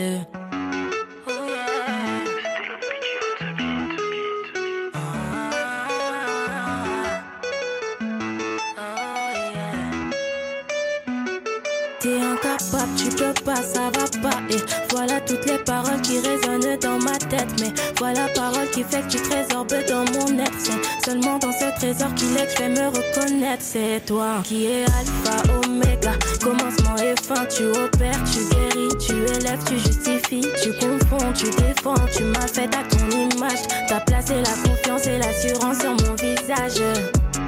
Et 14.50 14.58
voilà 14.90 15.20
toutes 15.22 15.46
les 15.46 15.58
paroles 15.58 16.02
qui 16.02 16.20
résonnent 16.20 16.78
dans 16.80 17.00
ma 17.00 17.18
tête. 17.18 17.48
Mais 17.60 17.74
voilà 17.98 18.28
parole 18.36 18.70
qui 18.72 18.84
fait 18.84 19.02
que 19.02 19.12
tu 19.12 19.18
trésorbes 19.18 19.74
dans 19.88 20.06
mon 20.14 20.40
être. 20.40 20.54
C'est 20.58 21.06
seulement 21.06 21.38
dans 21.40 21.52
ce 21.52 21.76
trésor 21.78 22.14
qu'il 22.16 22.36
est 22.38 22.48
que 22.56 22.64
je 22.64 22.70
me 22.70 22.88
reconnaître. 22.88 23.62
C'est 23.62 24.06
toi 24.06 24.42
qui 24.44 24.66
es 24.66 24.84
alpha, 24.84 25.44
oméga. 25.66 26.14
Commencement 26.42 26.96
et 26.98 27.16
fin, 27.22 27.46
tu 27.46 27.66
opères, 27.66 28.24
tu 28.32 28.40
guéris, 28.56 28.98
tu 29.00 29.14
élèves, 29.14 29.64
tu 29.68 29.78
justifies, 29.78 30.48
tu 30.62 30.72
confonds, 30.74 31.34
tu 31.34 31.50
défends. 31.62 31.96
Tu 32.16 32.24
m'as 32.24 32.48
fait 32.48 32.70
à 32.76 32.84
ton 32.84 33.10
image. 33.10 33.60
T'as 33.88 34.00
placé 34.02 34.36
la 34.36 34.70
confiance 34.70 35.08
et 35.08 35.18
l'assurance 35.18 35.80
sur 35.80 35.92
mon 35.92 36.16
visage. 36.16 36.82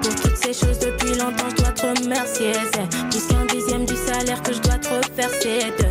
Pour 0.01 0.15
toutes 0.15 0.37
ces 0.37 0.53
choses 0.53 0.79
depuis 0.79 1.15
longtemps, 1.17 1.49
je 1.49 1.63
dois 1.63 1.71
te 1.71 2.01
remercier. 2.01 2.53
C'est 2.73 2.89
plus 3.09 3.27
qu'un 3.27 3.45
dixième 3.45 3.85
du 3.85 3.95
salaire 3.95 4.41
que 4.43 4.53
je 4.53 4.59
dois 4.59 4.75
te. 4.75 5.05
Devant 5.15 5.31
y'a 5.45 5.84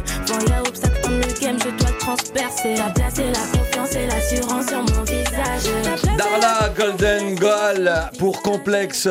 je 1.53 1.70
dois 1.76 1.90
transpercer. 1.99 2.74
T'as 2.76 2.90
placé 2.90 3.24
la 3.24 3.59
confiance 3.59 3.95
et 3.97 4.07
l'assurance 4.07 4.66
sur 4.66 4.78
mon 4.82 5.03
visage. 5.03 6.16
Darla 6.16 6.70
Golden 6.76 7.34
Goal 7.34 7.92
pour 8.18 8.40
complexe. 8.42 9.09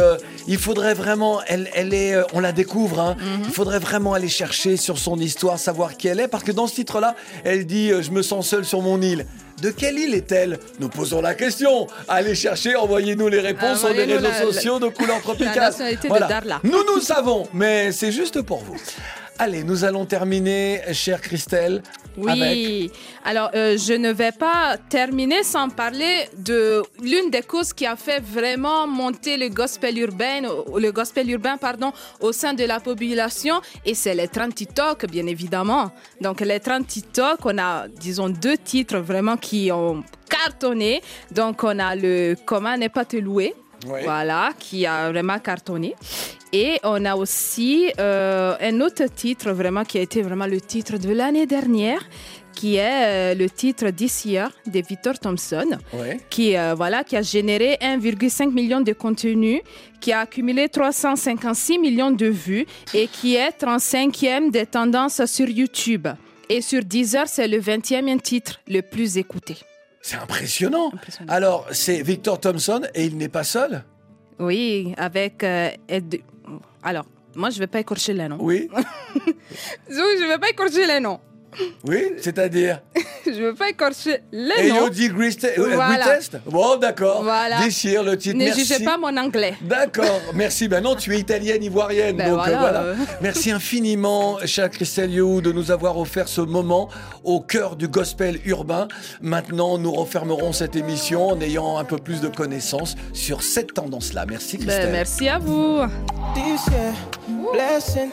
Il 0.47 0.57
faudrait 0.57 0.93
vraiment, 0.95 1.41
elle, 1.47 1.69
elle 1.75 1.93
est, 1.93 2.15
euh, 2.15 2.23
on 2.33 2.39
la 2.39 2.51
découvre. 2.51 2.99
hein. 2.99 3.15
Mhm. 3.19 3.43
Il 3.45 3.51
faudrait 3.53 3.79
vraiment 3.79 4.13
aller 4.13 4.27
chercher 4.29 4.77
sur 4.77 4.97
son 4.97 5.17
histoire, 5.17 5.59
savoir 5.59 5.95
qui 5.95 6.07
elle 6.07 6.19
est, 6.19 6.27
parce 6.27 6.43
que 6.43 6.51
dans 6.51 6.67
ce 6.67 6.75
titre-là, 6.75 7.15
elle 7.43 7.65
dit 7.65 7.91
euh, 7.91 8.01
je 8.01 8.11
me 8.11 8.21
sens 8.21 8.47
seule 8.47 8.65
sur 8.65 8.81
mon 8.81 9.01
île. 9.01 9.25
De 9.61 9.69
quelle 9.69 9.97
île 9.99 10.13
est-elle? 10.15 10.59
Nous 10.79 10.89
posons 10.89 11.21
la 11.21 11.35
question. 11.35 11.87
Allez 12.09 12.35
chercher, 12.35 12.75
envoyez-nous 12.75 13.27
les 13.29 13.39
réponses 13.39 13.79
sur 13.79 13.89
les 13.89 14.01
Envoyez-nous 14.01 14.13
réseaux 14.27 14.29
la- 14.39 14.45
la- 14.45 14.53
sociaux 14.53 14.79
de 14.79 14.87
couleur 14.87 15.21
tropicale. 15.21 15.73
de 15.73 16.27
Darla. 16.27 16.59
Nous, 16.63 16.83
nous 16.93 16.99
savons, 16.99 17.47
mais 17.53 17.91
c'est 17.91 18.11
juste 18.11 18.41
pour 18.41 18.63
vous. 18.63 18.75
Allez, 19.43 19.65
nous 19.65 19.83
allons 19.83 20.05
terminer, 20.05 20.79
chère 20.93 21.19
Christelle. 21.19 21.83
avec 22.25 22.39
Oui. 22.65 22.91
Alors, 23.25 23.49
euh, 23.53 23.77
je 23.77 23.91
ne 23.91 24.13
vais 24.13 24.31
pas 24.31 24.77
terminer 24.87 25.43
sans 25.43 25.67
parler 25.67 26.29
de 26.37 26.81
l'une 27.01 27.29
des 27.29 27.41
causes 27.41 27.73
qui 27.73 27.85
a 27.85 27.97
fait 27.97 28.21
vraiment 28.21 28.87
monter 28.87 29.35
le 29.35 29.49
gospel 29.49 29.97
urbain, 29.97 30.43
au- 30.45 30.79
le 30.79 30.91
gospel 30.93 31.29
urbain, 31.29 31.57
pardon, 31.57 31.91
au 32.21 32.31
sein 32.31 32.53
de 32.53 32.63
la 32.63 32.79
population, 32.79 33.59
et 33.85 33.95
c'est 33.95 34.15
les 34.15 34.29
30 34.29 34.55
TikTok, 34.55 35.07
bien 35.07 35.27
évidemment. 35.27 35.91
Donc, 36.21 36.39
les 36.39 36.61
30 36.61 36.87
TikTok, 36.87 37.39
on 37.43 37.57
a, 37.57 37.89
disons, 37.89 38.29
deux 38.29 38.55
titres 38.57 38.99
vraiment 38.99 39.35
qui 39.35 39.71
ont 39.73 40.05
cartonné. 40.29 41.01
Donc, 41.31 41.65
on 41.65 41.77
a 41.79 41.95
le 41.97 42.35
Comment 42.45 42.77
n'est 42.77 42.87
pas 42.87 43.03
te 43.03 43.17
louer. 43.17 43.53
Oui. 43.87 43.99
Voilà, 44.03 44.51
qui 44.59 44.85
a 44.85 45.09
vraiment 45.11 45.39
cartonné. 45.39 45.95
Et 46.51 46.79
on 46.83 47.03
a 47.05 47.15
aussi 47.15 47.91
euh, 47.99 48.55
un 48.61 48.79
autre 48.81 49.05
titre 49.05 49.51
vraiment 49.51 49.83
qui 49.83 49.97
a 49.97 50.01
été 50.01 50.21
vraiment 50.21 50.45
le 50.45 50.61
titre 50.61 50.97
de 50.97 51.11
l'année 51.11 51.47
dernière, 51.47 52.07
qui 52.53 52.75
est 52.75 53.33
euh, 53.33 53.33
le 53.33 53.49
titre 53.49 53.89
This 53.89 54.25
Year 54.25 54.51
de 54.67 54.79
Victor 54.87 55.17
Thompson, 55.17 55.65
Ouais. 55.91 56.19
qui, 56.29 56.55
euh, 56.55 56.75
voilà, 56.75 57.03
qui 57.03 57.15
a 57.17 57.23
généré 57.23 57.77
1,5 57.81 58.51
million 58.53 58.81
de 58.81 58.93
contenus, 58.93 59.61
qui 59.99 60.11
a 60.11 60.19
accumulé 60.19 60.69
356 60.69 61.79
millions 61.79 62.11
de 62.11 62.27
vues 62.27 62.67
et 62.93 63.07
qui 63.07 63.35
est 63.35 63.49
35e 63.59 64.51
des 64.51 64.67
tendances 64.67 65.25
sur 65.25 65.49
YouTube. 65.49 66.07
Et 66.49 66.61
sur 66.61 66.83
Deezer, 66.83 67.27
c'est 67.27 67.47
le 67.47 67.59
20e 67.59 68.19
titre 68.21 68.59
le 68.67 68.81
plus 68.81 69.17
écouté. 69.17 69.57
C'est 70.05 70.17
impressionnant. 70.17 70.91
Alors, 71.29 71.65
c'est 71.71 72.01
Victor 72.03 72.37
Thompson 72.39 72.81
et 72.93 73.05
il 73.05 73.17
n'est 73.17 73.29
pas 73.29 73.45
seul? 73.45 73.83
Oui, 74.37 74.93
avec 74.97 75.43
euh, 75.45 75.69
Ed- 75.87 76.21
Alors, 76.83 77.05
moi, 77.35 77.49
je 77.49 77.57
vais 77.59 77.67
pas 77.67 77.79
écorcher 77.79 78.13
les 78.13 78.27
noms. 78.27 78.37
Oui. 78.39 78.69
Oui, 79.89 79.95
je 80.19 80.27
vais 80.27 80.37
pas 80.39 80.49
écorcher 80.49 80.85
les 80.85 80.99
noms. 80.99 81.19
Oui, 81.85 82.13
c'est-à-dire 82.21 82.81
je 83.25 83.31
veux 83.41 83.53
pas 83.53 83.69
écorcher 83.69 84.19
les 84.31 84.69
noms. 84.69 84.87
Elodie 84.87 85.09
euh, 85.09 85.75
Voilà. 85.75 86.19
Bon, 86.45 86.77
d'accord. 86.77 87.23
Voilà. 87.23 87.61
Déchire 87.63 88.03
le 88.03 88.17
titre. 88.17 88.37
Ne 88.37 88.45
Merci. 88.45 88.65
jugez 88.65 88.83
pas 88.83 88.97
mon 88.97 89.15
anglais. 89.17 89.55
D'accord, 89.61 90.21
merci. 90.33 90.67
Ben 90.67 90.81
non, 90.81 90.95
tu 90.95 91.13
es 91.15 91.19
italienne, 91.19 91.63
ivoirienne. 91.63 92.17
Ben 92.17 92.31
donc 92.31 92.39
euh, 92.39 92.43
voilà, 92.43 92.59
voilà. 92.59 92.79
euh. 92.81 92.95
Merci 93.21 93.51
infiniment, 93.51 94.37
chère 94.45 94.69
Christelle 94.69 95.11
You, 95.11 95.41
de 95.41 95.51
nous 95.51 95.71
avoir 95.71 95.97
offert 95.97 96.27
ce 96.27 96.41
moment 96.41 96.89
au 97.23 97.39
cœur 97.39 97.75
du 97.75 97.87
gospel 97.87 98.39
urbain. 98.45 98.87
Maintenant, 99.21 99.77
nous 99.77 99.91
refermerons 99.91 100.53
cette 100.53 100.75
émission 100.75 101.27
en 101.29 101.41
ayant 101.41 101.77
un 101.77 101.83
peu 101.85 101.97
plus 101.97 102.21
de 102.21 102.27
connaissances 102.27 102.95
sur 103.13 103.43
cette 103.43 103.73
tendance-là. 103.73 104.25
Merci, 104.27 104.57
Christelle. 104.57 104.85
Ben, 104.87 104.91
merci 104.91 105.27
à 105.27 105.39
vous. 105.39 105.81
This 106.35 106.65
year, 106.71 106.93
blessing, 107.53 108.09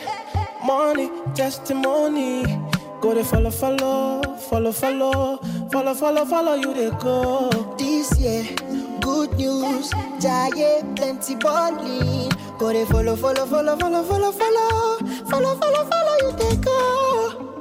money, 0.64 1.11
testimony. 1.34 2.43
Go 3.01 3.15
to 3.15 3.25
follow, 3.25 3.51
follow, 3.51 4.23
follow, 4.37 4.73
follow, 4.73 5.39
follow, 5.73 5.95
follow, 5.95 6.25
follow 6.27 6.55
you 6.55 6.75
they 6.75 6.91
go. 6.99 7.49
This 7.79 8.19
year, 8.21 8.45
good 9.01 9.33
news, 9.39 9.91
giant 10.21 10.97
plenty 10.97 11.35
bonding. 11.37 12.31
Go 12.59 12.73
they 12.73 12.85
follow, 12.85 13.17
follow, 13.17 13.47
follow, 13.47 13.77
follow, 13.77 14.03
follow, 14.03 14.33
follow, 14.33 14.99
follow, 15.31 15.57
follow, 15.57 15.85
follow 15.91 16.17
you 16.23 16.33
they 16.37 16.57
go. 16.57 17.57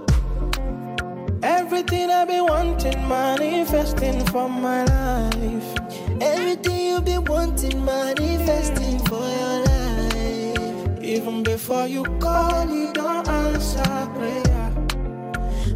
Everything 1.41 2.11
I've 2.11 2.27
been 2.27 2.45
wanting, 2.45 3.07
manifesting 3.07 4.25
for 4.25 4.49
my 4.49 4.83
life. 4.83 5.77
Everything 6.21 6.85
you've 6.87 7.05
been 7.05 7.23
wanting, 7.23 7.85
manifesting 7.85 8.99
for 9.05 9.21
your 9.21 9.63
life. 9.65 11.01
Even 11.01 11.43
before 11.43 11.87
you 11.87 12.03
call, 12.19 12.69
you 12.69 12.91
don't 12.93 13.27
answer 13.29 14.07
prayer. 14.15 14.58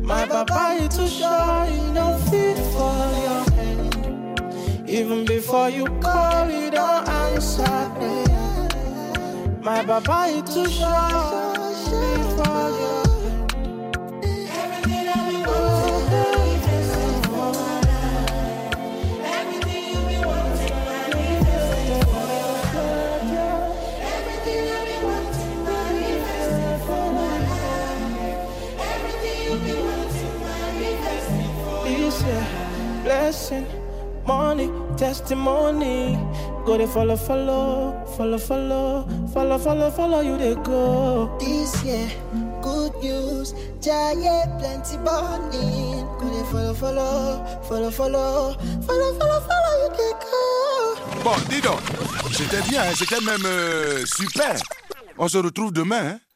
My 0.03 0.25
papa 0.27 0.77
is 0.81 0.97
too 0.97 1.07
shy, 1.07 1.91
don't 1.93 2.19
fit 2.29 2.57
for 2.73 2.97
your 3.25 3.43
hand. 3.55 4.89
Even 4.89 5.23
before 5.25 5.69
you 5.69 5.85
call, 6.01 6.49
you 6.49 6.69
don't 6.69 7.07
answer 7.07 7.63
prayer. 7.95 8.67
My 9.61 9.81
papa 9.85 10.25
is 10.27 10.53
too 10.53 10.67
shy, 10.67 11.09
for 12.35 12.69
your 12.81 12.92
blessing, 33.49 33.65
money, 34.25 34.69
testimony. 34.97 36.17
Go 36.65 36.77
to 36.77 36.87
follow, 36.87 37.15
follow, 37.17 38.05
follow, 38.15 38.37
follow, 38.37 39.07
follow, 39.33 39.57
follow, 39.57 39.91
follow 39.91 40.21
you 40.21 40.37
they 40.37 40.55
go. 40.63 41.37
This 41.39 41.83
year, 41.83 42.09
good 42.61 42.93
news, 43.03 43.53
giant 43.81 44.59
plenty 44.59 44.97
bonding. 45.03 46.05
Go 46.19 46.29
they 46.29 46.51
follow, 46.51 46.73
follow, 46.73 47.45
follow, 47.63 47.91
follow, 47.91 48.53
follow, 48.87 49.19
follow, 49.19 49.39
follow 49.41 49.73
you 49.83 49.89
they 49.97 50.13
go. 50.23 51.23
Bon, 51.23 51.35
dis 51.49 51.61
donc, 51.61 51.79
c'était 52.31 52.61
bien, 52.69 52.81
hein, 52.83 52.93
c'était 52.95 53.21
même 53.21 53.45
euh, 53.45 54.05
super. 54.05 54.55
On 55.17 55.27
se 55.27 55.37
retrouve 55.37 55.71
demain. 55.73 56.13
hein. 56.15 56.19